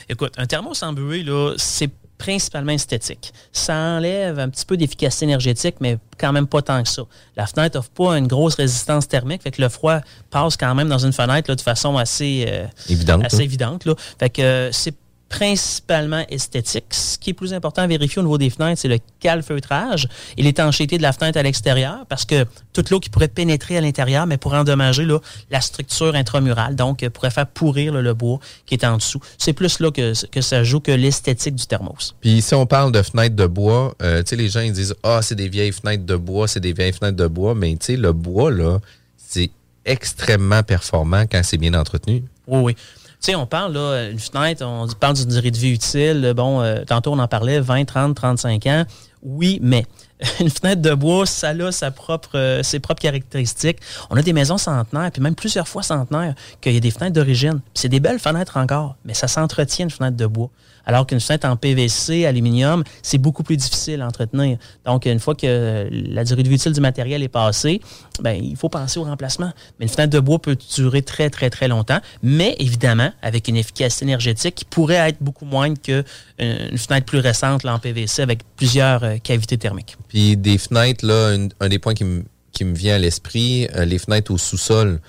Écoute, 0.09 0.33
un 0.37 0.45
thermos 0.45 0.81
embué, 0.83 1.23
là, 1.23 1.53
c'est 1.57 1.89
principalement 2.17 2.71
esthétique. 2.71 3.33
Ça 3.51 3.75
enlève 3.75 4.39
un 4.39 4.49
petit 4.49 4.65
peu 4.65 4.77
d'efficacité 4.77 5.25
énergétique, 5.25 5.75
mais 5.81 5.97
quand 6.17 6.31
même 6.31 6.47
pas 6.47 6.61
tant 6.61 6.81
que 6.81 6.87
ça. 6.87 7.03
La 7.35 7.47
fenêtre 7.47 7.77
n'offre 7.77 7.89
pas 7.89 8.17
une 8.17 8.27
grosse 8.27 8.55
résistance 8.55 9.07
thermique, 9.07 9.43
fait 9.43 9.51
que 9.51 9.61
le 9.61 9.67
froid 9.67 9.99
passe 10.29 10.55
quand 10.55 10.73
même 10.73 10.87
dans 10.87 10.99
une 10.99 11.11
fenêtre 11.11 11.49
là, 11.49 11.55
de 11.55 11.61
façon 11.61 11.97
assez, 11.97 12.45
euh, 12.47 12.65
évidente. 12.89 13.25
Assez 13.25 13.41
évidente 13.41 13.85
là. 13.85 13.95
Fait 14.19 14.29
que 14.29 14.41
euh, 14.41 14.71
c'est 14.71 14.95
principalement 15.34 16.23
esthétique. 16.29 16.86
Ce 16.91 17.17
qui 17.17 17.31
est 17.31 17.34
plus 17.34 17.55
important 17.55 17.81
à 17.81 17.88
vérifier 17.88 18.19
au 18.19 18.23
niveau 18.23 18.38
des 18.38 18.51
fenêtres, 18.51 18.79
c'est 18.79 18.88
le 18.88 18.99
calfeutrage 19.19 20.07
et 20.38 20.43
l'étanchéité 20.43 20.97
de 20.97 21.01
la 21.01 21.11
fenêtre 21.11 21.39
à 21.39 21.43
l'extérieur, 21.43 22.05
parce 22.07 22.23
que 22.23 22.45
toute 22.71 22.91
l'eau 22.91 22.99
qui 22.99 23.09
pourrait 23.09 23.29
pénétrer 23.29 23.75
à 23.75 23.81
l'intérieur, 23.81 24.27
mais 24.27 24.38
pourrait 24.38 24.59
endommager 24.59 25.05
là, 25.05 25.19
la 25.49 25.59
structure 25.59 26.13
intramurale, 26.13 26.75
donc 26.75 27.01
euh, 27.01 27.09
pourrait 27.09 27.31
faire 27.31 27.47
pourrir 27.47 27.93
le 27.93 28.13
bois 28.13 28.39
qui 28.67 28.75
est 28.75 28.86
en 28.86 28.97
dessous. 28.97 29.19
C'est 29.39 29.53
plus 29.53 29.79
là 29.79 29.89
que, 29.89 30.13
que 30.27 30.41
ça 30.41 30.63
joue 30.63 30.79
que 30.79 30.91
l'esthétique 30.91 31.55
du 31.55 31.65
thermos. 31.65 32.13
Puis 32.21 32.43
si 32.43 32.53
on 32.53 32.67
parle 32.67 32.91
de 32.91 33.01
fenêtres 33.01 33.36
de 33.36 33.47
bois, 33.47 33.95
euh, 34.03 34.21
tu 34.21 34.29
sais, 34.29 34.36
les 34.36 34.49
gens 34.49 34.61
ils 34.61 34.71
disent 34.71 34.93
«Ah, 35.03 35.21
c'est 35.23 35.36
des 35.36 35.49
vieilles 35.49 35.71
fenêtres 35.71 36.05
de 36.05 36.15
bois, 36.15 36.47
c'est 36.47 36.59
des 36.59 36.73
vieilles 36.73 36.93
fenêtres 36.93 37.17
de 37.17 37.27
bois», 37.27 37.55
mais 37.55 37.71
tu 37.71 37.88
sais, 37.88 37.95
le 37.95 38.13
bois, 38.13 38.51
là, 38.51 38.77
c'est 39.17 39.49
extrêmement 39.84 40.61
performant 40.61 41.23
quand 41.23 41.41
c'est 41.43 41.57
bien 41.57 41.73
entretenu. 41.73 42.23
Oui, 42.45 42.59
oui. 42.61 42.75
Sais, 43.24 43.36
on 43.36 43.45
parle, 43.45 43.71
là, 43.71 44.09
une 44.09 44.19
fenêtre, 44.19 44.65
on 44.65 44.86
parle 44.99 45.15
d'une 45.15 45.30
durée 45.30 45.49
de 45.49 45.57
vie 45.57 45.69
utile. 45.69 46.34
Bon, 46.36 46.59
euh, 46.59 46.84
tantôt, 46.86 47.13
on 47.13 47.19
en 47.19 47.28
parlait, 47.30 47.61
20, 47.61 47.86
30, 47.86 48.13
35 48.13 48.67
ans. 48.67 48.84
Oui, 49.21 49.59
mais 49.61 49.86
une 50.41 50.49
fenêtre 50.49 50.82
de 50.82 50.93
bois, 50.93 51.26
ça 51.26 51.51
a 51.51 51.71
sa 51.71 51.89
propre, 51.89 52.59
ses 52.63 52.82
propres 52.82 53.01
caractéristiques. 53.01 53.78
On 54.09 54.17
a 54.17 54.21
des 54.21 54.34
maisons 54.34 54.57
centenaires, 54.57 55.09
puis 55.09 55.21
même 55.21 55.36
plusieurs 55.36 55.69
fois 55.69 55.84
centenaires, 55.84 56.36
qu'il 56.59 56.74
y 56.74 56.78
a 56.78 56.82
des 56.82 56.91
fenêtres 56.91 57.13
d'origine. 57.13 57.61
C'est 57.74 57.88
des 57.88 58.01
belles 58.01 58.19
fenêtres 58.19 58.57
encore, 58.57 58.97
mais 59.05 59.13
ça 59.13 59.30
s'entretient 59.30 59.86
une 59.86 59.91
fenêtre 59.91 60.17
de 60.17 60.26
bois. 60.26 60.49
Alors 60.86 61.07
qu'une 61.07 61.19
fenêtre 61.19 61.47
en 61.47 61.55
PVC, 61.55 62.25
aluminium, 62.25 62.84
c'est 63.01 63.17
beaucoup 63.17 63.43
plus 63.43 63.57
difficile 63.57 64.01
à 64.01 64.07
entretenir. 64.07 64.57
Donc, 64.86 65.05
une 65.05 65.19
fois 65.19 65.36
que 65.36 65.88
la 65.91 66.23
durée 66.23 66.43
de 66.43 66.49
vie 66.49 66.55
utile 66.55 66.73
du 66.73 66.81
matériel 66.81 67.23
est 67.23 67.29
passée, 67.29 67.81
ben, 68.21 68.31
il 68.31 68.55
faut 68.55 68.69
penser 68.69 68.99
au 68.99 69.03
remplacement. 69.03 69.51
Mais 69.79 69.86
une 69.86 69.91
fenêtre 69.91 70.13
de 70.13 70.19
bois 70.19 70.39
peut 70.39 70.57
durer 70.75 71.01
très, 71.01 71.29
très, 71.29 71.49
très 71.49 71.67
longtemps, 71.67 71.99
mais 72.21 72.55
évidemment, 72.59 73.11
avec 73.21 73.47
une 73.47 73.55
efficacité 73.55 74.05
énergétique 74.05 74.55
qui 74.55 74.65
pourrait 74.65 75.09
être 75.09 75.17
beaucoup 75.21 75.45
moindre 75.45 75.77
qu'une 75.81 76.03
une 76.39 76.77
fenêtre 76.77 77.05
plus 77.05 77.19
récente 77.19 77.63
là, 77.63 77.73
en 77.73 77.79
PVC 77.79 78.21
avec 78.21 78.39
plusieurs 78.55 79.03
euh, 79.03 79.17
cavités 79.17 79.57
thermiques. 79.57 79.97
Puis 80.07 80.38
des 80.38 80.57
fenêtres, 80.57 81.05
là, 81.05 81.36
un, 81.59 81.69
des 81.69 81.79
points 81.79 81.93
qui 81.93 82.03
me 82.03 82.23
qui 82.51 82.65
me 82.65 82.75
vient 82.75 82.95
à 82.95 82.99
l'esprit, 82.99 83.67
euh, 83.75 83.84
les 83.84 83.97
fenêtres 83.97 84.31
au 84.31 84.38
sous-sol. 84.38 84.99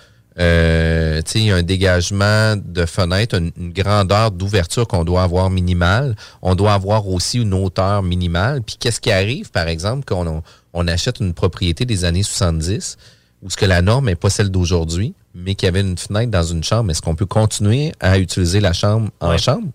Euh, 0.40 1.22
il 1.34 1.44
y 1.44 1.50
a 1.52 1.56
un 1.56 1.62
dégagement 1.62 2.56
de 2.56 2.86
fenêtre, 2.86 3.36
une, 3.36 3.72
grandeur 3.72 4.30
d'ouverture 4.30 4.86
qu'on 4.86 5.04
doit 5.04 5.22
avoir 5.22 5.50
minimale. 5.50 6.16
On 6.42 6.54
doit 6.54 6.74
avoir 6.74 7.08
aussi 7.08 7.38
une 7.38 7.54
hauteur 7.54 8.02
minimale. 8.02 8.62
Puis 8.62 8.76
qu'est-ce 8.78 9.00
qui 9.00 9.12
arrive, 9.12 9.50
par 9.50 9.68
exemple, 9.68 10.04
quand 10.04 10.42
on, 10.72 10.88
achète 10.88 11.20
une 11.20 11.34
propriété 11.34 11.84
des 11.84 12.04
années 12.04 12.22
70, 12.22 12.96
où 13.42 13.50
ce 13.50 13.56
que 13.56 13.64
la 13.64 13.82
norme 13.82 14.06
n'est 14.06 14.16
pas 14.16 14.30
celle 14.30 14.50
d'aujourd'hui, 14.50 15.14
mais 15.34 15.54
qu'il 15.54 15.66
y 15.66 15.68
avait 15.68 15.80
une 15.80 15.98
fenêtre 15.98 16.30
dans 16.30 16.42
une 16.42 16.64
chambre, 16.64 16.90
est-ce 16.90 17.02
qu'on 17.02 17.14
peut 17.14 17.26
continuer 17.26 17.92
à 18.00 18.18
utiliser 18.18 18.60
la 18.60 18.72
chambre 18.72 19.10
en 19.20 19.36
chambre? 19.38 19.68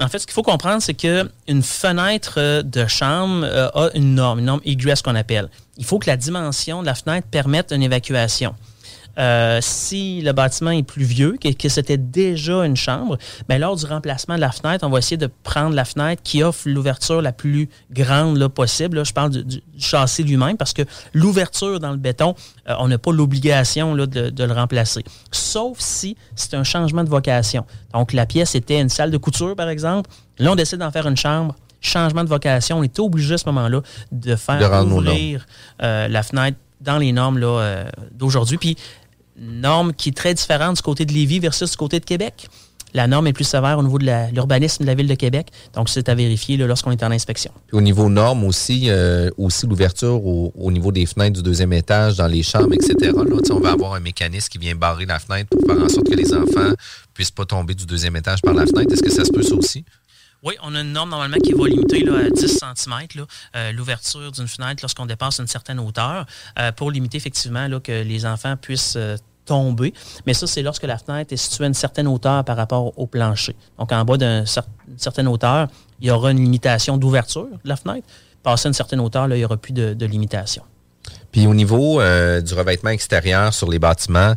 En 0.00 0.08
fait, 0.08 0.18
ce 0.18 0.26
qu'il 0.26 0.34
faut 0.34 0.42
comprendre, 0.42 0.82
c'est 0.82 0.94
qu'une 0.94 1.62
fenêtre 1.62 2.62
de 2.62 2.86
chambre 2.86 3.44
euh, 3.44 3.68
a 3.74 3.90
une 3.94 4.14
norme, 4.14 4.40
une 4.40 4.46
norme 4.46 4.60
egress 4.64 5.02
qu'on 5.02 5.14
appelle. 5.14 5.48
Il 5.78 5.84
faut 5.84 5.98
que 5.98 6.08
la 6.08 6.16
dimension 6.16 6.82
de 6.82 6.86
la 6.86 6.94
fenêtre 6.94 7.28
permette 7.30 7.72
une 7.72 7.82
évacuation. 7.82 8.54
Euh, 9.18 9.60
si 9.62 10.20
le 10.20 10.32
bâtiment 10.32 10.70
est 10.70 10.82
plus 10.82 11.04
vieux, 11.04 11.36
que, 11.40 11.52
que 11.52 11.68
c'était 11.68 11.96
déjà 11.96 12.64
une 12.66 12.76
chambre, 12.76 13.16
bien, 13.48 13.58
lors 13.58 13.76
du 13.76 13.86
remplacement 13.86 14.36
de 14.36 14.40
la 14.40 14.52
fenêtre, 14.52 14.86
on 14.86 14.90
va 14.90 14.98
essayer 14.98 15.16
de 15.16 15.30
prendre 15.42 15.74
la 15.74 15.84
fenêtre 15.84 16.22
qui 16.22 16.42
offre 16.42 16.68
l'ouverture 16.68 17.22
la 17.22 17.32
plus 17.32 17.68
grande 17.90 18.36
là, 18.36 18.48
possible. 18.48 18.98
Là, 18.98 19.04
je 19.04 19.12
parle 19.12 19.30
du, 19.30 19.62
châssis 19.78 20.22
lui-même 20.22 20.56
parce 20.56 20.72
que 20.72 20.82
l'ouverture 21.14 21.80
dans 21.80 21.92
le 21.92 21.96
béton, 21.96 22.34
euh, 22.68 22.74
on 22.78 22.88
n'a 22.88 22.98
pas 22.98 23.12
l'obligation 23.12 23.94
de, 23.94 24.04
de, 24.06 24.44
le 24.44 24.52
remplacer. 24.52 25.02
Sauf 25.30 25.78
si 25.80 26.16
c'est 26.34 26.54
un 26.54 26.64
changement 26.64 27.04
de 27.04 27.08
vocation. 27.08 27.64
Donc, 27.94 28.12
la 28.12 28.26
pièce 28.26 28.54
était 28.54 28.80
une 28.80 28.88
salle 28.88 29.10
de 29.10 29.18
couture, 29.18 29.56
par 29.56 29.68
exemple. 29.68 30.10
Là, 30.38 30.52
on 30.52 30.56
décide 30.56 30.78
d'en 30.78 30.90
faire 30.90 31.06
une 31.06 31.16
chambre 31.16 31.54
changement 31.80 32.24
de 32.24 32.28
vocation, 32.28 32.78
on 32.78 32.82
est 32.82 32.98
obligé 32.98 33.34
à 33.34 33.38
ce 33.38 33.44
moment-là 33.46 33.80
de 34.10 34.34
faire 34.34 34.86
ouvrir 34.86 35.46
euh, 35.82 36.08
la 36.08 36.22
fenêtre 36.24 36.58
dans 36.80 36.98
les 36.98 37.12
normes 37.12 37.38
d'aujourd'hui. 38.12 38.58
Puis 38.58 38.76
norme 39.38 39.92
qui 39.92 40.10
est 40.10 40.16
très 40.16 40.34
différente 40.34 40.76
du 40.76 40.82
côté 40.82 41.04
de 41.04 41.12
Lévis 41.12 41.38
versus 41.38 41.70
du 41.70 41.76
côté 41.76 42.00
de 42.00 42.04
Québec. 42.04 42.48
La 42.94 43.06
norme 43.06 43.26
est 43.26 43.34
plus 43.34 43.44
sévère 43.44 43.78
au 43.78 43.82
niveau 43.82 43.98
de 43.98 44.06
l'urbanisme 44.32 44.82
de 44.82 44.86
la 44.86 44.94
ville 44.94 45.08
de 45.08 45.14
Québec. 45.14 45.48
Donc, 45.74 45.90
c'est 45.90 46.08
à 46.08 46.14
vérifier 46.14 46.56
lorsqu'on 46.56 46.92
est 46.92 47.02
en 47.02 47.10
inspection. 47.10 47.50
au 47.72 47.82
niveau 47.82 48.08
norme 48.08 48.44
aussi, 48.44 48.84
euh, 48.88 49.28
aussi 49.36 49.66
l'ouverture 49.66 50.24
au, 50.24 50.72
niveau 50.72 50.92
des 50.92 51.04
fenêtres 51.04 51.36
du 51.36 51.42
deuxième 51.42 51.74
étage, 51.74 52.16
dans 52.16 52.26
les 52.26 52.42
chambres, 52.42 52.72
etc. 52.72 53.12
On 53.50 53.60
va 53.60 53.72
avoir 53.72 53.94
un 53.94 54.00
mécanisme 54.00 54.48
qui 54.48 54.58
vient 54.58 54.74
barrer 54.74 55.04
la 55.04 55.18
fenêtre 55.18 55.50
pour 55.50 55.60
faire 55.66 55.84
en 55.84 55.88
sorte 55.88 56.08
que 56.08 56.14
les 56.14 56.32
enfants 56.32 56.72
puissent 57.12 57.30
pas 57.30 57.44
tomber 57.44 57.74
du 57.74 57.84
deuxième 57.84 58.16
étage 58.16 58.40
par 58.40 58.54
la 58.54 58.64
fenêtre. 58.64 58.92
Est-ce 58.92 59.02
que 59.02 59.10
ça 59.10 59.24
se 59.24 59.30
peut 59.30 59.44
aussi? 59.54 59.84
Oui, 60.46 60.54
on 60.62 60.76
a 60.76 60.80
une 60.80 60.92
norme 60.92 61.10
normalement 61.10 61.38
qui 61.38 61.52
va 61.52 61.66
limiter 61.66 62.08
à 62.08 62.30
10 62.30 62.60
cm 62.60 63.26
euh, 63.56 63.72
l'ouverture 63.72 64.30
d'une 64.30 64.46
fenêtre 64.46 64.80
lorsqu'on 64.80 65.06
dépasse 65.06 65.40
une 65.40 65.48
certaine 65.48 65.80
hauteur 65.80 66.24
euh, 66.60 66.70
pour 66.70 66.92
limiter 66.92 67.16
effectivement 67.16 67.68
que 67.80 68.02
les 68.02 68.24
enfants 68.24 68.56
puissent 68.56 68.96
tomber. 69.44 69.92
Mais 70.24 70.34
ça, 70.34 70.46
c'est 70.46 70.62
lorsque 70.62 70.84
la 70.84 70.98
fenêtre 70.98 71.32
est 71.32 71.36
située 71.36 71.64
à 71.64 71.66
une 71.66 71.74
certaine 71.74 72.06
hauteur 72.06 72.44
par 72.44 72.56
rapport 72.56 72.96
au 72.96 73.06
plancher. 73.06 73.56
Donc, 73.76 73.90
en 73.90 74.04
bas 74.04 74.18
d'une 74.18 74.44
certaine 74.96 75.26
hauteur, 75.26 75.66
il 76.00 76.06
y 76.06 76.10
aura 76.12 76.30
une 76.30 76.40
limitation 76.40 76.96
d'ouverture 76.96 77.48
de 77.48 77.68
la 77.68 77.76
fenêtre. 77.76 78.06
Passé 78.42 78.68
une 78.68 78.74
certaine 78.74 79.00
hauteur, 79.00 79.26
il 79.28 79.34
n'y 79.34 79.44
aura 79.44 79.56
plus 79.56 79.72
de, 79.72 80.06
limitation. 80.06 80.62
Puis 81.32 81.46
au 81.46 81.54
niveau 81.54 82.00
euh, 82.00 82.40
du 82.40 82.54
revêtement 82.54 82.90
extérieur 82.90 83.52
sur 83.52 83.68
les 83.68 83.78
bâtiments, 83.78 84.34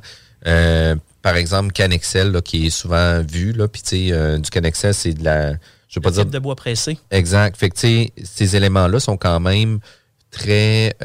euh, 0.47 0.95
par 1.21 1.35
exemple, 1.35 1.71
Canexel, 1.71 2.41
qui 2.41 2.67
est 2.67 2.69
souvent 2.69 3.21
vu, 3.21 3.51
là, 3.51 3.67
puis 3.67 4.11
euh, 4.11 4.37
du 4.37 4.49
Canexel, 4.49 4.93
c'est 4.93 5.13
de 5.13 5.23
la... 5.23 5.53
Je 5.89 5.99
veux 5.99 6.01
pas 6.01 6.11
dire... 6.11 6.25
de 6.25 6.39
bois 6.39 6.55
pressé. 6.55 6.97
Exact. 7.11 7.57
Fait 7.57 7.69
que, 7.69 7.77
ces 7.77 8.55
éléments-là 8.55 8.99
sont 8.99 9.17
quand 9.17 9.39
même 9.39 9.79
très 10.31 10.95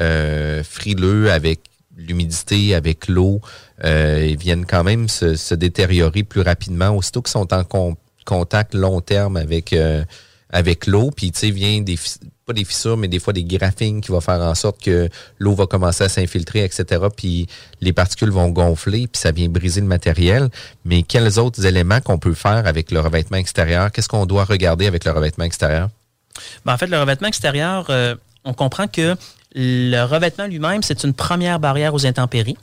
frileux 0.63 1.31
avec 1.31 1.59
l'humidité, 1.95 2.75
avec 2.75 3.07
l'eau, 3.07 3.41
euh, 3.83 4.25
ils 4.29 4.37
viennent 4.37 4.65
quand 4.65 4.83
même 4.83 5.07
se, 5.07 5.53
détériorer 5.53 6.23
plus 6.23 6.41
rapidement 6.41 6.89
aussitôt 6.89 7.21
qu'ils 7.21 7.31
sont 7.31 7.53
en 7.53 7.95
contact 8.25 8.73
long 8.73 9.01
terme 9.01 9.37
avec 9.37 9.73
euh, 9.73 10.03
avec 10.49 10.87
l'eau. 10.87 11.11
Puis 11.11 11.31
tu 11.31 11.39
sais, 11.39 11.51
vient 11.51 11.81
des 11.81 11.97
pas 12.45 12.53
des 12.53 12.63
fissures, 12.63 12.95
mais 12.95 13.07
des 13.07 13.19
fois 13.19 13.33
des 13.33 13.43
graphines 13.43 14.01
qui 14.01 14.11
vont 14.11 14.21
faire 14.21 14.39
en 14.41 14.53
sorte 14.53 14.81
que 14.81 15.09
l'eau 15.39 15.55
va 15.55 15.65
commencer 15.65 16.03
à 16.03 16.09
s'infiltrer, 16.09 16.63
etc. 16.63 17.05
Puis 17.15 17.47
les 17.81 17.91
particules 17.91 18.29
vont 18.29 18.49
gonfler, 18.49 19.07
puis 19.07 19.19
ça 19.19 19.31
vient 19.31 19.49
briser 19.49 19.81
le 19.81 19.87
matériel. 19.87 20.49
Mais 20.85 21.01
quels 21.01 21.39
autres 21.39 21.65
éléments 21.65 22.01
qu'on 22.01 22.19
peut 22.19 22.35
faire 22.35 22.67
avec 22.67 22.91
le 22.91 22.99
revêtement 22.99 23.37
extérieur? 23.37 23.91
Qu'est-ce 23.91 24.09
qu'on 24.09 24.27
doit 24.27 24.43
regarder 24.43 24.85
avec 24.85 25.05
le 25.05 25.11
revêtement 25.11 25.45
extérieur? 25.45 25.89
Ben, 26.65 26.73
en 26.73 26.77
fait, 26.77 26.87
le 26.87 26.99
revêtement 26.99 27.27
extérieur, 27.27 27.87
euh, 27.89 28.15
on 28.43 28.53
comprend 28.53 28.87
que 28.87 29.15
le 29.55 30.03
revêtement 30.03 30.45
lui-même, 30.45 30.83
c'est 30.83 31.03
une 31.03 31.13
première 31.13 31.59
barrière 31.59 31.93
aux 31.93 32.05
intempéries. 32.05 32.57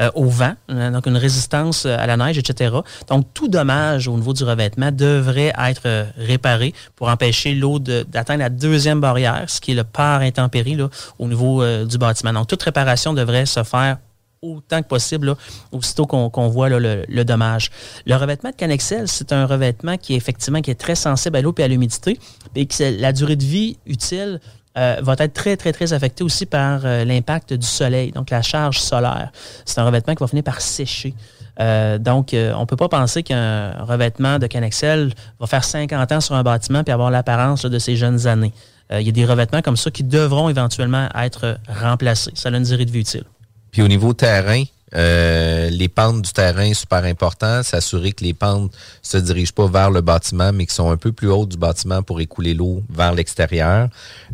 Euh, 0.00 0.10
au 0.14 0.26
vent, 0.26 0.54
euh, 0.70 0.92
donc 0.92 1.06
une 1.06 1.16
résistance 1.16 1.84
à 1.84 2.06
la 2.06 2.16
neige, 2.16 2.38
etc. 2.38 2.72
Donc, 3.08 3.26
tout 3.34 3.48
dommage 3.48 4.06
au 4.06 4.16
niveau 4.16 4.32
du 4.32 4.44
revêtement 4.44 4.92
devrait 4.92 5.52
être 5.58 5.82
euh, 5.86 6.04
réparé 6.16 6.72
pour 6.94 7.08
empêcher 7.08 7.52
l'eau 7.52 7.80
d'atteindre 7.80 8.38
la 8.38 8.48
deuxième 8.48 9.00
barrière, 9.00 9.46
ce 9.48 9.60
qui 9.60 9.72
est 9.72 9.74
le 9.74 9.82
par 9.82 10.20
intempérie 10.20 10.76
là, 10.76 10.88
au 11.18 11.26
niveau 11.26 11.64
du 11.84 11.98
bâtiment. 11.98 12.32
Donc, 12.32 12.46
toute 12.46 12.62
réparation 12.62 13.12
devrait 13.12 13.44
se 13.44 13.64
faire 13.64 13.98
autant 14.40 14.82
que 14.82 14.86
possible, 14.86 15.34
aussitôt 15.72 16.06
qu'on 16.06 16.48
voit 16.48 16.68
le, 16.68 17.24
dommage. 17.24 17.70
Le 18.06 18.14
revêtement 18.14 18.50
de 18.50 18.54
Canexel, 18.54 19.08
c'est 19.08 19.32
un 19.32 19.46
revêtement 19.46 19.96
qui 19.96 20.14
est 20.14 20.16
effectivement 20.16 20.60
très 20.78 20.94
sensible 20.94 21.36
à 21.36 21.42
l'eau 21.42 21.52
et 21.58 21.64
à 21.64 21.68
l'humidité, 21.68 22.20
et 22.54 22.66
que 22.66 23.00
la 23.00 23.12
durée 23.12 23.34
de 23.34 23.44
vie 23.44 23.78
utile 23.84 24.38
euh, 24.78 24.96
va 25.02 25.16
être 25.18 25.32
très, 25.32 25.56
très, 25.56 25.72
très 25.72 25.92
affecté 25.92 26.22
aussi 26.22 26.46
par 26.46 26.82
euh, 26.84 27.04
l'impact 27.04 27.52
du 27.52 27.66
soleil, 27.66 28.12
donc 28.12 28.30
la 28.30 28.42
charge 28.42 28.78
solaire. 28.78 29.32
C'est 29.64 29.80
un 29.80 29.84
revêtement 29.84 30.14
qui 30.14 30.20
va 30.20 30.28
finir 30.28 30.44
par 30.44 30.60
sécher. 30.60 31.14
Euh, 31.58 31.98
donc, 31.98 32.28
on 32.32 32.60
ne 32.60 32.64
peut 32.64 32.76
pas 32.76 32.88
penser 32.88 33.24
qu'un 33.24 33.72
revêtement 33.82 34.38
de 34.38 34.46
Canexel 34.46 35.12
va 35.40 35.46
faire 35.48 35.64
50 35.64 36.12
ans 36.12 36.20
sur 36.20 36.36
un 36.36 36.44
bâtiment 36.44 36.84
puis 36.84 36.92
avoir 36.92 37.10
l'apparence 37.10 37.64
de 37.64 37.78
ses 37.80 37.96
jeunes 37.96 38.28
années. 38.28 38.52
Il 38.92 39.02
y 39.02 39.08
a 39.08 39.12
des 39.12 39.26
revêtements 39.26 39.60
comme 39.60 39.76
ça 39.76 39.90
qui 39.90 40.04
devront 40.04 40.48
éventuellement 40.48 41.08
être 41.14 41.58
remplacés. 41.68 42.30
Ça 42.34 42.48
a 42.48 42.56
une 42.56 42.62
durée 42.62 42.86
de 42.86 42.90
vie 42.90 43.00
utile. 43.00 43.24
Puis 43.72 43.82
au 43.82 43.88
niveau 43.88 44.14
terrain, 44.14 44.62
euh, 44.94 45.68
les 45.70 45.88
pentes 45.88 46.22
du 46.22 46.32
terrain, 46.32 46.72
super 46.72 47.04
important. 47.04 47.62
S'assurer 47.62 48.12
que 48.12 48.24
les 48.24 48.34
pentes 48.34 48.72
se 49.02 49.18
dirigent 49.18 49.52
pas 49.52 49.66
vers 49.66 49.90
le 49.90 50.00
bâtiment, 50.00 50.52
mais 50.52 50.66
qui 50.66 50.74
sont 50.74 50.90
un 50.90 50.96
peu 50.96 51.12
plus 51.12 51.30
hautes 51.30 51.50
du 51.50 51.56
bâtiment 51.58 52.02
pour 52.02 52.20
écouler 52.20 52.54
l'eau 52.54 52.82
vers 52.88 53.14
l'extérieur. 53.14 53.88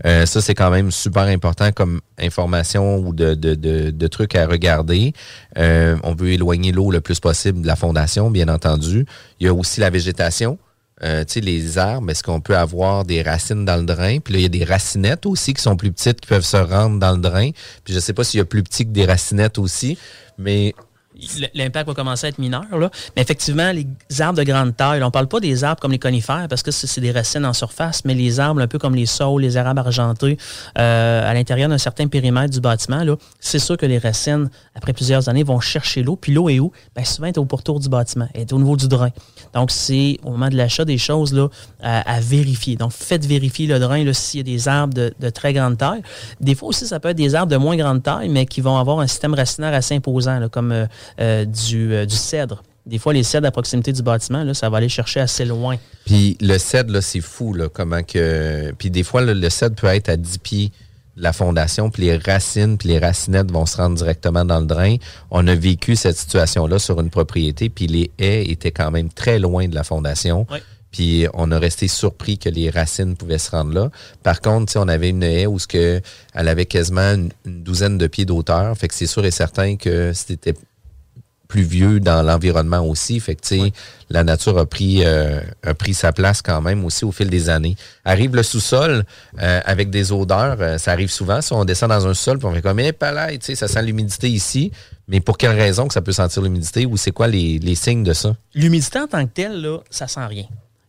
Euh, 0.05 0.27
ça, 0.27 0.41
c'est 0.41 0.55
quand 0.55 0.71
même 0.71 0.91
super 0.91 1.25
important 1.25 1.73
comme 1.73 2.01
information 2.19 2.99
ou 2.99 3.13
de, 3.13 3.35
de, 3.35 3.55
de, 3.55 4.07
trucs 4.07 4.37
à 4.37 4.47
regarder. 4.47 5.13
Euh, 5.59 5.97
on 6.05 6.15
veut 6.15 6.33
éloigner 6.33 6.73
l'eau 6.73 6.91
le 6.91 7.01
plus 7.01 7.19
possible 7.19 7.63
de 7.63 7.67
la 7.67 7.77
fondation, 7.77 8.31
bien 8.31 8.49
entendu. 8.49 9.07
Il 9.41 9.47
y 9.47 9.49
a 9.49 9.55
aussi 9.55 9.81
la 9.81 9.91
végétation. 9.91 10.59
Euh, 11.03 11.25
les 11.37 11.77
arbres, 11.77 12.11
est-ce 12.11 12.23
qu'on 12.23 12.41
peut 12.41 12.57
avoir 12.57 13.05
des 13.05 13.23
racines 13.23 13.65
dans 13.65 13.77
le 13.77 13.85
drain? 13.85 14.21
Puis 14.21 14.35
là, 14.35 14.39
il 14.39 14.43
y 14.43 14.47
a 14.47 14.49
des 14.49 14.65
racinettes 14.65 15.27
aussi 15.27 15.53
qui 15.53 15.61
sont 15.61 15.77
plus 15.77 15.91
petites, 15.91 16.21
qui 16.21 16.29
peuvent 16.29 16.45
se 16.45 16.57
rendre 16.57 17.01
dans 17.01 17.13
le 17.13 17.21
drain. 17.21 17.51
Puis 17.83 17.93
je 17.93 17.95
ne 17.95 18.01
sais 18.01 18.13
pas 18.13 18.23
s'il 18.23 18.39
y 18.39 18.41
a 18.41 18.45
plus 18.45 18.63
petit 18.63 18.85
que 18.85 18.93
des 18.93 19.05
racinettes 19.05 19.59
aussi, 19.59 19.99
mais 20.39 20.75
l'impact 21.55 21.87
va 21.87 21.95
commencer 21.95 22.27
à 22.27 22.29
être 22.31 22.39
mineur. 22.39 22.65
Là. 22.79 22.91
Mais 23.17 23.23
effectivement, 23.23 23.71
les 23.73 23.87
arbres 24.21 24.39
de 24.39 24.45
grande 24.45 24.77
taille, 24.77 25.03
on 25.03 25.07
ne 25.07 25.11
parle 25.11 25.29
pas 25.29 25.41
des 25.41 25.65
arbres 25.65 25.81
comme 25.81 25.93
les 25.93 25.99
conifères 25.99 26.47
parce 26.49 26.63
que 26.63 26.71
c'est 26.71 27.01
des 27.01 27.13
racines 27.13 27.47
en 27.47 27.53
surface, 27.53 28.05
mais 28.05 28.15
les 28.15 28.41
arbres 28.41 28.61
un 28.61 28.67
peu 28.67 28.79
comme 28.79 28.95
les 28.95 29.07
saules, 29.07 29.43
les 29.43 29.57
arabes 29.57 29.79
argentés, 29.79 30.37
euh, 30.79 31.31
à 31.31 31.35
l'intérieur 31.35 31.69
d'un 31.69 31.79
certain 31.79 32.09
périmètre 32.09 32.53
du 32.53 32.61
bâtiment, 32.61 33.05
c'est 33.41 33.59
sûr 33.59 33.77
que 33.77 33.87
les 33.87 33.99
racines, 33.99 34.51
après 34.75 34.93
plusieurs 34.93 35.29
années, 35.29 35.45
vont 35.45 35.61
chercher 35.61 36.03
l'eau. 36.03 36.17
Puis 36.17 36.33
l'eau 36.33 36.49
est 36.49 36.59
où? 36.59 36.73
Bien, 36.95 37.05
souvent, 37.05 37.27
elle 37.27 37.35
est 37.35 37.39
au 37.39 37.45
pourtour 37.45 37.81
du 37.81 37.89
bâtiment, 37.89 38.29
elle 38.35 38.43
est 38.43 38.53
au 38.53 38.59
niveau 38.59 38.77
du 38.77 38.89
drain. 38.89 39.11
Donc, 39.53 39.71
c'est 39.71 40.19
au 40.25 40.31
moment 40.31 40.49
de 40.49 40.57
l'achat 40.57 40.85
des 40.85 40.99
choses 40.99 41.33
là, 41.33 41.49
à, 41.83 42.21
vérifier. 42.21 42.77
Donc, 42.77 42.93
faites 42.93 43.25
vérifier 43.25 43.67
le 43.67 43.79
drain 43.79 44.05
s'il 44.13 44.39
y 44.39 44.41
a 44.41 44.45
des 44.45 44.69
arbres 44.69 44.95
de, 44.95 45.31
très 45.31 45.53
grande 45.53 45.79
taille. 45.79 46.03
Des 46.41 46.55
fois 46.55 46.69
aussi, 46.69 46.87
ça 46.87 47.01
peut 47.01 47.09
être 47.09 47.17
des 47.17 47.35
arbres 47.35 47.51
de 47.51 47.57
moins 47.57 47.77
grande 47.77 48.03
taille, 48.03 48.29
mais 48.29 48.47
qui 48.47 48.61
vont 48.61 48.77
avoir 48.77 49.01
un 49.01 49.07
système 49.07 49.35
racinaire 49.35 49.75
assez 49.75 49.95
imposant, 49.95 50.49
comme 50.51 50.73
euh, 50.73 50.87
euh, 51.21 51.45
euh, 51.75 52.07
du, 52.07 52.15
cèdre. 52.15 52.63
Des 52.87 52.99
fois, 52.99 53.13
les 53.13 53.23
cèdres 53.23 53.47
à 53.47 53.51
proximité 53.51 53.93
du 53.93 54.03
bâtiment, 54.03 54.45
là, 54.45 54.55
ça 54.55 54.69
va 54.69 54.79
aller 54.79 54.89
chercher 54.89 55.21
assez 55.21 55.45
loin. 55.45 55.77
Puis 56.05 56.37
le 56.41 56.59
cèdre, 56.59 56.93
là, 56.93 57.01
c'est 57.01 57.21
fou, 57.21 57.55
là, 57.55 57.69
comment 57.69 58.03
que. 58.03 58.73
Puis 58.79 58.91
des 58.91 59.03
fois, 59.03 59.23
le 59.23 59.51
cèdre 59.51 59.77
peut 59.77 59.87
être 59.87 60.09
à 60.09 60.17
10 60.17 60.39
pieds 60.39 60.73
la 61.17 61.33
fondation, 61.33 61.91
puis 61.91 62.05
les 62.05 62.17
racines, 62.17 62.77
puis 62.77 62.89
les 62.89 62.99
racinettes 62.99 63.51
vont 63.51 63.67
se 63.67 63.77
rendre 63.77 63.97
directement 63.97 64.45
dans 64.45 64.61
le 64.61 64.67
drain. 64.67 64.97
On 65.31 65.47
a 65.47 65.55
vécu 65.55 65.97
cette 65.97 66.17
situation-là 66.17 66.79
sur 66.79 67.01
une 67.01 67.11
propriété, 67.11 67.69
puis 67.69 67.87
les 67.87 68.11
haies 68.19 68.51
étaient 68.51 68.73
quand 68.73 68.91
même 68.91 69.09
très 69.11 69.39
loin 69.39 69.69
de 69.69 69.75
la 69.75 69.85
fondation. 69.85 70.47
Puis 70.91 71.27
on 71.35 71.51
a 71.51 71.59
resté 71.59 71.89
surpris 71.89 72.39
que 72.39 72.49
les 72.49 72.71
racines 72.71 73.17
pouvaient 73.17 73.39
se 73.39 73.51
rendre 73.51 73.73
là. 73.73 73.91
Par 74.23 74.41
contre, 74.41 74.77
on 74.77 74.87
avait 74.87 75.11
une 75.11 75.25
haie 75.25 75.47
où 75.47 75.59
ce 75.59 75.67
que, 75.67 76.01
elle 76.35 76.49
avait 76.49 76.67
quasiment 76.67 77.15
une, 77.15 77.31
douzaine 77.45 77.99
de 77.99 78.07
pieds 78.07 78.25
d'auteur. 78.25 78.77
Fait 78.77 78.87
que 78.87 78.95
c'est 78.95 79.09
sûr 79.09 79.25
et 79.25 79.33
certain 79.33 79.77
que 79.77 80.13
c'était 80.13 80.55
plus 81.55 81.63
vieux 81.63 82.01
dans 82.01 82.21
l'environnement 82.25 82.81
aussi. 82.81 83.21
Fait 83.21 83.37
que, 83.37 83.71
la 84.11 84.25
nature 84.25 84.59
a 84.59 84.67
pris, 84.67 85.03
euh, 85.05 85.41
a 85.63 85.73
pris 85.73 85.95
sa 85.95 86.11
place 86.11 86.43
quand 86.43 86.61
même 86.61 86.85
aussi 86.85 87.05
au 87.05 87.13
fil 87.13 87.31
des 87.31 87.49
années. 87.49 87.77
Arrive 88.05 88.35
le 88.35 88.43
sous-sol 88.43 89.05
euh, 89.41 89.61
avec 89.65 89.89
des 89.89 90.11
odeurs. 90.11 90.57
Euh, 90.59 90.79
ça 90.79 90.91
arrive 90.91 91.13
souvent. 91.13 91.41
Si 91.41 91.53
on 91.53 91.65
descend 91.65 91.91
dans 91.91 92.09
un 92.09 92.15
sol, 92.15 92.39
puis 92.39 92.49
on 92.49 92.53
fait 92.53 92.61
comme, 92.61 92.81
eh, 92.81 92.93
palais, 92.93 93.39
tu 93.39 93.47
sais, 93.47 93.55
ça 93.55 93.69
sent 93.69 93.83
l'humidité 93.83 94.29
ici. 94.29 94.73
Mais 95.07 95.21
pour 95.21 95.39
quelle 95.39 95.57
raison 95.57 95.87
que 95.87 95.95
ça 95.95 96.03
peut 96.03 96.11
sentir 96.11 96.43
l'humidité 96.43 96.87
ou 96.87 96.97
c'est 96.97 97.13
quoi 97.13 97.29
les, 97.29 97.61
les, 97.61 97.77
signes 97.77 98.03
de 98.03 98.15
ça? 98.15 98.35
L'humidité 98.57 98.99
en 98.99 99.07
tant 99.07 99.25
que 99.25 99.31
telle, 99.33 99.63
là, 99.63 99.79
ça 99.91 100.09
sent 100.09 100.27
rien. 100.27 100.47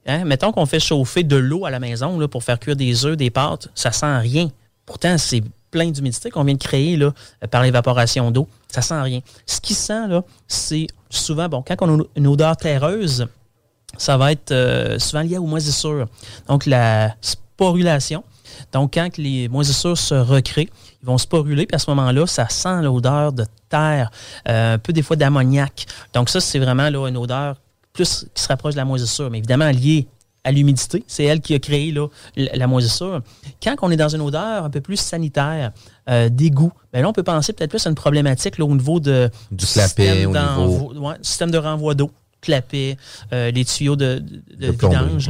Hein? 0.08 0.26
Mettons 0.26 0.52
qu'on 0.52 0.66
fait 0.66 0.80
chauffer 0.80 1.22
de 1.22 1.36
l'eau 1.36 1.68
à 1.68 1.70
la 1.70 1.80
maison 1.80 2.20
là, 2.20 2.28
pour 2.28 2.44
faire 2.44 2.60
cuire 2.60 2.76
des 2.76 3.06
œufs, 3.06 3.16
des 3.16 3.30
pâtes, 3.30 3.68
ça 3.76 3.92
sent 3.92 4.18
rien. 4.18 4.50
Pourtant, 4.88 5.20
c'est 5.20 5.44
plein 5.76 5.92
d'humidité 5.92 6.32
qu'on 6.32 6.46
vient 6.46 6.54
de 6.54 6.64
créer 6.64 6.96
là, 6.96 7.12
par 7.52 7.62
l'évaporation 7.62 8.32
d'eau. 8.32 8.48
Ça 8.70 8.82
sent 8.82 9.02
rien. 9.02 9.20
Ce 9.46 9.60
qui 9.60 9.74
sent, 9.74 10.08
c'est 10.48 10.88
souvent, 11.10 11.50
bon, 11.50 11.62
quand 11.68 11.76
on 11.82 12.00
a 12.00 12.04
une 12.16 12.28
odeur 12.28 12.56
terreuse, 12.56 13.28
ça 13.98 14.16
va 14.16 14.32
être 14.32 14.52
euh, 14.52 14.98
souvent 15.00 15.22
lié 15.22 15.38
aux 15.38 15.46
moisissures. 15.46 16.08
Donc, 16.48 16.66
la 16.66 17.14
sporulation. 17.20 18.24
Donc, 18.72 18.94
quand 18.94 19.18
les 19.18 19.50
moisissures 19.50 19.98
se 19.98 20.16
recréent, 20.16 20.72
ils 21.04 21.06
vont 21.06 21.18
sporuler, 21.18 21.66
puis 21.66 21.76
à 21.76 21.80
ce 21.80 21.90
moment-là, 21.90 22.26
ça 22.26 22.48
sent 22.48 22.84
l'odeur 22.84 23.34
de 23.34 23.46
terre, 23.68 24.12
euh, 24.48 24.76
un 24.76 24.78
peu 24.78 24.94
des 24.94 25.02
fois 25.02 25.18
d'ammoniac. 25.18 25.88
Donc, 26.14 26.30
ça, 26.30 26.40
c'est 26.40 26.60
vraiment 26.60 26.90
là, 26.90 27.10
une 27.10 27.18
odeur 27.18 27.58
plus 27.92 28.28
qui 28.34 28.42
se 28.42 28.48
rapproche 28.48 28.76
de 28.76 28.80
la 28.80 28.86
moisissure, 28.86 29.30
mais 29.30 29.40
évidemment 29.40 29.70
liée 29.72 30.08
à 30.46 30.52
l'humidité. 30.52 31.04
C'est 31.08 31.26
elle 31.26 31.42
qui 31.42 31.54
a 31.54 31.60
créé 31.60 31.92
là, 31.92 32.08
la 32.38 32.68
moisissure. 32.68 33.22
Quand 33.62 33.76
on 33.82 33.92
est 33.92 33.98
dans 33.98 34.10
une 34.10 34.22
odeur 34.22 34.64
un 34.64 34.70
peu 34.70 34.80
plus 34.80 34.98
sanitaire, 34.98 35.72
euh, 36.08 36.30
d'égout, 36.30 36.72
ben 36.94 37.02
là, 37.02 37.10
on 37.10 37.14
peut 37.14 37.24
penser 37.24 37.52
peut-être 37.52 37.72
plus 37.72 37.86
à 37.86 37.90
une 37.90 37.96
problématique 37.96 38.58
là, 38.60 38.66
au 38.66 38.76
niveau 38.76 39.00
de, 39.00 39.30
du 39.52 39.66
clapet, 39.66 40.26
au 40.26 40.32
niveau... 40.32 41.14
système 41.22 41.52
de 41.52 41.58
renvoi 41.58 41.96
d'eau 41.96 42.12
clapet, 42.42 42.96
euh, 43.34 43.50
les 43.50 43.66
tuyaux 43.66 43.96
de, 43.96 44.24
de, 44.60 44.70
vidange. 44.70 45.30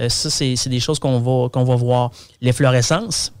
Euh, 0.00 0.08
ça, 0.08 0.28
c'est 0.28 0.68
des 0.68 0.80
choses 0.80 0.98
qu'on 0.98 1.20
va, 1.20 1.48
qu'on 1.50 1.62
va 1.62 1.76
voir. 1.76 2.10
Les 2.40 2.52
fluorescences 2.52 3.32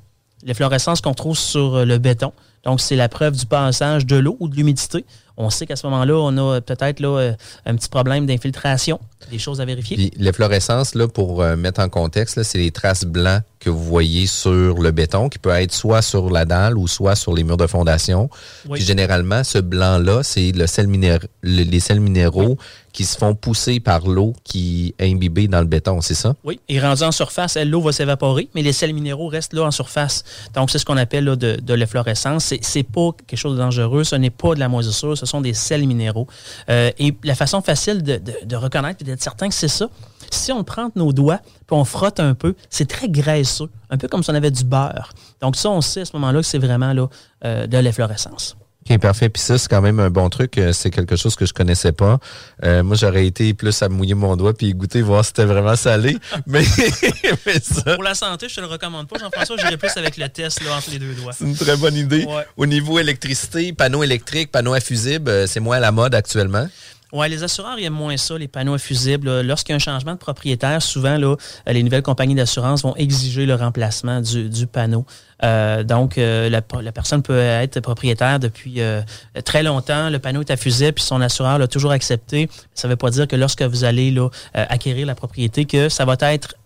qu'on 1.02 1.14
trouve 1.14 1.36
sur 1.36 1.84
le 1.84 1.98
béton. 1.98 2.32
Donc, 2.62 2.80
c'est 2.80 2.96
la 2.96 3.08
preuve 3.08 3.34
du 3.36 3.46
passage 3.46 4.06
de 4.06 4.16
l'eau 4.16 4.36
ou 4.38 4.48
de 4.48 4.54
l'humidité 4.54 5.04
on 5.38 5.50
sait 5.50 5.66
qu'à 5.66 5.76
ce 5.76 5.86
moment-là, 5.86 6.14
on 6.14 6.36
a 6.36 6.60
peut-être 6.60 6.98
là, 7.00 7.18
euh, 7.18 7.32
un 7.64 7.76
petit 7.76 7.88
problème 7.88 8.26
d'infiltration, 8.26 8.98
des 9.30 9.38
choses 9.38 9.60
à 9.60 9.64
vérifier. 9.64 9.96
Puis 9.96 10.12
l'efflorescence, 10.16 10.96
là, 10.96 11.06
pour 11.06 11.42
euh, 11.42 11.56
mettre 11.56 11.80
en 11.80 11.88
contexte, 11.88 12.42
c'est 12.42 12.58
les 12.58 12.72
traces 12.72 13.04
blancs 13.04 13.42
que 13.60 13.70
vous 13.70 13.82
voyez 13.82 14.26
sur 14.26 14.78
le 14.78 14.90
béton, 14.90 15.28
qui 15.28 15.38
peut 15.38 15.50
être 15.50 15.72
soit 15.72 16.02
sur 16.02 16.30
la 16.30 16.44
dalle 16.44 16.76
ou 16.76 16.88
soit 16.88 17.14
sur 17.14 17.34
les 17.34 17.44
murs 17.44 17.56
de 17.56 17.66
fondation. 17.66 18.28
Puis 18.70 18.82
généralement, 18.82 19.44
ce 19.44 19.58
blanc-là, 19.58 20.22
c'est 20.22 20.52
le 20.52 20.66
sel 20.66 20.88
les 21.42 21.80
sels 21.80 22.00
minéraux 22.00 22.56
qui 22.92 23.04
se 23.04 23.16
font 23.16 23.34
pousser 23.34 23.78
par 23.78 24.08
l'eau 24.08 24.32
qui 24.42 24.94
est 24.98 25.08
imbibée 25.08 25.46
dans 25.46 25.60
le 25.60 25.66
béton, 25.66 26.00
c'est 26.00 26.14
ça? 26.14 26.34
Oui, 26.42 26.58
et 26.68 26.80
rendu 26.80 27.02
en 27.02 27.12
surface, 27.12 27.56
l'eau 27.56 27.80
va 27.80 27.92
s'évaporer, 27.92 28.48
mais 28.54 28.62
les 28.62 28.72
sels 28.72 28.92
minéraux 28.92 29.28
restent 29.28 29.52
là 29.52 29.62
en 29.62 29.70
surface. 29.70 30.24
Donc, 30.54 30.70
c'est 30.70 30.78
ce 30.78 30.84
qu'on 30.84 30.96
appelle 30.96 31.24
là, 31.24 31.36
de, 31.36 31.58
de 31.62 31.74
l'efflorescence. 31.74 32.54
C'est 32.60 32.82
pas 32.82 33.10
quelque 33.26 33.38
chose 33.38 33.52
de 33.52 33.58
dangereux, 33.58 34.02
ce 34.04 34.16
n'est 34.16 34.30
pas 34.30 34.54
de 34.54 34.60
la 34.60 34.68
moisissure, 34.68 35.16
ce 35.16 35.26
sont 35.28 35.40
des 35.40 35.54
sels 35.54 35.86
minéraux. 35.86 36.26
Euh, 36.68 36.90
et 36.98 37.16
la 37.24 37.34
façon 37.34 37.60
facile 37.60 38.02
de, 38.02 38.56
reconnaître 38.56 39.02
et 39.02 39.04
d'être 39.04 39.22
certain 39.22 39.48
que 39.48 39.54
c'est 39.54 39.68
ça, 39.68 39.88
si 40.30 40.52
on 40.52 40.64
prend 40.64 40.90
nos 40.94 41.12
doigts 41.12 41.40
puis 41.66 41.76
on 41.76 41.84
frotte 41.84 42.20
un 42.20 42.34
peu, 42.34 42.54
c'est 42.70 42.88
très 42.88 43.08
graisseux, 43.08 43.70
un 43.90 43.98
peu 43.98 44.08
comme 44.08 44.22
si 44.22 44.30
on 44.30 44.34
avait 44.34 44.50
du 44.50 44.64
beurre. 44.64 45.12
Donc 45.40 45.56
ça, 45.56 45.70
on 45.70 45.80
sait 45.80 46.02
à 46.02 46.04
ce 46.04 46.14
moment-là 46.14 46.40
que 46.40 46.46
c'est 46.46 46.58
vraiment 46.58 46.92
là, 46.92 47.08
euh, 47.44 47.66
de 47.66 47.78
l'efflorescence. 47.78 48.56
OK, 48.88 48.98
parfait. 48.98 49.28
Puis 49.28 49.42
ça, 49.42 49.58
c'est 49.58 49.68
quand 49.68 49.80
même 49.80 50.00
un 50.00 50.10
bon 50.10 50.28
truc. 50.28 50.56
Euh, 50.58 50.72
c'est 50.72 50.90
quelque 50.90 51.16
chose 51.16 51.36
que 51.36 51.46
je 51.46 51.52
connaissais 51.52 51.92
pas. 51.92 52.18
Euh, 52.64 52.82
moi, 52.82 52.96
j'aurais 52.96 53.26
été 53.26 53.54
plus 53.54 53.82
à 53.82 53.88
mouiller 53.88 54.14
mon 54.14 54.36
doigt 54.36 54.54
puis 54.54 54.72
goûter, 54.74 55.02
voir 55.02 55.24
si 55.24 55.28
c'était 55.28 55.44
vraiment 55.44 55.76
salé. 55.76 56.16
mais, 56.46 56.62
Pour 57.94 58.02
la 58.02 58.14
santé, 58.14 58.48
je 58.48 58.56
te 58.56 58.60
le 58.60 58.66
recommande 58.66 59.08
pas, 59.08 59.18
Jean-François. 59.18 59.56
J'irais 59.58 59.76
plus 59.76 59.96
avec 59.96 60.16
le 60.16 60.28
test 60.28 60.64
là, 60.64 60.76
entre 60.76 60.90
les 60.90 60.98
deux 60.98 61.14
doigts. 61.14 61.32
C'est 61.32 61.44
une 61.44 61.56
très 61.56 61.76
bonne 61.76 61.96
idée. 61.96 62.26
Au 62.56 62.66
niveau 62.66 62.98
électricité, 62.98 63.72
panneaux 63.72 64.02
électriques, 64.02 64.50
panneaux 64.50 64.74
à 64.74 64.80
fusibles, 64.80 65.46
c'est 65.48 65.60
moins 65.60 65.76
à 65.76 65.80
la 65.80 65.92
mode 65.92 66.14
actuellement? 66.14 66.68
Oui, 67.10 67.26
les 67.30 67.42
assureurs 67.42 67.78
aiment 67.78 67.94
moins 67.94 68.18
ça, 68.18 68.36
les 68.36 68.48
panneaux 68.48 68.74
infusibles. 68.74 69.40
Lorsqu'il 69.40 69.72
y 69.72 69.74
a 69.74 69.76
un 69.76 69.78
changement 69.78 70.12
de 70.12 70.18
propriétaire, 70.18 70.82
souvent, 70.82 71.16
là, 71.16 71.36
les 71.66 71.82
nouvelles 71.82 72.02
compagnies 72.02 72.34
d'assurance 72.34 72.82
vont 72.82 72.94
exiger 72.96 73.46
le 73.46 73.54
remplacement 73.54 74.20
du, 74.20 74.66
panneau. 74.66 75.06
Euh, 75.42 75.84
donc, 75.84 76.18
euh, 76.18 76.50
la, 76.50 76.60
personne 76.92 77.22
peut 77.22 77.38
être 77.38 77.80
propriétaire 77.80 78.38
depuis 78.38 78.82
euh, 78.82 79.00
très 79.44 79.62
longtemps. 79.62 80.10
Le 80.10 80.18
panneau 80.18 80.40
est 80.40 80.50
infusible, 80.50 80.92
puis 80.92 81.04
son 81.04 81.22
assureur 81.22 81.58
l'a 81.58 81.66
toujours 81.66 81.92
accepté. 81.92 82.50
Ça 82.74 82.88
ne 82.88 82.92
veut 82.92 82.96
pas 82.96 83.08
dire 83.08 83.26
que 83.26 83.36
lorsque 83.36 83.62
vous 83.62 83.84
allez 83.84 84.10
là, 84.10 84.28
acquérir 84.52 85.06
la 85.06 85.14
propriété, 85.14 85.64
que 85.64 85.88
ça 85.88 86.04
va 86.04 86.16
être 86.20 86.56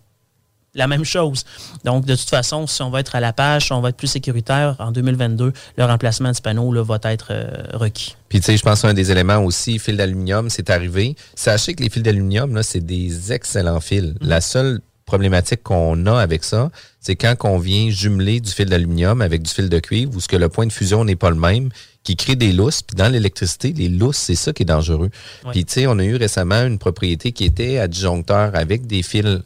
la 0.75 0.87
même 0.87 1.05
chose. 1.05 1.43
Donc, 1.83 2.05
de 2.05 2.15
toute 2.15 2.29
façon, 2.29 2.67
si 2.67 2.81
on 2.81 2.89
va 2.89 2.99
être 2.99 3.15
à 3.15 3.19
la 3.19 3.33
page, 3.33 3.65
si 3.65 3.73
on 3.73 3.81
va 3.81 3.89
être 3.89 3.97
plus 3.97 4.07
sécuritaire, 4.07 4.75
en 4.79 4.91
2022, 4.91 5.53
le 5.77 5.85
remplacement 5.85 6.31
du 6.31 6.41
panneau 6.41 6.71
là, 6.73 6.83
va 6.83 6.99
être 7.03 7.27
euh, 7.31 7.63
requis. 7.73 8.15
Puis, 8.29 8.39
tu 8.39 8.45
sais, 8.45 8.57
je 8.57 8.63
pense 8.63 8.83
un 8.83 8.93
des 8.93 9.11
éléments 9.11 9.39
aussi, 9.39 9.77
fil 9.79 9.97
d'aluminium, 9.97 10.49
c'est 10.49 10.69
arrivé. 10.69 11.15
Sachez 11.35 11.73
que 11.73 11.83
les 11.83 11.89
fils 11.89 12.03
d'aluminium, 12.03 12.55
là, 12.55 12.63
c'est 12.63 12.85
des 12.85 13.31
excellents 13.31 13.79
fils. 13.79 14.05
Mm-hmm. 14.05 14.27
La 14.27 14.41
seule 14.41 14.79
problématique 15.05 15.61
qu'on 15.63 16.05
a 16.05 16.17
avec 16.17 16.43
ça, 16.43 16.71
c'est 16.99 17.15
quand 17.15 17.35
on 17.43 17.57
vient 17.57 17.89
jumeler 17.89 18.39
du 18.39 18.49
fil 18.49 18.65
d'aluminium 18.65 19.21
avec 19.21 19.43
du 19.43 19.51
fil 19.51 19.69
de 19.69 19.79
cuivre, 19.79 20.15
où 20.15 20.21
ce 20.21 20.27
que 20.27 20.37
le 20.37 20.49
point 20.49 20.65
de 20.65 20.71
fusion 20.71 21.05
n'est 21.05 21.17
pas 21.17 21.29
le 21.29 21.35
même, 21.35 21.69
qui 22.03 22.15
crée 22.15 22.35
des 22.35 22.51
lousses. 22.51 22.81
Puis 22.81 22.95
dans 22.95 23.09
l'électricité, 23.09 23.73
les 23.73 23.89
lousses, 23.89 24.17
c'est 24.17 24.35
ça 24.35 24.53
qui 24.53 24.63
est 24.63 24.65
dangereux. 24.65 25.09
Puis 25.51 25.65
tu 25.65 25.73
sais, 25.73 25.87
on 25.87 25.99
a 25.99 26.03
eu 26.03 26.15
récemment 26.15 26.63
une 26.63 26.79
propriété 26.79 27.31
qui 27.31 27.43
était 27.43 27.77
adjoncteur 27.79 28.55
avec 28.55 28.87
des 28.87 29.03
fils 29.03 29.41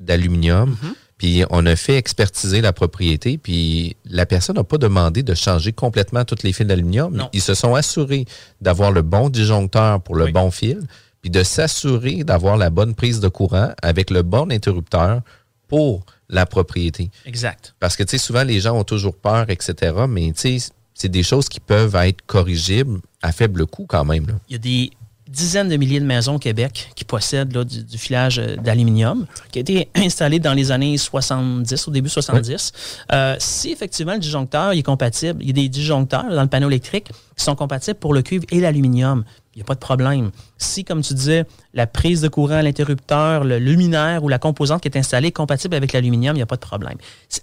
d'aluminium. 0.00 0.70
Mhm. 0.70 0.94
Puis 1.18 1.44
on 1.50 1.66
a 1.66 1.74
fait 1.74 1.96
expertiser 1.96 2.60
la 2.60 2.72
propriété, 2.72 3.38
puis 3.38 3.96
la 4.04 4.24
personne 4.24 4.54
n'a 4.54 4.64
pas 4.64 4.78
demandé 4.78 5.24
de 5.24 5.34
changer 5.34 5.72
complètement 5.72 6.24
toutes 6.24 6.44
les 6.44 6.52
fils 6.52 6.66
d'aluminium. 6.66 7.28
Ils 7.32 7.42
se 7.42 7.54
sont 7.54 7.74
assurés 7.74 8.24
d'avoir 8.60 8.92
le 8.92 9.02
bon 9.02 9.28
disjoncteur 9.28 10.00
pour 10.00 10.14
le 10.14 10.28
bon 10.28 10.52
fil, 10.52 10.80
puis 11.20 11.30
de 11.30 11.42
s'assurer 11.42 12.22
d'avoir 12.22 12.56
la 12.56 12.70
bonne 12.70 12.94
prise 12.94 13.18
de 13.18 13.26
courant 13.26 13.72
avec 13.82 14.10
le 14.10 14.22
bon 14.22 14.52
interrupteur 14.52 15.22
pour 15.66 16.06
la 16.28 16.46
propriété. 16.46 17.10
Exact. 17.26 17.74
Parce 17.80 17.96
que, 17.96 18.04
tu 18.04 18.12
sais, 18.12 18.18
souvent, 18.18 18.44
les 18.44 18.60
gens 18.60 18.78
ont 18.78 18.84
toujours 18.84 19.16
peur, 19.16 19.50
etc., 19.50 19.92
mais, 20.08 20.32
tu 20.32 20.58
sais, 20.58 20.72
c'est 20.94 21.08
des 21.08 21.22
choses 21.22 21.48
qui 21.48 21.60
peuvent 21.60 21.94
être 21.96 22.22
corrigibles 22.26 23.00
à 23.22 23.32
faible 23.32 23.66
coût 23.66 23.86
quand 23.86 24.04
même. 24.04 24.26
Il 24.48 24.52
y 24.52 24.56
a 24.56 24.58
des 24.58 24.90
dizaines 25.38 25.68
de 25.68 25.76
milliers 25.76 26.00
de 26.00 26.04
maisons 26.04 26.34
au 26.34 26.38
Québec 26.38 26.90
qui 26.96 27.04
possèdent 27.04 27.48
du, 27.48 27.98
filage 27.98 28.40
euh, 28.40 28.56
d'aluminium, 28.56 29.26
qui 29.52 29.58
a 29.58 29.62
été 29.62 29.88
installé 29.94 30.40
dans 30.40 30.52
les 30.52 30.72
années 30.72 30.98
70, 30.98 31.88
au 31.88 31.90
début 31.92 32.08
70. 32.08 32.72
Euh, 33.12 33.36
si 33.38 33.70
effectivement 33.70 34.14
le 34.14 34.18
disjoncteur 34.18 34.72
est 34.72 34.82
compatible, 34.82 35.38
il 35.40 35.46
y 35.46 35.50
a 35.50 35.54
des 35.54 35.68
disjoncteurs 35.68 36.28
dans 36.28 36.42
le 36.42 36.48
panneau 36.48 36.68
électrique 36.68 37.10
qui 37.36 37.44
sont 37.44 37.54
compatibles 37.54 37.98
pour 37.98 38.12
le 38.12 38.22
cuivre 38.22 38.44
et 38.50 38.60
l'aluminium. 38.60 39.24
Il 39.54 39.58
n'y 39.58 39.62
a 39.62 39.64
pas 39.64 39.74
de 39.74 39.80
problème. 39.80 40.30
Si, 40.56 40.84
comme 40.84 41.02
tu 41.02 41.14
disais, 41.14 41.44
la 41.74 41.86
prise 41.86 42.20
de 42.20 42.28
courant, 42.28 42.60
l'interrupteur, 42.60 43.44
le 43.44 43.58
luminaire 43.58 44.22
ou 44.22 44.28
la 44.28 44.38
composante 44.38 44.82
qui 44.82 44.88
est 44.88 44.96
installée 44.96 45.28
est 45.28 45.32
compatible 45.32 45.74
avec 45.74 45.92
l'aluminium, 45.92 46.34
il 46.36 46.38
n'y 46.38 46.42
a 46.42 46.46
pas 46.46 46.56
de 46.56 46.60
problème. 46.60 46.96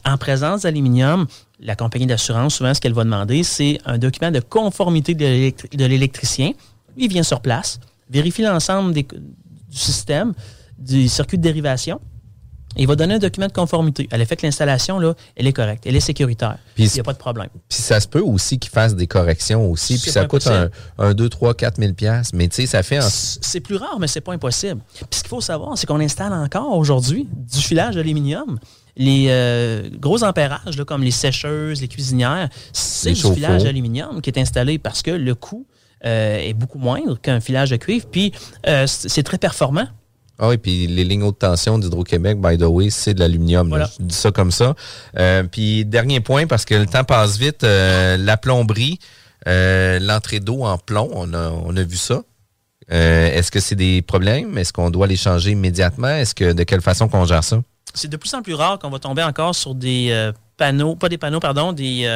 En 0.06 0.18
présence 0.18 0.62
d'aluminium, 0.62 1.28
la 1.60 1.76
compagnie 1.76 2.06
d'assurance, 2.06 2.56
souvent, 2.56 2.74
ce 2.74 2.80
qu'elle 2.80 2.94
va 2.94 3.04
demander, 3.04 3.44
c'est 3.44 3.80
un 3.86 3.98
document 3.98 4.32
de 4.32 4.40
conformité 4.40 5.14
de 5.14 5.86
l'électricien 5.86 6.52
il 6.98 7.10
vient 7.10 7.24
sur 7.24 7.42
place, 7.42 7.80
vérifie 8.10 8.42
l'ensemble 8.42 8.94
du 8.94 9.06
système, 9.72 10.34
du 10.78 11.08
circuit 11.08 11.38
de 11.38 11.44
dérivation. 11.44 12.00
Et 12.78 12.82
il 12.82 12.88
va 12.88 12.96
donner 12.96 13.16
un 13.16 13.20
document 13.20 13.48
de 13.48 13.54
conformité. 13.54 14.08
À 14.12 14.18
l'effet 14.18 14.36
que 14.36 14.46
l'installation, 14.46 15.00
là, 15.00 15.14
elle 15.36 15.48
est 15.48 15.54
correcte, 15.54 15.86
elle 15.88 15.96
est 15.96 16.02
sécuritaire. 16.02 16.58
il 16.78 16.90
n'y 16.90 17.00
a 17.00 17.04
pas 17.04 17.14
de 17.14 17.18
problème. 17.18 17.48
Puis 17.70 17.82
ça 17.82 18.00
se 18.00 18.08
peut 18.08 18.20
aussi 18.20 18.60
qu'il 18.60 18.72
fasse 18.72 18.96
des 18.96 19.08
corrections 19.08 19.72
aussi. 19.72 19.98
Puis 19.98 20.12
ça 20.12 20.26
coûte 20.26 20.48
un, 20.98 21.14
2, 21.14 21.30
3, 21.30 21.54
4 21.54 21.78
000 21.78 21.94
Mais 22.34 22.48
tu 22.50 22.56
sais, 22.56 22.66
ça 22.66 22.84
fait... 22.84 23.00
C'est 23.02 23.62
plus 23.62 23.78
rare, 23.78 23.98
mais 24.00 24.08
c'est 24.08 24.22
pas 24.22 24.34
impossible. 24.34 24.82
Puis 24.94 25.06
ce 25.12 25.22
qu'il 25.22 25.30
faut 25.30 25.42
savoir, 25.42 25.78
c'est 25.78 25.88
qu'on 25.88 26.02
installe 26.02 26.34
encore 26.34 26.78
aujourd'hui 26.78 27.28
du 27.32 27.60
filage 27.60 27.96
d'aluminium. 27.96 28.60
Les 28.98 29.28
euh, 29.30 29.90
gros 29.98 30.24
ampérages, 30.24 30.84
comme 30.86 31.04
les 31.04 31.12
sécheuses, 31.12 31.82
les 31.82 31.88
cuisinières, 31.88 32.50
c'est 32.74 33.12
du 33.12 33.22
filage 33.34 33.64
d'aluminium 33.64 34.22
qui 34.22 34.30
est 34.30 34.40
installé 34.40 34.80
parce 34.80 35.02
que 35.02 35.12
le 35.12 35.36
coût 35.36 35.66
est 36.06 36.54
beaucoup 36.54 36.80
moindre 36.80 37.20
qu'un 37.20 37.40
filage 37.40 37.72
de 37.72 37.78
cuivre. 37.78 38.06
Puis, 38.12 38.32
euh, 38.68 38.86
c'est 38.88 39.24
très 39.24 39.38
performant. 39.38 39.88
Ah 40.38 40.50
oui, 40.50 40.58
puis 40.58 40.88
les 40.88 41.06
lignes 41.06 41.24
haute 41.24 41.40
tension 41.40 41.80
d'Hydro-Québec, 41.80 42.42
by 42.42 42.58
the 42.58 42.64
way, 42.64 42.90
c'est 42.90 43.14
de 43.14 43.22
l'aluminium. 43.22 43.74
Je 44.00 44.04
dis 44.04 44.16
ça 44.16 44.32
comme 44.32 44.52
ça. 44.52 44.76
Euh, 45.18 45.44
puis 45.44 45.86
dernier 45.86 46.20
point, 46.20 46.46
parce 46.46 46.66
que 46.66 46.76
le 46.76 46.88
temps 46.88 47.06
passe 47.06 47.38
vite, 47.38 47.64
euh, 47.64 48.18
la 48.18 48.36
plomberie, 48.36 49.00
euh, 49.48 49.98
l'entrée 50.00 50.42
d'eau 50.42 50.64
en 50.64 50.78
plomb, 50.78 51.10
on 51.14 51.34
a, 51.34 51.50
on 51.50 51.76
a 51.78 51.84
vu 51.84 51.96
ça. 51.96 52.22
Est-ce 52.90 53.50
que 53.50 53.60
c'est 53.60 53.76
des 53.76 54.02
problèmes? 54.02 54.58
Est-ce 54.58 54.74
qu'on 54.74 54.92
doit 54.92 55.08
les 55.08 55.16
changer 55.16 55.52
immédiatement? 55.52 56.10
Est-ce 56.10 56.36
que 56.36 56.52
de 56.52 56.64
quelle 56.64 56.82
façon 56.82 57.08
qu'on 57.08 57.26
gère 57.26 57.44
ça? 57.44 57.62
C'est 57.94 58.10
de 58.10 58.18
plus 58.18 58.34
en 58.34 58.42
plus 58.42 58.54
rare 58.54 58.78
qu'on 58.78 58.90
va 58.90 59.00
tomber 59.00 59.24
encore 59.24 59.56
sur 59.56 59.74
des 59.74 60.32
panneaux, 60.58 60.96
pas 60.96 61.10
des 61.10 61.18
panneaux, 61.18 61.40
pardon, 61.40 61.72
des, 61.72 62.08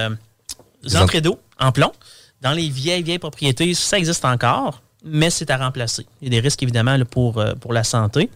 entrées 0.93 1.21
d'eau 1.21 1.39
en 1.57 1.71
plomb. 1.71 1.91
Dans 2.41 2.51
les 2.51 2.69
vieilles, 2.69 3.03
vieilles 3.03 3.19
propriétés, 3.19 3.73
ça 3.73 3.97
existe 3.97 4.25
encore 4.25 4.81
mais 5.03 5.29
c'est 5.29 5.49
à 5.49 5.57
remplacer. 5.57 6.05
Il 6.21 6.25
y 6.27 6.37
a 6.37 6.41
des 6.41 6.45
risques 6.45 6.61
évidemment 6.63 6.97
pour, 7.09 7.37
euh, 7.39 7.53
pour 7.55 7.73
la 7.73 7.83
santé. 7.83 8.29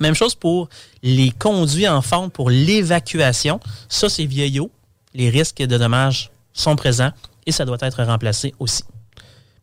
Même 0.00 0.14
chose 0.14 0.34
pour 0.34 0.68
les 1.02 1.30
conduits 1.30 1.88
en 1.88 2.02
forme 2.02 2.30
pour 2.30 2.50
l'évacuation. 2.50 3.58
Ça, 3.88 4.08
c'est 4.08 4.26
vieillot. 4.26 4.70
Les 5.14 5.30
risques 5.30 5.58
de 5.58 5.78
dommages 5.78 6.30
sont 6.52 6.76
présents 6.76 7.10
et 7.46 7.52
ça 7.52 7.64
doit 7.64 7.78
être 7.80 8.02
remplacé 8.04 8.54
aussi. 8.58 8.84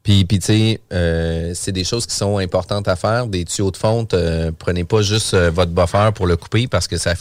Puis, 0.01 0.25
puis 0.25 0.39
tu 0.39 0.45
sais, 0.45 0.81
euh, 0.93 1.51
c'est 1.55 1.71
des 1.71 1.83
choses 1.83 2.05
qui 2.05 2.15
sont 2.15 2.37
importantes 2.37 2.87
à 2.87 2.95
faire. 2.95 3.27
Des 3.27 3.45
tuyaux 3.45 3.71
de 3.71 3.77
fonte, 3.77 4.13
euh, 4.13 4.51
prenez 4.57 4.83
pas 4.83 5.01
juste 5.01 5.35
votre 5.35 5.71
buffer 5.71 6.09
pour 6.13 6.27
le 6.27 6.37
couper 6.37 6.67
parce 6.67 6.87
que 6.87 6.97
ça, 6.97 7.13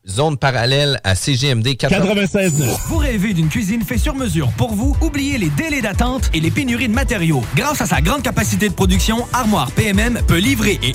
Zone 0.10 0.38
parallèle 0.38 1.00
à 1.04 1.16
CGMD 1.16 1.76
96. 1.76 2.64
Vous 2.88 2.98
rêvez 2.98 3.34
d'une 3.34 3.50
cuisine 3.50 3.82
faite 3.82 4.00
sur 4.00 4.16
mesure 4.16 4.50
pour 4.58 4.74
vous? 4.74 4.96
Oubliez 5.02 5.38
les 5.38 5.50
délais 5.50 5.82
d'attente 5.82 6.30
et 6.34 6.40
les 6.40 6.52
pénuries 6.52 6.88
de 6.88 6.94
matériaux. 6.94 7.44
Grâce 7.56 7.82
à 7.82 7.86
sa 7.86 8.02
grande 8.02 8.24
capacité 8.24 8.70
de 8.70 8.74
production, 8.74 9.26
Armoire 9.34 9.72
PMM 9.72 10.22
peut 10.28 10.38
livrer 10.38 10.80
et 10.82 10.94